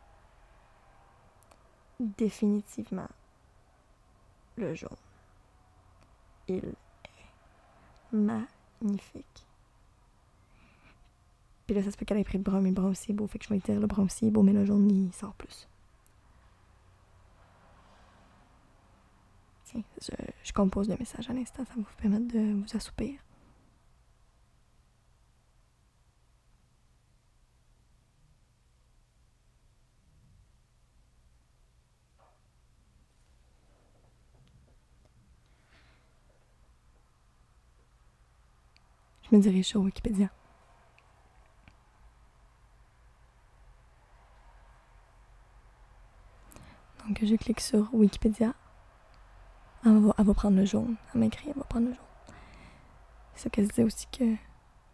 Définitivement 1.99 3.07
le 4.57 4.73
jaune. 4.73 4.89
Il 6.47 6.55
est 6.55 6.73
magnifique. 8.11 9.45
Puis 11.65 11.75
là, 11.75 11.83
ça 11.83 11.91
se 11.91 11.97
peut 11.97 12.05
qu'elle 12.05 12.17
ait 12.17 12.23
pris 12.23 12.37
le 12.37 12.43
brun, 12.43 12.61
mais 12.61 12.69
le 12.69 12.75
brun 12.75 12.89
aussi 12.89 13.11
est 13.11 13.13
beau. 13.13 13.27
Fait 13.27 13.39
que 13.39 13.45
je 13.45 13.49
vais 13.49 13.59
dire 13.59 13.79
le 13.79 13.87
brun 13.87 14.03
aussi 14.03 14.27
est 14.27 14.31
beau, 14.31 14.41
mais 14.41 14.53
le 14.53 14.65
jaune, 14.65 14.89
il 14.89 15.11
sort 15.13 15.33
plus. 15.33 15.67
Tiens, 19.65 19.83
je, 20.01 20.11
je 20.43 20.53
compose 20.53 20.87
le 20.87 20.95
message 20.97 21.29
à 21.29 21.33
l'instant. 21.33 21.65
Ça 21.65 21.73
va 21.75 21.81
vous 21.81 22.01
permettre 22.01 22.27
de 22.27 22.53
vous 22.53 22.77
assoupir. 22.77 23.19
Je 39.29 39.35
me 39.35 39.41
dirige 39.41 39.67
sur 39.67 39.81
Wikipédia. 39.81 40.29
Donc, 47.05 47.23
je 47.23 47.35
clique 47.35 47.61
sur 47.61 47.93
Wikipédia. 47.93 48.53
Elle 49.85 49.99
va, 49.99 50.33
prendre 50.33 50.57
le 50.57 50.65
jaune. 50.65 50.95
Elle 51.13 51.21
m'écrit, 51.21 51.49
elle 51.49 51.57
va 51.57 51.63
prendre 51.63 51.87
le 51.87 51.93
jaune. 51.93 52.03
C'est 53.33 53.43
ça 53.43 53.49
qu'elle 53.49 53.67
disait 53.67 53.83
aussi 53.83 54.07
que 54.07 54.35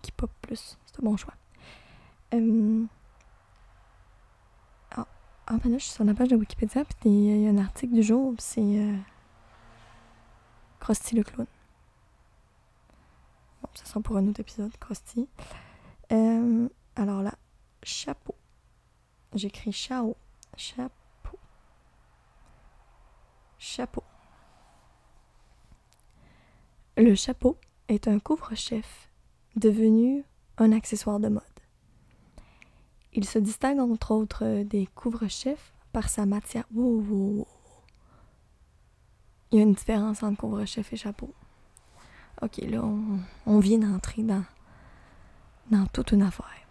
qui 0.01 0.11
pop 0.11 0.29
plus. 0.41 0.77
C'est 0.85 0.99
un 0.99 1.05
bon 1.05 1.17
choix. 1.17 1.33
Euh, 2.33 2.85
Ah, 4.95 5.07
ah, 5.47 5.53
là, 5.53 5.77
je 5.77 5.83
suis 5.83 5.91
sur 5.93 6.03
la 6.03 6.13
page 6.13 6.27
de 6.29 6.35
Wikipédia, 6.35 6.83
puis 6.85 7.09
il 7.09 7.41
y 7.41 7.47
a 7.47 7.49
un 7.49 7.57
article 7.57 7.93
du 7.93 8.03
jour, 8.03 8.33
c'est 8.37 8.61
euh... 8.61 8.97
Le 11.13 11.23
clown. 11.23 11.47
Ça 13.73 13.85
sera 13.85 14.01
pour 14.01 14.17
un 14.17 14.27
autre 14.27 14.39
épisode, 14.39 14.75
Krusty. 14.77 15.27
Euh, 16.11 16.69
alors 16.95 17.21
là, 17.21 17.33
chapeau. 17.81 18.35
J'écris 19.33 19.71
chao. 19.71 20.15
Chapeau. 20.55 21.39
Chapeau. 23.57 24.03
Le 26.97 27.15
chapeau 27.15 27.57
est 27.87 28.07
un 28.07 28.19
couvre-chef 28.19 29.09
devenu 29.55 30.23
un 30.57 30.71
accessoire 30.71 31.19
de 31.19 31.29
mode. 31.29 31.43
Il 33.13 33.25
se 33.25 33.39
distingue 33.39 33.79
entre 33.79 34.11
autres 34.11 34.63
des 34.63 34.87
couvre-chefs 34.87 35.73
par 35.91 36.09
sa 36.09 36.25
matière. 36.25 36.65
Wow. 36.73 37.47
Il 39.51 39.57
y 39.57 39.59
a 39.59 39.63
une 39.63 39.73
différence 39.73 40.23
entre 40.23 40.41
couvre-chef 40.41 40.93
et 40.93 40.97
chapeau. 40.97 41.33
Ok, 42.43 42.57
là, 42.57 42.83
on, 43.45 43.59
vient 43.59 43.77
d'entrer 43.77 44.21
dans, 44.21 44.43
dans 45.71 45.85
toute 45.87 46.11
une 46.11 46.23
affaire. 46.23 46.67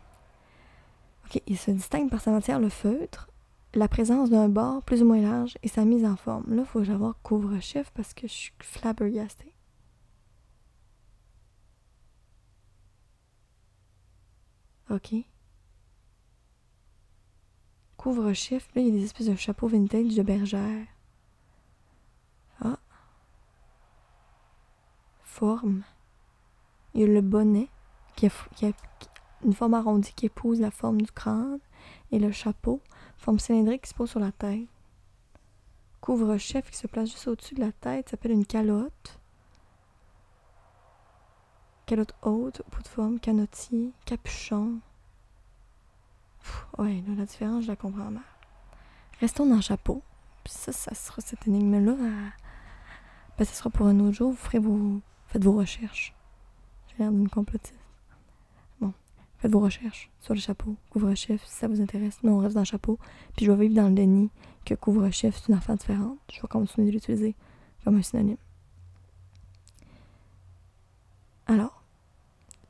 Ok, 1.24 1.40
il 1.46 1.56
se 1.56 1.70
distingue 1.70 2.10
par 2.10 2.20
sa 2.20 2.30
matière, 2.30 2.60
le 2.60 2.68
feutre, 2.68 3.30
la 3.72 3.88
présence 3.88 4.28
d'un 4.28 4.50
bord 4.50 4.82
plus 4.82 5.02
ou 5.02 5.06
moins 5.06 5.22
large 5.22 5.56
et 5.62 5.68
sa 5.68 5.86
mise 5.86 6.04
en 6.04 6.16
forme. 6.16 6.44
Là, 6.54 6.62
il 6.62 6.66
faut 6.66 6.80
que 6.80 6.84
j'aille 6.84 6.98
couvre-chef 7.22 7.90
parce 7.92 8.12
que 8.12 8.28
je 8.28 8.32
suis 8.32 8.52
flabbergastée. 8.60 9.54
Ok. 14.90 15.14
Couvre-chef, 17.96 18.68
là, 18.74 18.82
il 18.82 18.88
y 18.88 18.90
a 18.90 18.92
des 18.92 19.04
espèces 19.04 19.28
de 19.28 19.36
chapeaux 19.36 19.68
vintage 19.68 20.14
de 20.14 20.22
bergère. 20.22 20.86
Forme. 25.32 25.82
Il 26.92 27.00
y 27.00 27.04
a 27.04 27.06
le 27.06 27.22
bonnet 27.22 27.68
qui 28.16 28.26
a, 28.26 28.30
une 29.44 29.54
forme 29.54 29.74
arrondie 29.74 30.12
qui 30.14 30.26
épouse 30.26 30.60
la 30.60 30.70
forme 30.70 31.00
du 31.00 31.10
crâne. 31.10 31.58
Et 32.10 32.18
le 32.18 32.30
chapeau, 32.30 32.80
forme 33.16 33.38
cylindrique 33.38 33.82
qui 33.82 33.90
se 33.90 33.94
pose 33.94 34.10
sur 34.10 34.20
la 34.20 34.30
tête. 34.30 34.68
Couvre-chef 36.02 36.70
qui 36.70 36.76
se 36.76 36.86
place 36.86 37.10
juste 37.10 37.28
au-dessus 37.28 37.54
de 37.54 37.60
la 37.60 37.72
tête 37.72 38.10
s'appelle 38.10 38.32
une 38.32 38.44
calotte. 38.44 39.18
Calotte 41.86 42.14
haute, 42.22 42.62
bout 42.70 42.82
de 42.82 42.88
forme, 42.88 43.18
canotier, 43.18 43.92
capuchon. 44.04 44.80
Ouais, 46.76 47.02
là, 47.08 47.14
la 47.16 47.24
différence, 47.24 47.64
je 47.64 47.68
la 47.68 47.76
comprends 47.76 48.10
mal. 48.10 48.22
Restons 49.20 49.46
dans 49.46 49.56
le 49.56 49.62
chapeau. 49.62 50.02
Puis 50.44 50.52
ça, 50.52 50.72
ça 50.72 50.94
sera 50.94 51.22
cette 51.22 51.46
énigme-là. 51.48 51.94
Ben, 53.38 53.44
ça 53.44 53.54
sera 53.54 53.70
pour 53.70 53.86
un 53.86 53.98
autre 54.00 54.16
jour. 54.16 54.32
Vous 54.32 54.36
ferez 54.36 54.58
vos... 54.58 55.00
Faites 55.32 55.44
vos 55.44 55.52
recherches. 55.52 56.14
J'ai 56.88 56.98
l'air 56.98 57.10
d'une 57.10 57.30
complotiste. 57.30 57.74
Bon, 58.82 58.92
faites 59.38 59.50
vos 59.50 59.60
recherches 59.60 60.10
sur 60.20 60.34
le 60.34 60.40
chapeau. 60.40 60.76
Couvre-chef, 60.90 61.42
si 61.46 61.54
ça 61.54 61.68
vous 61.68 61.80
intéresse. 61.80 62.18
Nous, 62.22 62.32
on 62.32 62.38
reste 62.38 62.54
dans 62.54 62.60
le 62.60 62.66
chapeau. 62.66 62.98
Puis 63.34 63.46
je 63.46 63.50
vais 63.50 63.66
vivre 63.66 63.80
dans 63.80 63.88
le 63.88 63.94
déni 63.94 64.28
que 64.66 64.74
couvre-chef, 64.74 65.38
c'est 65.38 65.48
une 65.48 65.54
affaire 65.54 65.76
différente. 65.76 66.18
Je 66.30 66.42
vais 66.42 66.48
continuer 66.48 66.88
de 66.88 66.92
l'utiliser 66.92 67.34
comme 67.82 67.96
un 67.96 68.02
synonyme. 68.02 68.36
Alors, 71.46 71.82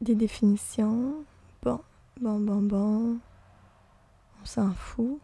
des 0.00 0.14
définitions. 0.14 1.24
Bon, 1.64 1.80
bon, 2.20 2.38
bon, 2.38 2.62
bon. 2.62 3.18
On 4.40 4.44
s'en 4.44 4.72
fout. 4.72 5.18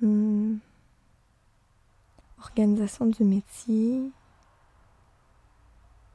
Hmm. 0.00 0.58
Organisation 2.38 3.06
du 3.06 3.24
métier. 3.24 4.12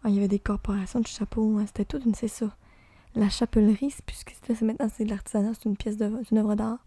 Ah, 0.03 0.09
il 0.09 0.15
y 0.15 0.17
avait 0.17 0.27
des 0.27 0.39
corporations 0.39 0.99
de 0.99 1.07
chapeaux. 1.07 1.57
hein, 1.57 1.65
C'était 1.65 1.85
tout 1.85 2.01
une, 2.05 2.13
c'est 2.13 2.27
ça. 2.27 2.55
La 3.15 3.29
chapellerie, 3.29 3.91
c'est 3.91 4.03
plus 4.03 4.17
ce 4.17 4.25
que 4.25 4.31
c'était. 4.33 4.65
Maintenant, 4.65 4.89
c'est 4.93 5.05
de 5.05 5.09
l'artisanat, 5.09 5.53
c'est 5.53 5.65
une 5.65 5.77
pièce 5.77 5.97
de, 5.97 6.11
une 6.31 6.37
œuvre 6.37 6.55
d'art. 6.55 6.79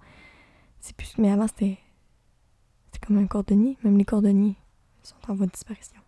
C'est 0.80 0.94
plus. 0.96 1.16
Mais 1.18 1.30
avant, 1.30 1.46
c'était. 1.46 1.78
C'était 2.86 3.06
comme 3.06 3.18
un 3.18 3.26
cordonnier. 3.26 3.78
Même 3.84 3.96
les 3.96 4.04
cordonniers 4.04 4.56
sont 5.02 5.14
en 5.28 5.34
voie 5.34 5.46
de 5.46 5.52
disparition. 5.52 6.00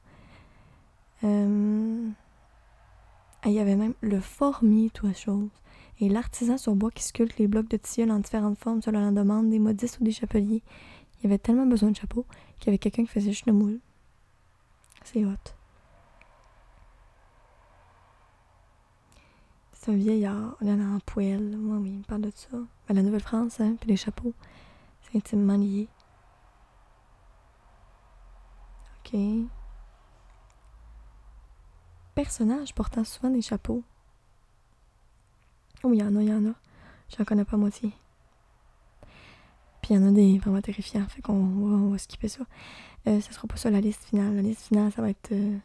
Euh, 1.25 2.09
ah, 3.43 3.49
il 3.49 3.53
y 3.53 3.61
avait 3.61 3.77
même 3.77 3.95
le 4.01 4.21
formier, 4.21 4.91
toi 4.91 5.13
chose. 5.13 5.49
Et 6.01 6.09
l'artisan 6.09 6.59
sur 6.59 6.75
bois 6.75 6.91
qui 6.91 7.03
sculpte 7.03 7.39
les 7.39 7.49
blocs 7.49 7.69
de 7.69 7.77
tilleul 7.77 8.11
en 8.11 8.19
différentes 8.19 8.59
formes 8.59 8.83
selon 8.83 9.01
la 9.01 9.11
demande 9.11 9.51
des 9.51 9.59
modistes 9.59 9.99
ou 10.01 10.05
des 10.05 10.13
chapeliers. 10.13 10.63
Il 11.19 11.25
y 11.25 11.27
avait 11.27 11.39
tellement 11.39 11.67
besoin 11.67 11.91
de 11.91 11.97
chapeaux 11.97 12.27
qu'il 12.59 12.67
y 12.67 12.71
avait 12.71 12.79
quelqu'un 12.79 13.05
qui 13.05 13.11
faisait 13.11 13.31
juste 13.31 13.47
le 13.47 13.53
moule. 13.53 13.81
C'est 15.05 15.25
hot. 15.25 15.58
Un 19.89 19.97
vieillard, 19.97 20.55
il 20.61 20.69
en 20.71 20.81
a 20.81 20.97
en 20.97 21.01
poêle. 21.01 21.57
Oui, 21.59 21.79
oui, 21.79 21.91
il 22.01 22.03
parle 22.05 22.21
de 22.21 22.31
ça. 22.35 22.49
Ben, 22.53 22.95
la 22.95 23.03
Nouvelle-France, 23.03 23.59
hein, 23.61 23.75
puis 23.81 23.89
les 23.89 23.97
chapeaux, 23.97 24.35
c'est 25.01 25.17
intimement 25.17 25.57
lié. 25.57 25.89
OK. 28.99 29.19
Personnages 32.15 32.75
portant 32.75 33.03
souvent 33.05 33.31
des 33.31 33.41
chapeaux. 33.41 33.83
Oh, 35.83 35.93
il 35.95 36.01
y 36.01 36.03
en 36.03 36.15
a, 36.17 36.23
il 36.23 36.29
y 36.29 36.33
en 36.35 36.45
a. 36.51 36.55
J'en 37.17 37.25
connais 37.25 37.47
pas 37.47 37.57
moitié. 37.57 37.93
Puis 39.81 39.95
il 39.95 39.97
y 39.97 39.99
en 39.99 40.07
a 40.09 40.11
des 40.11 40.39
vraiment 40.39 40.61
terrifiants, 40.61 41.07
fait 41.09 41.23
qu'on 41.23 41.33
va, 41.47 41.77
on 41.77 41.91
va 41.91 41.99
skipper 41.99 42.29
ça. 42.29 42.43
Euh, 43.07 43.21
ça 43.23 43.33
sera 43.33 43.47
pas 43.49 43.57
ça 43.57 43.71
la 43.71 43.81
liste 43.81 44.05
finale. 44.05 44.35
La 44.37 44.43
liste 44.43 44.67
finale, 44.67 44.93
ça 44.93 45.01
va 45.01 45.09
être. 45.09 45.33
euh, 45.33 45.57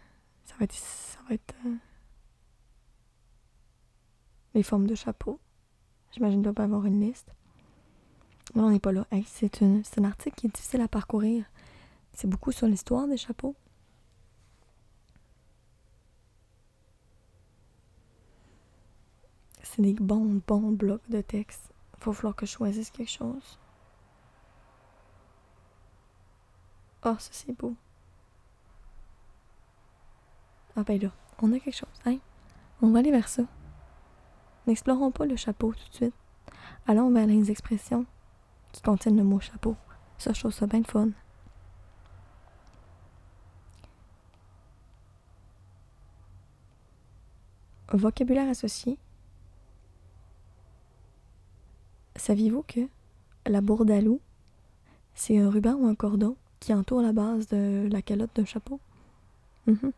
ça 0.46 0.56
va 0.60 0.64
être. 0.64 0.76
Ça 0.76 1.20
va 1.28 1.36
être. 1.36 1.56
euh, 1.66 1.76
les 4.54 4.64
formes 4.64 4.88
de 4.88 4.96
chapeaux. 4.96 5.40
J'imagine 6.12 6.40
qu'il 6.40 6.44
doit 6.44 6.54
pas 6.54 6.64
avoir 6.64 6.86
une 6.86 7.02
liste. 7.02 7.34
Mais 8.56 8.62
on 8.62 8.70
n'est 8.70 8.80
pas 8.80 8.92
là. 8.92 9.08
Hey, 9.12 9.24
c'est 9.26 9.64
un 9.64 10.04
article 10.04 10.36
qui 10.36 10.48
est 10.48 10.56
difficile 10.56 10.82
à 10.82 10.88
parcourir. 10.88 11.46
C'est 12.14 12.28
beaucoup 12.28 12.52
sur 12.52 12.68
l'histoire 12.68 13.08
des 13.08 13.18
chapeaux. 13.18 13.56
C'est 19.64 19.82
des 19.82 19.94
bons, 19.94 20.42
bons 20.46 20.72
blocs 20.72 21.10
de 21.10 21.22
texte. 21.22 21.74
Il 21.98 22.06
va 22.06 22.14
falloir 22.14 22.36
que 22.36 22.46
je 22.46 22.52
choisisse 22.52 22.92
quelque 22.92 23.10
chose. 23.10 23.60
Oh, 27.06 27.16
ça 27.18 27.30
c'est 27.32 27.58
beau. 27.58 27.76
Ah 30.76 30.84
ben 30.84 31.02
là, 31.02 31.12
on 31.42 31.52
a 31.54 31.60
quelque 31.60 31.76
chose, 31.76 31.90
hein? 32.06 32.18
On 32.82 32.92
va 32.92 33.00
aller 33.00 33.12
vers 33.12 33.28
ça. 33.28 33.44
N'explorons 34.68 35.12
pas 35.12 35.26
le 35.26 35.36
chapeau 35.36 35.74
tout 35.74 35.90
de 35.90 35.94
suite. 35.94 36.14
Allons 36.88 37.12
vers 37.12 37.28
les 37.28 37.52
expressions 37.52 38.06
qui 38.72 38.82
contiennent 38.82 39.18
le 39.18 39.24
mot 39.24 39.40
chapeau. 39.40 39.76
Ça, 40.18 40.32
je 40.34 40.40
trouve 40.40 40.54
ça 40.54 40.68
bien 40.68 40.84
fun. 40.84 41.10
Vocabulaire 47.92 48.50
associé. 48.50 48.98
Saviez-vous 52.16 52.64
que 52.64 52.88
la 53.46 53.62
bourdaloue, 53.62 54.22
c'est 55.14 55.38
un 55.38 55.50
ruban 55.50 55.74
ou 55.74 55.88
un 55.88 55.96
cordon 55.96 56.36
qui 56.60 56.74
entoure 56.74 57.02
la 57.02 57.12
base 57.12 57.48
de 57.48 57.88
la 57.92 58.02
calotte 58.02 58.36
d'un 58.36 58.46
chapeau? 58.46 58.80
Mhm. 59.68 59.92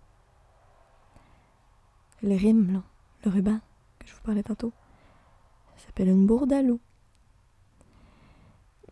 Le 2.23 2.35
rime, 2.35 2.73
là, 2.73 2.83
le 3.23 3.31
ruban 3.31 3.59
je 4.05 4.13
vous 4.13 4.21
parlais 4.21 4.43
tantôt, 4.43 4.71
ça 5.75 5.87
s'appelle 5.87 6.09
une 6.09 6.25
bourdaloue. 6.25 6.79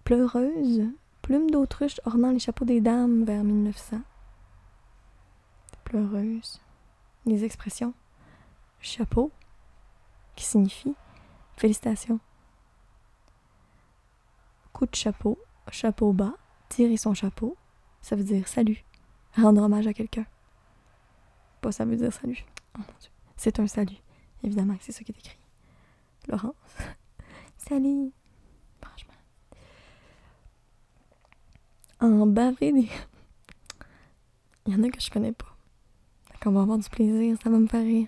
Pleureuse, 0.04 0.84
plume 1.22 1.50
d'autruche 1.50 2.02
ornant 2.06 2.32
les 2.32 2.40
chapeaux 2.40 2.66
des 2.66 2.82
dames 2.82 3.24
vers 3.24 3.44
1900. 3.44 4.02
Pleureuse. 5.86 6.62
Les 7.26 7.46
expressions. 7.46 7.94
Chapeau, 8.82 9.32
qui 10.36 10.44
signifie 10.44 10.96
félicitations. 11.56 12.20
Coup 14.74 14.86
de 14.86 14.96
chapeau, 14.96 15.40
chapeau 15.72 16.12
bas, 16.12 16.34
tirer 16.68 16.98
son 16.98 17.14
chapeau, 17.14 17.56
ça 18.02 18.16
veut 18.16 18.24
dire 18.24 18.48
salut, 18.48 18.84
rendre 19.36 19.62
hommage 19.62 19.88
à 19.88 19.94
quelqu'un. 19.94 20.26
Pas 21.62 21.72
ça 21.72 21.86
veut 21.86 21.96
dire 21.96 22.12
salut. 22.12 22.44
Oh. 22.78 22.82
C'est 23.38 23.60
un 23.60 23.68
salut, 23.68 24.02
évidemment, 24.44 24.76
que 24.76 24.84
c'est 24.84 24.92
ça 24.92 25.04
qui 25.04 25.12
est 25.12 25.18
écrit. 25.18 25.38
Laurence. 26.28 26.54
salut. 27.58 28.12
Franchement. 28.82 29.14
En 32.00 32.28
baver 32.28 32.72
des. 32.72 32.90
Il 34.66 34.74
y 34.74 34.76
en 34.76 34.84
a 34.84 34.90
que 34.90 35.02
je 35.02 35.10
connais 35.10 35.34
pas. 35.34 35.58
Fait 36.26 36.38
qu'on 36.42 36.52
va 36.52 36.62
avoir 36.62 36.78
du 36.78 36.90
plaisir, 36.90 37.38
ça 37.44 37.50
va 37.50 37.58
me 37.60 37.68
faire 37.68 37.84
rire. 37.84 38.08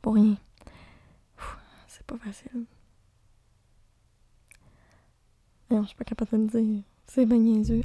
Pour 0.00 0.14
rien. 0.14 0.36
C'est 1.86 2.06
pas 2.06 2.16
facile. 2.16 2.64
Non, 5.70 5.82
je 5.82 5.88
suis 5.88 5.96
pas 5.96 6.04
capable 6.04 6.30
de 6.30 6.58
le 6.58 6.64
dire. 6.64 6.82
C'est 7.06 7.26
bien 7.26 7.38
niaiseux. 7.38 7.82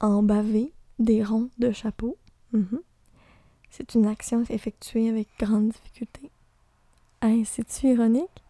En 0.00 0.22
baver 0.22 0.72
des 0.98 1.22
ronds 1.22 1.50
de 1.58 1.70
chapeau. 1.70 2.18
Mhm. 2.52 2.80
C'est 3.70 3.94
une 3.94 4.06
action 4.06 4.42
effectuée 4.48 5.08
avec 5.08 5.28
grande 5.38 5.68
difficulté. 5.68 6.30
C'est-tu 7.22 7.88
ironique? 7.88 8.44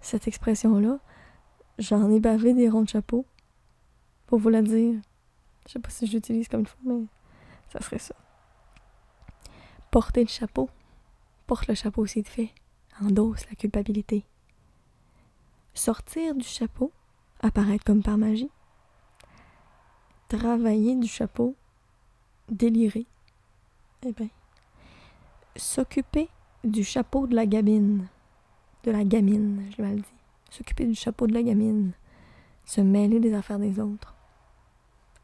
Cette 0.00 0.28
expression-là, 0.28 0.98
j'en 1.78 2.10
ai 2.10 2.20
bavé 2.20 2.54
des 2.54 2.68
ronds 2.68 2.82
de 2.82 2.88
chapeau. 2.88 3.24
Pour 4.26 4.38
vous 4.38 4.50
la 4.50 4.62
dire. 4.62 5.00
Je 5.66 5.72
sais 5.72 5.78
pas 5.78 5.90
si 5.90 6.06
je 6.06 6.12
l'utilise 6.12 6.48
comme 6.48 6.60
il 6.60 6.66
faut, 6.66 6.76
mais 6.84 7.06
ça 7.70 7.80
serait 7.80 7.98
ça. 7.98 8.14
Porter 9.90 10.22
le 10.22 10.28
chapeau. 10.28 10.68
Porte 11.46 11.66
le 11.66 11.74
chapeau 11.74 12.02
aussi 12.02 12.22
de 12.22 12.28
fait. 12.28 12.52
Endosse 13.00 13.48
la 13.48 13.56
culpabilité. 13.56 14.24
Sortir 15.72 16.34
du 16.34 16.46
chapeau. 16.46 16.92
Apparaître 17.40 17.84
comme 17.84 18.02
par 18.02 18.18
magie. 18.18 18.50
Travailler 20.28 20.94
du 20.96 21.08
chapeau. 21.08 21.54
Délirer. 22.50 23.06
Eh 24.02 24.12
bien. 24.12 24.28
S'occuper 25.56 26.28
du 26.70 26.84
chapeau 26.84 27.26
de 27.26 27.34
la 27.34 27.46
gamine. 27.46 28.06
De 28.84 28.90
la 28.90 29.04
gamine, 29.04 29.62
je 29.70 29.76
l'ai 29.76 29.88
mal 29.88 29.96
dit. 29.96 30.04
S'occuper 30.50 30.86
du 30.86 30.94
chapeau 30.94 31.26
de 31.26 31.34
la 31.34 31.42
gamine. 31.42 31.92
Se 32.64 32.80
mêler 32.80 33.20
des 33.20 33.34
affaires 33.34 33.58
des 33.58 33.80
autres. 33.80 34.14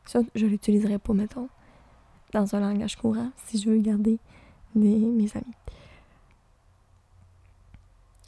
Ça, 0.05 0.21
je 0.35 0.47
l'utiliserai 0.47 0.99
pas, 0.99 1.15
mettons, 1.15 1.49
dans 2.33 2.55
un 2.55 2.61
langage 2.61 2.97
courant, 2.97 3.31
si 3.47 3.59
je 3.59 3.71
veux 3.71 3.79
garder 3.79 4.19
mes 4.75 4.97
amis. 5.35 5.45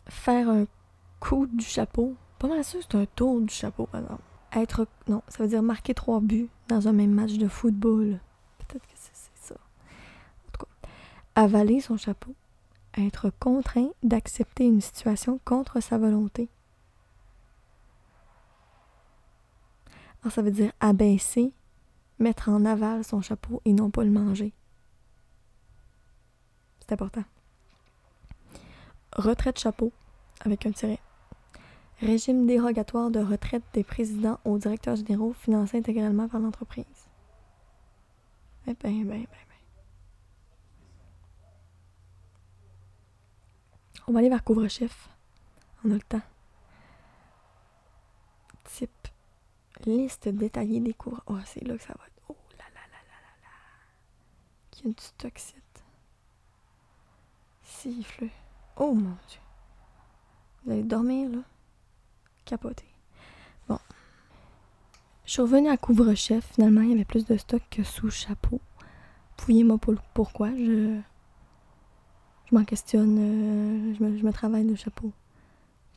Faire 0.09 0.49
un 0.49 0.67
coup 1.21 1.47
du 1.47 1.65
chapeau. 1.65 2.15
Pas 2.39 2.49
mal 2.49 2.63
sûr 2.65 2.81
c'est 2.83 2.97
un 2.97 3.07
tour 3.07 3.41
du 3.41 3.53
chapeau, 3.53 3.87
par 3.87 4.03
exemple. 4.03 4.23
Être. 4.53 4.87
Non, 5.09 5.23
ça 5.29 5.43
veut 5.43 5.49
dire 5.49 5.63
marquer 5.63 5.93
trois 5.95 6.21
buts 6.21 6.49
dans 6.69 6.89
un 6.89 6.93
même 6.93 7.13
match 7.13 7.35
de 7.35 7.49
football. 7.49 8.21
Peut-être 8.59 8.87
que 8.87 8.93
c'est 8.95 9.13
ça. 9.35 9.55
En 9.55 10.53
tout 10.53 10.65
cas, 10.65 10.89
avaler 11.35 11.81
son 11.81 11.97
chapeau. 11.97 12.35
Être 12.97 13.31
contraint 13.39 13.91
d'accepter 14.03 14.65
une 14.65 14.81
situation 14.81 15.39
contre 15.45 15.81
sa 15.81 15.99
volonté. 15.99 16.49
Alors, 20.23 20.33
ça 20.33 20.43
veut 20.43 20.51
dire 20.51 20.73
abaisser, 20.81 21.53
mettre 22.19 22.49
en 22.49 22.65
aval 22.65 23.05
son 23.05 23.21
chapeau 23.21 23.61
et 23.65 23.73
non 23.73 23.91
pas 23.91 24.03
le 24.03 24.11
manger. 24.11 24.53
C'est 26.81 26.93
important. 26.93 27.25
Retraite 29.13 29.59
chapeau 29.59 29.93
avec 30.41 30.67
un 30.67 30.73
tiret. 30.73 31.01
Régime 32.01 32.47
dérogatoire 32.47 33.11
de 33.11 33.21
retraite 33.21 33.63
des 33.73 33.85
présidents 33.85 34.39
aux 34.45 34.59
directeurs 34.59 34.97
généraux 34.97 35.33
financé 35.33 35.79
intégralement 35.79 36.29
par 36.29 36.41
l'entreprise. 36.41 36.85
Eh 38.69 38.75
On 44.09 44.13
va 44.13 44.21
aller 44.21 44.29
vers 44.29 44.45
couvre-chef. 44.45 45.09
On 45.85 45.91
a 45.91 45.95
le 45.95 46.01
temps. 46.01 46.23
Type. 48.65 49.09
Liste 49.85 50.29
détaillée 50.29 50.81
des 50.81 50.95
couvre. 50.95 51.23
Oh, 51.27 51.39
c'est 51.45 51.65
là 51.65 51.77
que 51.77 51.83
ça 51.83 51.95
va 51.99 52.07
être. 52.07 52.23
Oh 52.29 52.37
là 52.59 52.65
là 52.75 52.81
là 52.91 52.99
là 53.09 53.19
là 53.23 53.33
là. 53.43 53.49
Qu'il 54.71 54.87
y 54.87 54.91
a 54.91 54.95
du 54.95 55.03
stock 55.03 55.39
site. 55.39 55.85
Siffle. 57.63 58.29
Oh 58.77 58.95
mon 58.95 59.17
dieu. 59.29 59.41
Vous 60.65 60.73
allez 60.73 60.83
dormir 60.83 61.31
là? 61.31 61.43
Capoter. 62.45 62.89
Bon. 63.69 63.79
Je 65.25 65.33
suis 65.33 65.43
revenue 65.43 65.69
à 65.69 65.77
couvre-chef. 65.77 66.53
Finalement, 66.55 66.83
il 66.83 66.91
y 66.91 66.95
avait 66.95 67.05
plus 67.05 67.27
de 67.27 67.37
stock 67.37 67.63
que 67.71 67.83
sous 67.83 68.11
chapeau. 68.11 68.61
Fouillez-moi 69.37 69.79
pour 69.79 69.95
pourquoi. 70.15 70.51
Je. 70.51 71.01
Je 72.51 72.55
m'en 72.55 72.65
questionne. 72.65 73.19
euh, 73.19 73.95
je, 73.99 74.25
me, 74.25 74.33
travaille 74.33 74.65
le 74.65 74.77
chapeau. 74.77 75.13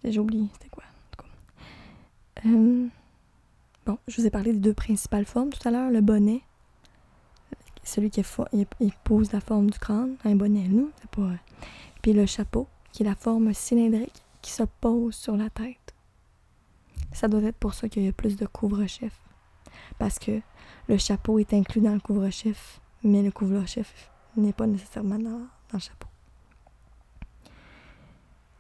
J'ai 0.04 0.20
oublié 0.20 0.48
c'était 0.54 0.70
quoi. 0.70 0.84
En 0.84 1.16
tout 1.16 1.24
cas. 1.24 2.50
Euh, 2.50 2.88
Bon, 3.90 3.98
je 4.08 4.22
vous 4.22 4.28
ai 4.28 4.30
parlé 4.30 4.54
des 4.54 4.60
deux 4.60 4.74
principales 4.76 5.26
formes 5.26 5.50
tout 5.50 5.68
à 5.68 5.72
l'heure. 5.72 5.90
Le 5.90 6.02
bonnet, 6.02 6.42
celui 7.84 8.12
qui 8.12 8.22
pose 9.04 9.32
la 9.32 9.42
forme 9.42 9.72
du 9.72 9.80
crâne, 9.80 10.16
un 10.26 10.36
bonnet, 10.36 10.68
nous, 10.68 10.92
c'est 11.02 11.10
pas. 11.10 11.32
Puis 12.04 12.14
le 12.14 12.28
chapeau, 12.28 12.68
qui 12.92 13.02
est 13.02 13.06
la 13.08 13.16
forme 13.16 13.52
cylindrique 13.52 14.22
qui 14.44 14.52
se 14.52 14.62
pose 14.80 15.16
sur 15.16 15.36
la 15.36 15.50
tête. 15.50 15.96
Ça 17.14 17.28
doit 17.28 17.42
être 17.42 17.58
pour 17.58 17.74
ça 17.74 17.90
qu'il 17.90 18.04
y 18.04 18.08
a 18.08 18.14
plus 18.14 18.36
de 18.36 18.46
couvre-chef. 18.46 19.20
Parce 19.98 20.20
que 20.20 20.40
le 20.88 20.98
chapeau 21.00 21.40
est 21.40 21.52
inclus 21.56 21.82
dans 21.82 21.96
le 21.96 22.00
couvre-chef, 22.00 22.82
mais 23.04 23.24
le 23.24 23.32
couvre-chef 23.32 24.12
n'est 24.38 24.54
pas 24.54 24.68
nécessairement 24.68 25.18
dans 25.18 25.48
le 25.74 25.80
chapeau. 25.80 26.09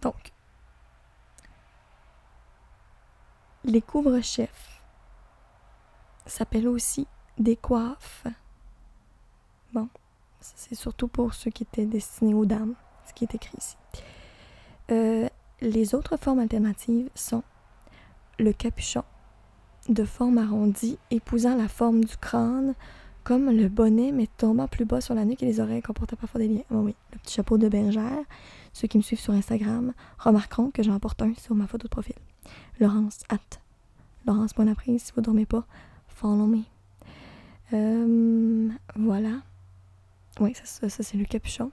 Donc, 0.02 0.32
les 3.64 3.82
couvre-chefs 3.82 4.82
s'appellent 6.26 6.68
aussi 6.68 7.08
des 7.38 7.56
coiffes. 7.56 8.26
Bon, 9.74 9.90
c'est 10.40 10.76
surtout 10.76 11.08
pour 11.08 11.34
ceux 11.34 11.52
qui 11.52 11.64
étaient 11.64 11.86
destinés 11.86 12.34
aux 12.34 12.46
dames, 12.46 12.76
ce 13.06 13.14
qui 13.14 13.26
est 13.26 13.36
écrit 13.36 13.58
ici. 13.58 13.78
Euh, 14.92 15.28
les 15.62 15.94
autres 15.94 16.18
formes 16.18 16.40
alternatives 16.40 17.10
sont 17.16 17.44
le 18.40 18.54
capuchon, 18.54 19.04
de 19.90 20.06
forme 20.06 20.38
arrondie, 20.38 20.98
épousant 21.12 21.56
la 21.56 21.68
forme 21.68 22.04
du 22.06 22.18
crâne, 22.18 22.74
comme 23.30 23.52
le 23.52 23.70
bonnet, 23.70 24.12
mais 24.12 24.26
tombant 24.26 24.68
plus 24.68 24.86
bas 24.86 25.02
sur 25.02 25.14
la 25.14 25.24
nuque 25.24 25.44
et 25.44 25.46
les 25.46 25.60
oreilles 25.60 25.84
comportant 25.84 26.16
parfois 26.16 26.42
des 26.42 26.48
liens. 26.48 26.64
Oh 26.72 26.78
oui, 26.78 26.96
le 27.14 27.20
petit 27.20 27.36
chapeau 27.36 27.60
de 27.60 27.70
bergère. 27.70 28.24
Ceux 28.74 28.88
qui 28.88 28.98
me 28.98 29.04
suivent 29.04 29.20
sur 29.20 29.34
Instagram 29.34 29.94
remarqueront 30.18 30.72
que 30.72 30.82
j'en 30.82 31.00
porte 31.00 31.22
un 31.22 31.36
sur 31.36 31.54
ma 31.54 31.68
photo 31.68 31.84
de 31.84 31.92
profil. 31.92 32.16
Laurence, 32.80 33.20
hâte. 33.32 33.62
Laurence, 34.26 34.56
bonne 34.56 34.68
après 34.68 34.98
si 34.98 35.12
vous 35.16 35.22
dormez 35.22 35.46
pas, 35.46 35.64
follow 36.08 36.48
me. 36.48 36.64
Euh, 37.74 38.70
voilà. 38.96 39.44
Oui, 40.40 40.56
ça, 40.64 40.90
c'est 40.90 41.18
le 41.18 41.26
capuchon. 41.26 41.72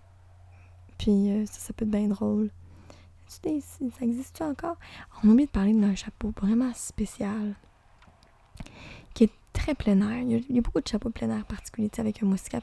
Puis 0.98 1.30
euh, 1.30 1.46
ça, 1.46 1.58
ça 1.58 1.72
peut 1.72 1.86
être 1.86 1.90
bien 1.90 2.08
drôle. 2.08 2.50
Ça 3.28 3.40
existe-tu 4.02 4.42
encore? 4.42 4.76
On 5.24 5.30
a 5.30 5.32
oublié 5.32 5.46
de 5.46 5.52
parler 5.52 5.72
d'un 5.72 5.94
chapeau 5.94 6.34
vraiment 6.38 6.74
spécial 6.74 7.54
très 9.56 9.74
plein 9.74 10.00
air. 10.00 10.18
Il 10.22 10.54
y 10.54 10.58
a, 10.58 10.62
beaucoup 10.62 10.80
de 10.80 10.86
chapeaux 10.86 11.10
plein 11.10 11.30
air 11.30 11.44
particuliers 11.46 11.90
avec 11.98 12.22
un 12.22 12.26
moustiquaire. 12.26 12.62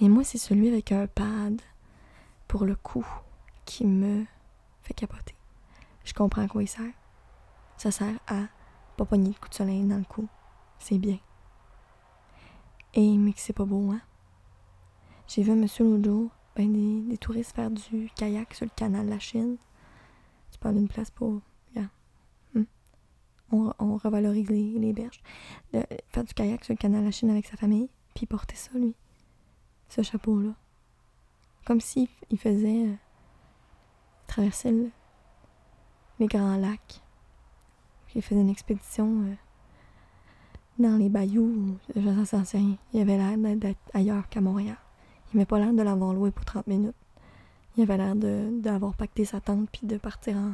Mais 0.00 0.08
moi, 0.08 0.24
c'est 0.24 0.38
celui 0.38 0.68
avec 0.68 0.92
un 0.92 1.06
pad 1.06 1.60
pour 2.48 2.64
le 2.64 2.76
cou 2.76 3.04
qui 3.64 3.84
me 3.84 4.24
fait 4.82 4.94
capoter. 4.94 5.34
Je 6.04 6.14
comprends 6.14 6.42
à 6.42 6.48
quoi 6.48 6.62
il 6.62 6.68
sert. 6.68 6.92
Ça 7.76 7.90
sert 7.90 8.18
à 8.26 8.44
pas 8.96 9.04
pogner 9.04 9.30
de 9.30 9.36
coup 9.36 9.48
de 9.48 9.54
soleil 9.54 9.84
dans 9.84 9.98
le 9.98 10.04
cou. 10.04 10.28
C'est 10.78 10.98
bien. 10.98 11.18
Et 12.94 13.16
mais 13.16 13.32
que 13.32 13.40
c'est 13.40 13.52
pas 13.52 13.64
beau, 13.64 13.90
hein? 13.92 14.00
J'ai 15.28 15.42
vu 15.42 15.52
un 15.52 15.56
monsieur 15.56 15.84
l'autre 15.84 16.34
ben 16.56 17.08
des, 17.08 17.18
touristes 17.18 17.54
faire 17.54 17.70
du 17.70 18.10
kayak 18.16 18.52
sur 18.52 18.66
le 18.66 18.72
canal 18.74 19.06
de 19.06 19.10
la 19.10 19.18
Chine. 19.20 19.56
Tu 20.50 20.58
parles 20.58 20.74
d'une 20.74 20.88
place 20.88 21.10
pour. 21.10 21.40
On, 23.52 23.96
revalorise 23.96 24.48
les, 24.48 24.92
berges. 24.92 25.20
faire 25.72 26.24
du 26.24 26.34
kayak 26.34 26.64
sur 26.64 26.74
le 26.74 26.78
canal 26.78 27.00
de 27.00 27.06
la 27.06 27.10
Chine 27.10 27.30
avec 27.30 27.46
sa 27.46 27.56
famille, 27.56 27.88
puis 28.14 28.26
porter 28.26 28.54
ça, 28.56 28.70
lui. 28.74 28.94
Ce 29.88 30.02
chapeau-là. 30.02 30.52
Comme 31.64 31.80
s'il 31.80 32.08
il 32.30 32.38
faisait. 32.38 32.86
Euh, 32.86 32.94
traverser 34.30 34.92
les 36.20 36.26
grands 36.26 36.56
lacs. 36.56 37.02
Il 38.14 38.22
faisait 38.22 38.40
une 38.40 38.48
expédition. 38.48 39.22
Euh, 39.22 39.34
dans 40.78 40.96
les 40.96 41.08
bayous, 41.08 41.76
je 41.94 42.00
ne 42.00 42.24
sais 42.24 42.58
rien. 42.58 42.76
Il 42.94 43.00
avait 43.00 43.18
l'air 43.18 43.56
d'être 43.56 43.80
ailleurs 43.92 44.28
qu'à 44.28 44.40
Montréal. 44.40 44.78
Il 45.32 45.36
n'avait 45.36 45.46
pas 45.46 45.58
l'air 45.58 45.74
de 45.74 45.82
l'avoir 45.82 46.14
loué 46.14 46.30
pour 46.30 46.44
30 46.44 46.66
minutes. 46.68 46.94
Il 47.76 47.82
avait 47.82 47.98
l'air 47.98 48.14
d'avoir 48.16 48.94
pacté 48.94 49.24
sa 49.24 49.40
tente 49.40 49.68
puis 49.70 49.86
de 49.86 49.98
partir 49.98 50.36
en 50.36 50.52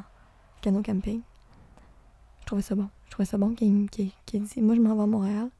canot 0.63 0.83
camping. 0.83 1.21
Je 2.47 2.51
trouvais 2.51 2.63
ça 2.63 2.77
bon. 2.77 2.89
Je 3.07 3.11
trouvais 3.11 3.27
ça 3.27 3.39
bon 3.39 3.55
qu'il 3.57 3.91
qu 3.91 4.39
dit 4.39 4.63
Moi, 4.63 4.77
je 4.77 4.81
m'en 4.81 4.95
vais 4.95 5.03
à 5.03 5.07
Montréal. 5.07 5.51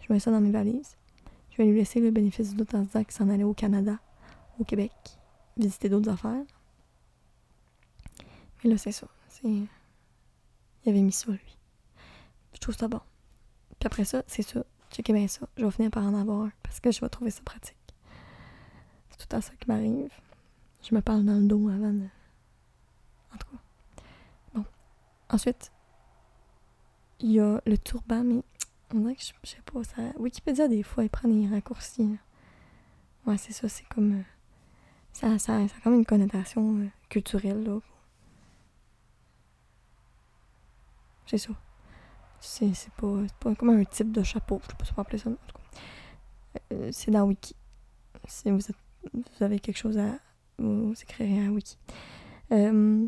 Je 0.00 0.12
mets 0.12 0.20
ça 0.20 0.30
dans 0.30 0.40
mes 0.40 0.52
valises. 0.52 0.96
Je 1.50 1.56
vais 1.56 1.64
lui 1.64 1.76
laisser 1.76 1.98
le 1.98 2.12
bénéfice 2.12 2.50
du 2.50 2.54
doute 2.54 2.72
en 2.74 2.82
disant 2.82 3.02
qu'il 3.02 3.12
s'en 3.12 3.28
allait 3.28 3.42
au 3.42 3.54
Canada, 3.54 3.98
au 4.60 4.64
Québec, 4.64 4.92
visiter 5.56 5.88
d'autres 5.88 6.10
affaires. 6.10 6.44
Mais 8.62 8.70
là, 8.70 8.78
c'est 8.78 8.92
ça. 8.92 9.08
Il 9.42 9.66
avait 10.86 11.00
mis 11.00 11.10
ça, 11.10 11.32
lui. 11.32 11.58
Je 12.54 12.60
trouve 12.60 12.76
ça 12.76 12.86
bon. 12.86 13.00
Puis 13.80 13.86
après 13.88 14.04
ça, 14.04 14.22
c'est 14.28 14.42
ça. 14.42 14.62
Checkez 14.92 15.12
bien 15.12 15.26
ça. 15.26 15.48
Je 15.56 15.64
vais 15.64 15.70
finir 15.72 15.90
par 15.90 16.04
en 16.04 16.14
avoir 16.14 16.42
un 16.42 16.52
parce 16.62 16.78
que 16.78 16.92
je 16.92 17.00
vais 17.00 17.08
trouver 17.08 17.32
ça 17.32 17.42
pratique. 17.44 17.74
C'est 19.10 19.26
tout 19.26 19.34
à 19.34 19.40
ça 19.40 19.50
qui 19.58 19.66
m'arrive. 19.66 20.12
Je 20.88 20.94
me 20.94 21.00
parle 21.00 21.24
dans 21.24 21.34
le 21.34 21.48
dos 21.48 21.68
avant 21.68 21.92
de. 21.92 22.06
En 23.34 23.38
tout 23.38 23.48
cas. 23.48 24.02
Bon. 24.54 24.64
Ensuite, 25.30 25.72
il 27.20 27.32
y 27.32 27.40
a 27.40 27.60
le 27.66 27.78
turban, 27.78 28.24
mais 28.24 28.42
on 28.94 29.00
dirait 29.00 29.14
que 29.14 29.22
je, 29.22 29.50
sais 29.50 29.62
pas. 29.64 29.84
Ça... 29.84 30.02
Wikipédia, 30.18 30.68
des 30.68 30.82
fois, 30.82 31.04
il 31.04 31.10
prend 31.10 31.28
des 31.28 31.46
raccourcis. 31.48 32.16
Ouais, 33.26 33.36
c'est 33.36 33.52
ça. 33.52 33.68
C'est 33.68 33.86
comme. 33.88 34.20
Euh, 34.20 34.22
ça, 35.12 35.38
ça, 35.38 35.56
a 35.56 35.66
comme 35.82 35.94
une 35.94 36.06
connotation 36.06 36.78
euh, 36.78 36.88
culturelle, 37.08 37.64
là. 37.64 37.80
C'est 41.26 41.38
ça. 41.38 41.50
C'est 42.40 42.92
pas, 42.96 43.18
pas 43.40 43.54
comme 43.54 43.70
un 43.70 43.84
type 43.84 44.12
de 44.12 44.22
chapeau, 44.22 44.60
je 44.62 44.68
sais 44.68 44.76
pas 44.76 44.84
si 44.84 44.92
on 44.96 45.00
appeler 45.00 45.18
ça. 45.18 45.30
Euh, 46.72 46.88
c'est 46.92 47.10
dans 47.10 47.24
Wiki. 47.24 47.54
Si 48.26 48.50
vous, 48.50 48.60
vous, 49.12 49.44
avez 49.44 49.58
quelque 49.58 49.76
chose 49.76 49.98
à. 49.98 50.18
Vous, 50.58 50.94
écrirez 51.02 51.46
à 51.46 51.50
Wiki. 51.50 51.76
Euh, 52.52 53.06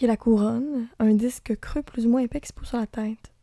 puis 0.00 0.06
la 0.06 0.16
couronne, 0.16 0.88
un 0.98 1.12
disque 1.12 1.54
creux 1.60 1.82
plus 1.82 2.06
ou 2.06 2.08
moins 2.08 2.22
épais 2.22 2.40
qui 2.40 2.48
se 2.48 2.54
pose 2.54 2.68
sur 2.68 2.78
la 2.78 2.86
tête. 2.86 3.34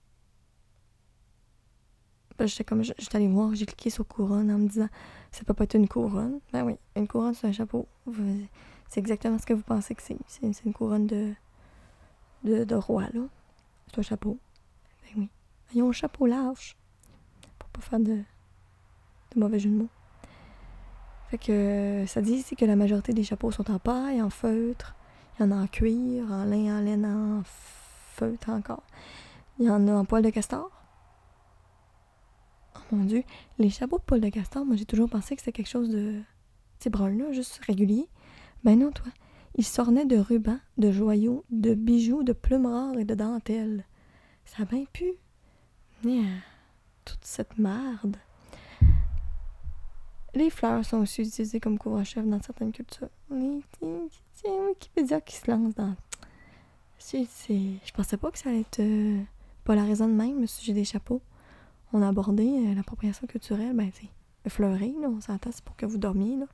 Ben, 2.36 2.48
j'étais 2.48 2.64
comme, 2.64 2.84
j'étais 2.84 3.16
allée 3.16 3.28
voir, 3.28 3.54
j'ai 3.54 3.68
cliqué 3.68 3.92
sur 3.92 4.08
couronne 4.08 4.50
en 4.50 4.58
me 4.58 4.68
disant, 4.68 4.90
ça 5.32 5.44
peut 5.44 5.54
pas 5.54 5.66
être 5.66 5.76
une 5.76 5.88
couronne. 5.88 6.40
Ben 6.52 6.66
oui, 6.66 6.80
une 6.96 7.08
couronne, 7.08 7.36
c'est 7.36 7.46
un 7.46 7.52
chapeau. 7.52 7.88
C'est 8.88 9.00
exactement 9.00 9.38
ce 9.38 9.46
que 9.46 9.54
vous 9.54 9.62
pensez 9.62 9.94
que 9.94 10.02
c'est. 10.02 10.18
C'est 10.26 10.66
une 10.66 10.74
couronne 10.74 11.06
de, 11.06 11.36
de, 12.44 12.76
roi, 12.76 13.04
là. 13.14 13.22
C'est 13.86 14.00
un 14.00 14.02
chapeau. 14.02 14.40
Ben 15.04 15.10
oui. 15.16 15.30
Ils 15.76 15.84
ont 15.84 15.90
un 15.90 15.92
chapeau 15.92 16.26
large. 16.26 16.76
Pour 17.60 17.70
pas 17.70 17.82
faire 17.82 18.00
de, 18.00 18.16
de 18.16 19.40
mauvais 19.40 19.60
jeu 19.60 19.70
de 19.70 19.76
mots. 19.76 19.90
Fait 21.30 21.38
que 21.38 22.06
ça 22.08 22.20
dit 22.20 22.34
ici 22.34 22.56
que 22.56 22.66
la 22.66 22.76
majorité 22.76 23.14
des 23.14 23.24
chapeaux 23.24 23.52
sont 23.52 23.70
en 23.70 23.78
paille, 23.78 24.24
en 24.24 24.32
feutre. 24.32 24.96
Il 25.40 25.44
y 25.44 25.46
en 25.46 25.52
a 25.52 25.64
en 25.64 25.68
cuir, 25.68 26.32
en 26.32 26.46
lin, 26.46 26.80
en 26.80 26.82
laine, 26.82 27.06
en 27.06 27.44
feutre 27.44 28.50
encore. 28.50 28.84
Il 29.60 29.66
y 29.66 29.70
en 29.70 29.88
a 29.88 29.94
en 29.94 30.06
poil 30.06 30.24
de 30.24 30.30
castor. 30.30 30.72
Oh 32.76 32.96
mon 32.96 33.06
dieu. 33.06 33.24
Les 33.60 33.70
chapeaux 33.70 34.00
de 34.00 34.04
poil 34.04 34.22
de 34.22 34.30
castor, 34.30 34.66
moi 34.66 34.76
j'ai 34.76 34.86
toujours 34.86 35.10
pensé 35.10 35.36
que 35.36 35.42
c'était 35.42 35.52
quelque 35.52 35.70
chose 35.70 35.90
de. 35.90 36.22
C'est 36.80 36.90
brun 36.90 37.10
là, 37.10 37.32
juste 37.32 37.60
régulier. 37.66 38.08
Ben 38.64 38.80
non, 38.80 38.92
toi. 38.92 39.12
Ils 39.56 39.66
s'ornaient 39.66 40.06
de 40.06 40.18
rubans, 40.18 40.60
de 40.78 40.92
joyaux, 40.92 41.44
de 41.50 41.74
bijoux, 41.74 42.24
de 42.24 42.34
plumes 42.34 42.68
rares 42.68 42.98
et 42.98 43.06
de 43.06 43.16
dentelles. 43.16 43.86
Ça 44.46 44.64
a 44.64 44.66
bien 44.66 44.86
pu. 44.92 45.14
toute 47.06 47.24
cette 47.26 47.58
merde. 47.58 48.18
Les 50.36 50.50
fleurs 50.50 50.86
sont 50.86 50.98
aussi 50.98 51.22
utilisées 51.22 51.60
comme 51.60 51.80
couvre-chef 51.80 52.26
dans 52.26 52.42
certaines 52.42 52.72
cultures. 52.72 53.10
C'est 54.40 54.50
Wikipédia 54.50 55.20
qui 55.20 55.36
se 55.36 55.50
lance 55.50 55.74
dans. 55.74 55.96
Je 57.12 57.92
pensais 57.92 58.18
pas 58.18 58.30
que 58.30 58.38
ça 58.38 58.50
allait 58.50 58.62
être 58.62 58.82
euh, 58.82 59.20
polarisant 59.64 60.08
de 60.08 60.14
même, 60.14 60.42
le 60.42 60.48
sujet 60.48 60.74
des 60.74 60.84
chapeaux. 60.84 61.22
On 61.92 62.04
a 62.04 62.08
abordé 62.08 62.46
euh, 62.46 62.76
l'appropriation 62.76 63.26
culturelle, 63.26 63.74
ben 63.74 63.90
c'est 63.94 64.10
fleurer, 64.50 64.94
là, 65.02 65.10
on 65.10 65.20
s'entend, 65.20 65.50
c'est 65.52 65.64
pour 65.64 65.76
que 65.76 65.86
vous 65.86 65.98
dormiez, 65.98 66.38
là. 66.38 66.46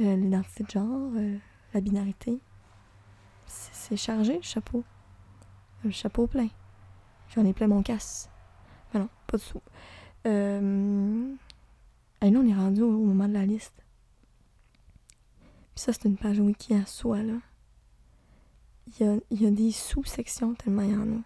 Euh, 0.00 0.14
l'identité 0.14 0.64
de 0.64 0.70
genre, 0.70 1.10
la 1.72 1.80
binarité. 1.80 2.38
C'est 3.46 3.96
chargé, 3.96 4.36
le 4.36 4.42
chapeau. 4.42 4.84
Le 5.84 5.90
chapeau 5.90 6.26
plein. 6.26 6.48
J'en 7.34 7.46
ai 7.46 7.54
plein 7.54 7.66
mon 7.66 7.82
casse. 7.82 8.28
Ben 8.92 9.00
non, 9.00 9.08
pas 9.26 9.38
de 9.38 9.42
sous. 9.42 9.62
Euh... 10.26 11.34
Et 12.22 12.30
là, 12.30 12.38
on 12.38 12.46
est 12.46 12.54
rendu 12.54 12.82
au, 12.82 12.90
moment 12.90 13.28
de 13.28 13.34
la 13.34 13.46
liste. 13.46 13.85
Puis 15.76 15.84
ça, 15.84 15.92
c'est 15.92 16.06
une 16.06 16.16
page 16.16 16.40
wiki 16.40 16.74
à 16.74 16.86
soi, 16.86 17.22
là. 17.22 17.34
Il 18.88 19.06
y 19.06 19.08
a, 19.08 19.16
il 19.30 19.42
y 19.42 19.46
a 19.46 19.50
des 19.52 19.70
sous-sections 19.70 20.54
tellement 20.54 20.82
il 20.82 20.90
y 20.90 20.96
en 20.96 21.18
a. 21.18 21.22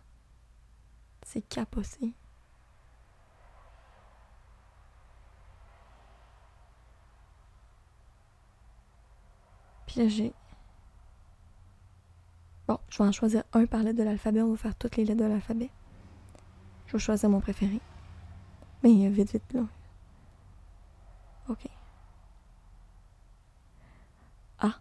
C'est 1.22 1.40
capoté. 1.42 2.12
Puis 9.86 10.00
là, 10.00 10.08
j'ai 10.08 10.34
Bon, 12.68 12.78
je 12.88 12.98
vais 12.98 13.08
en 13.08 13.12
choisir 13.12 13.42
un 13.52 13.66
par 13.66 13.82
lettre 13.82 13.98
de 13.98 14.04
l'alphabet. 14.04 14.42
On 14.42 14.52
va 14.52 14.56
faire 14.56 14.76
toutes 14.76 14.96
les 14.96 15.04
lettres 15.04 15.20
de 15.20 15.26
l'alphabet. 15.26 15.70
Je 16.86 16.92
vais 16.92 16.98
choisir 17.00 17.28
mon 17.28 17.40
préféré. 17.40 17.80
Mais 18.82 19.08
vite, 19.08 19.32
vite, 19.32 19.52
là. 19.52 19.62
OK. 21.48 21.66
A. 24.60 24.74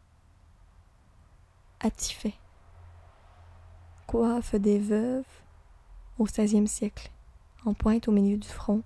Attifet. 1.81 2.33
Coiffe 4.05 4.55
des 4.55 4.79
veuves 4.79 5.23
au 6.17 6.25
16e 6.25 6.67
siècle, 6.67 7.09
en 7.65 7.73
pointe 7.73 8.07
au 8.07 8.11
milieu 8.11 8.37
du 8.37 8.47
front 8.47 8.83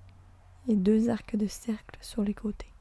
et 0.68 0.76
deux 0.76 1.10
arcs 1.10 1.36
de 1.36 1.48
cercle 1.48 1.98
sur 2.02 2.24
les 2.24 2.36
côtés. 2.36 2.72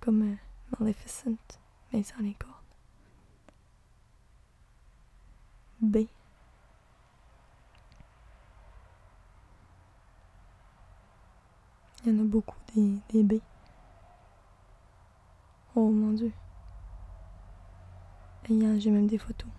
Comme 0.00 0.36
Maleficent, 0.78 1.58
mais 1.92 2.02
sans 2.02 2.20
les 2.20 2.34
corps. 2.34 2.62
B. 5.80 5.98
Il 12.04 12.12
y 12.12 12.16
en 12.16 12.22
a 12.22 12.24
beaucoup 12.24 12.56
des, 12.74 12.98
des 13.10 13.22
B. 13.22 13.40
Oh 15.74 15.90
mon 15.90 16.12
dieu. 16.12 16.32
J'ai 18.48 18.90
même 18.90 19.06
des 19.06 19.18
photos. 19.18 19.50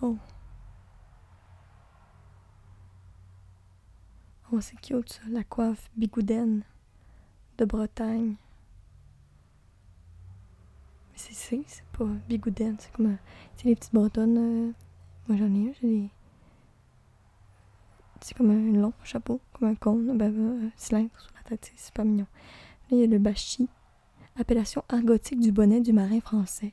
Oh. 0.00 0.16
Oh, 4.50 4.60
c'est 4.60 4.80
cute 4.80 5.12
ça, 5.12 5.20
la 5.28 5.44
coiffe 5.44 5.90
bigoudaine 5.94 6.62
de 7.58 7.64
Bretagne. 7.66 8.36
Mais 11.10 11.18
c'est 11.18 11.34
c'est 11.66 11.84
pas 11.92 12.06
bigoudaine, 12.26 12.76
c'est 12.78 12.90
comme. 12.92 13.18
C'est 13.56 13.66
les 13.66 13.74
petites 13.74 13.92
bretonnes. 13.92 14.38
Euh, 14.38 14.72
moi 15.28 15.36
j'en 15.36 15.54
ai 15.54 15.68
un, 15.68 15.72
j'ai 15.80 15.88
des. 15.88 16.10
C'est 18.22 18.34
comme 18.34 18.50
un 18.50 18.80
long 18.80 18.94
chapeau, 19.04 19.40
comme 19.52 19.68
un 19.68 19.74
cône, 19.74 20.16
ben, 20.16 20.64
un 20.64 20.70
cylindre 20.76 21.18
sur 21.20 21.32
la 21.34 21.42
tête, 21.42 21.70
c'est 21.76 21.92
pas 21.92 22.04
mignon. 22.04 22.26
Là, 22.90 22.96
il 22.96 22.98
y 22.98 23.04
a 23.04 23.06
le 23.06 23.18
bachi, 23.18 23.68
appellation 24.38 24.84
argotique 24.88 25.40
du 25.40 25.52
bonnet 25.52 25.80
du 25.80 25.92
marin 25.92 26.20
français. 26.20 26.72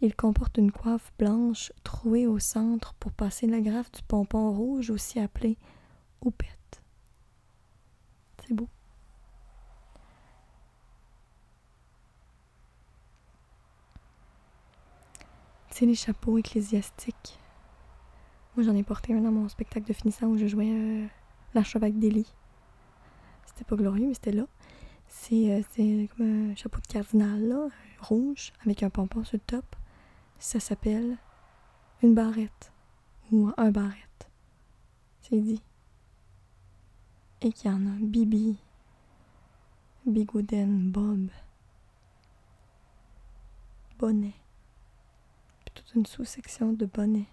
Il 0.00 0.14
comporte 0.14 0.58
une 0.58 0.72
coiffe 0.72 1.12
blanche 1.18 1.72
trouée 1.84 2.26
au 2.26 2.38
centre 2.38 2.94
pour 2.94 3.12
passer 3.12 3.46
la 3.46 3.60
graffe 3.60 3.92
du 3.92 4.02
pompon 4.02 4.50
rouge, 4.52 4.90
aussi 4.90 5.20
appelé 5.20 5.56
houppette. 6.22 6.82
C'est 8.46 8.54
beau. 8.54 8.68
C'est 15.70 15.86
les 15.86 15.94
chapeaux 15.94 16.36
ecclésiastiques. 16.38 17.38
Moi, 18.56 18.64
j'en 18.66 18.74
ai 18.74 18.82
porté 18.82 19.14
un 19.14 19.20
dans 19.20 19.30
mon 19.30 19.48
spectacle 19.48 19.86
de 19.86 19.92
finissant 19.92 20.26
où 20.26 20.36
je 20.36 20.46
jouais 20.46 20.70
euh, 20.70 21.06
l'archevêque 21.54 21.98
d'Élie. 21.98 22.34
C'était 23.46 23.64
pas 23.64 23.76
glorieux, 23.76 24.08
mais 24.08 24.14
c'était 24.14 24.32
là. 24.32 24.46
C'est 25.06 25.64
euh, 25.78 26.06
comme 26.16 26.50
un 26.50 26.54
chapeau 26.56 26.80
de 26.80 26.86
cardinal, 26.86 27.40
là, 27.48 27.68
rouge, 28.00 28.52
avec 28.64 28.82
un 28.82 28.90
pompon 28.90 29.24
sur 29.24 29.36
le 29.36 29.40
top. 29.40 29.76
Ça 30.38 30.60
s'appelle 30.60 31.18
une 32.02 32.14
barrette 32.14 32.72
ou 33.30 33.50
un 33.56 33.70
barrette. 33.70 34.28
C'est 35.20 35.40
dit 35.40 35.62
et 37.42 37.52
qu'il 37.52 37.70
y 37.70 37.74
en 37.74 37.86
a 37.86 37.96
Bibi, 38.00 38.58
Bigouden, 40.06 40.90
Bob, 40.90 41.28
Bonnet, 43.98 44.34
toute 45.74 45.94
une 45.94 46.06
sous-section 46.06 46.72
de 46.72 46.86
bonnet. 46.86 47.26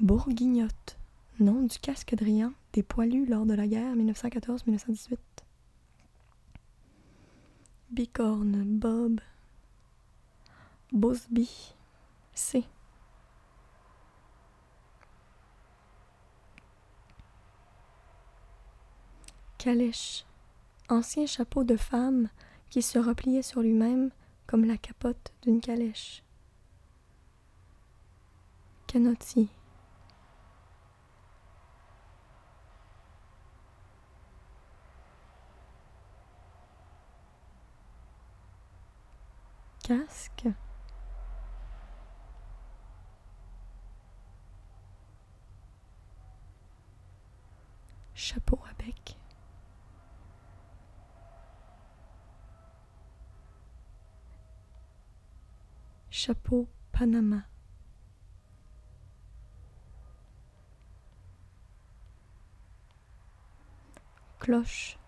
Bourguignotte, 0.00 0.98
nom 1.38 1.62
du 1.62 1.78
casque 1.78 2.14
Drian 2.14 2.52
des 2.72 2.82
poilus 2.82 3.26
lors 3.26 3.44
de 3.44 3.54
la 3.54 3.66
guerre 3.66 3.94
1914-1918. 3.96 5.16
Bicorne, 7.92 8.64
Bob, 8.64 9.20
Bosby, 10.92 11.74
C. 12.34 12.64
calèche, 19.62 20.24
ancien 20.88 21.24
chapeau 21.24 21.62
de 21.62 21.76
femme 21.76 22.28
qui 22.68 22.82
se 22.82 22.98
repliait 22.98 23.42
sur 23.42 23.60
lui-même 23.62 24.10
comme 24.48 24.64
la 24.64 24.76
capote 24.76 25.32
d'une 25.42 25.60
calèche. 25.60 26.24
Canotier. 28.88 29.48
Casque. 39.84 40.48
Chapeau 48.14 48.58
à 48.68 48.74
bec. 48.82 49.16
Chapeau 56.22 56.68
Panama. 56.92 57.42
Cloche. 64.38 64.98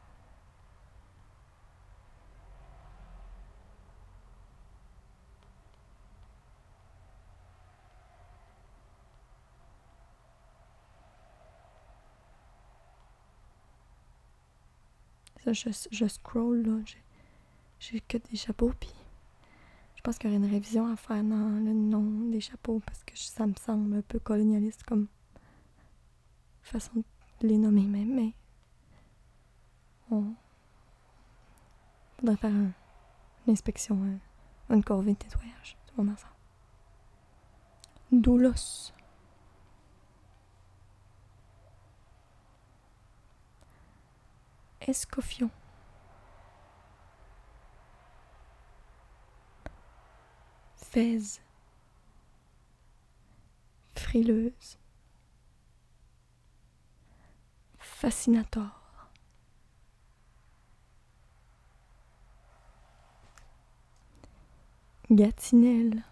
Ça, 15.45 15.53
je, 15.53 15.69
je 15.93 16.09
scroll 16.09 16.63
là, 16.63 16.83
j'ai 17.79 18.01
que 18.01 18.19
des 18.19 18.37
chapeaux, 18.37 18.73
puis 18.81 18.91
pense 20.05 20.19
qu'il 20.19 20.31
y 20.31 20.37
aurait 20.37 20.45
une 20.45 20.53
révision 20.53 20.87
à 20.93 20.97
faire 20.97 21.25
dans 21.25 21.65
le 21.65 21.73
nom 21.73 22.29
des 22.31 22.41
chapeaux 22.41 22.81
parce 22.85 23.03
que 23.05 23.17
ça 23.17 23.47
me 23.47 23.55
semble 23.55 23.97
un 23.97 24.03
peu 24.03 24.19
colonialiste 24.19 24.83
comme 24.83 25.09
façon 26.63 27.03
de 27.41 27.49
les 27.49 27.57
nommer 27.57 27.87
même, 27.87 28.15
mais 28.15 28.33
on 30.11 30.35
faudrait 32.19 32.37
faire 32.37 32.51
une 32.51 32.73
inspection, 33.49 33.99
une 34.69 34.85
corvée 34.85 35.15
de 35.15 35.25
nettoyage 35.25 35.79
tout 35.87 36.03
mon 36.03 36.13
ensemble. 36.13 36.35
Doulos. 38.13 38.93
Escoffion. 44.83 45.51
Fez, 50.95 51.41
frileuse, 53.97 54.79
fascinator. 57.81 58.71
Gatinelle, 65.11 66.05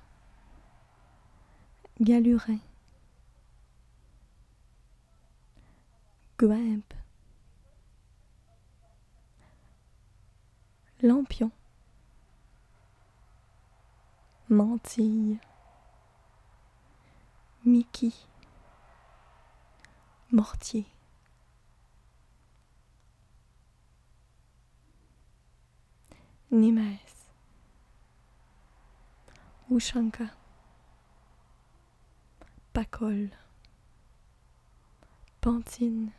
Galurin, 2.01 2.59
Guimpe, 6.37 6.97
Lampion. 11.03 11.53
Mantille, 14.53 15.39
Mickey, 17.65 18.13
Mortier. 20.31 20.85
Nimes, 26.51 26.99
Ushanka, 29.71 30.29
Pacol, 32.75 33.31
Pantine, 35.41 36.13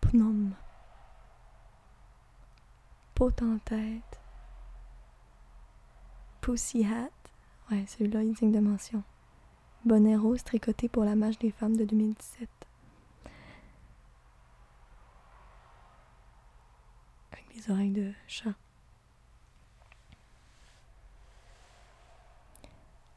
Pnom 0.00 0.54
tête. 3.28 4.20
Pussy 6.40 6.86
Hat. 6.86 7.10
Ouais, 7.70 7.84
celui-là, 7.86 8.22
il 8.22 8.32
digne 8.32 8.52
de 8.52 8.60
mention. 8.60 9.02
Bonnet 9.84 10.16
rose 10.16 10.42
tricoté 10.42 10.88
pour 10.88 11.04
la 11.04 11.14
marche 11.14 11.38
des 11.38 11.50
femmes 11.50 11.76
de 11.76 11.84
2017. 11.84 12.48
Avec 17.32 17.54
les 17.54 17.70
oreilles 17.70 17.92
de 17.92 18.12
chat. 18.26 18.54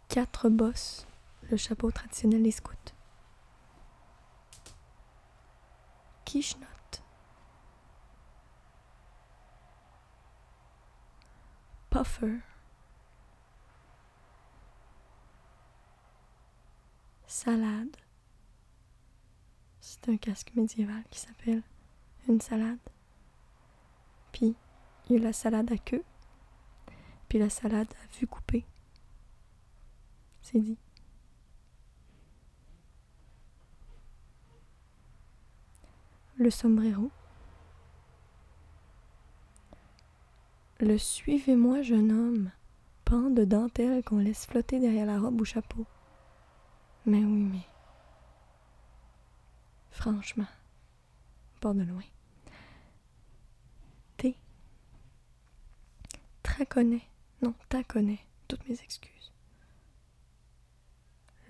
Quatre 0.10 0.50
bosses, 0.50 1.08
le 1.50 1.58
chapeau 1.58 1.90
traditionnel 1.90 2.44
des 2.44 2.52
scouts. 2.52 2.74
Quiche 6.24 6.56
Puffer. 11.94 12.40
Salade. 17.28 17.96
C'est 19.80 20.10
un 20.10 20.18
casque 20.18 20.54
médiéval 20.56 21.04
qui 21.12 21.20
s'appelle 21.20 21.62
une 22.28 22.42
salade. 22.42 22.80
Puis, 24.32 24.56
il 25.08 25.18
y 25.18 25.20
a 25.20 25.22
la 25.22 25.34
salade 25.34 25.72
à 25.72 25.78
queue. 25.78 26.04
Puis 27.30 27.38
la 27.38 27.52
salade 27.52 27.94
à 28.04 28.18
vue 28.18 28.26
coupée. 28.26 28.66
C'est 30.42 30.60
dit. 30.60 30.80
Le 36.38 36.50
sombrero. 36.50 37.12
Le 40.84 40.98
suivez-moi, 40.98 41.82
jeune 41.82 42.12
homme, 42.12 42.52
pan 43.06 43.30
de 43.30 43.46
dentelle 43.46 44.04
qu'on 44.04 44.18
laisse 44.18 44.46
flotter 44.46 44.82
derrière 44.82 45.06
la 45.06 45.18
robe 45.18 45.40
ou 45.40 45.46
chapeau. 45.46 45.86
Mais 47.06 47.20
oui, 47.24 47.44
mais. 47.44 47.66
Franchement, 49.92 50.48
pas 51.62 51.74
de 51.74 51.84
loin. 51.84 52.04
T. 54.18 54.36
Traconnet. 56.44 57.04
Non, 57.42 57.54
taconnet. 57.70 58.20
Toutes 58.50 58.68
mes 58.68 58.82
excuses. 58.82 59.32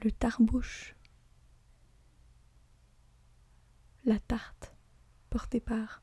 Le 0.03 0.11
tarbouche. 0.11 0.93
La 4.05 4.19
tarte, 4.19 4.75
portée 5.31 5.59
par. 5.59 6.02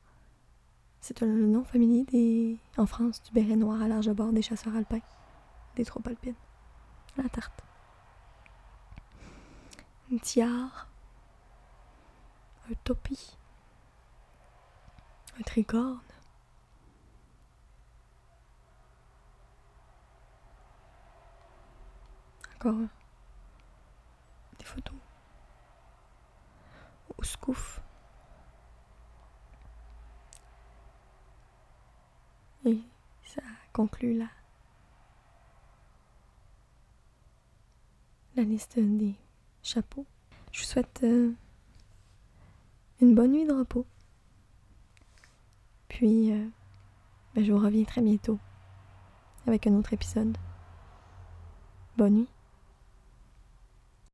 C'est 1.01 1.21
le 1.21 1.47
nom 1.47 1.63
familier 1.63 2.03
des, 2.03 2.59
en 2.77 2.85
France 2.85 3.23
du 3.23 3.31
béret 3.31 3.55
noir 3.55 3.81
à 3.81 3.87
large 3.87 4.11
bord 4.11 4.31
des 4.31 4.43
chasseurs 4.43 4.75
alpins, 4.75 5.01
des 5.75 5.83
troupes 5.83 6.07
alpines. 6.07 6.35
La 7.17 7.27
tarte. 7.27 7.63
Une 10.11 10.19
tiare. 10.19 10.87
Un 12.69 12.75
topi. 12.83 13.35
Un 15.39 15.41
tricorne. 15.41 15.99
Encore. 22.55 22.75
Des 24.59 24.65
photos. 24.65 24.95
Au 27.17 27.23
scouf. 27.23 27.81
Et 32.65 32.79
ça 33.23 33.41
conclut 33.73 34.17
la, 34.17 34.27
liste 38.43 38.79
des 38.79 39.13
chapeaux. 39.61 40.05
Je 40.51 40.61
vous 40.61 40.65
souhaite 40.65 41.01
euh, 41.03 41.31
une 43.01 43.13
bonne 43.13 43.31
nuit 43.33 43.45
de 43.45 43.53
repos. 43.53 43.85
Puis, 45.87 46.31
euh, 46.31 46.47
ben, 47.35 47.43
je 47.43 47.51
vous 47.51 47.59
reviens 47.59 47.83
très 47.83 48.01
bientôt 48.01 48.39
avec 49.45 49.67
un 49.67 49.73
autre 49.73 49.93
épisode. 49.93 50.35
Bonne 51.97 52.15
nuit. 52.15 52.40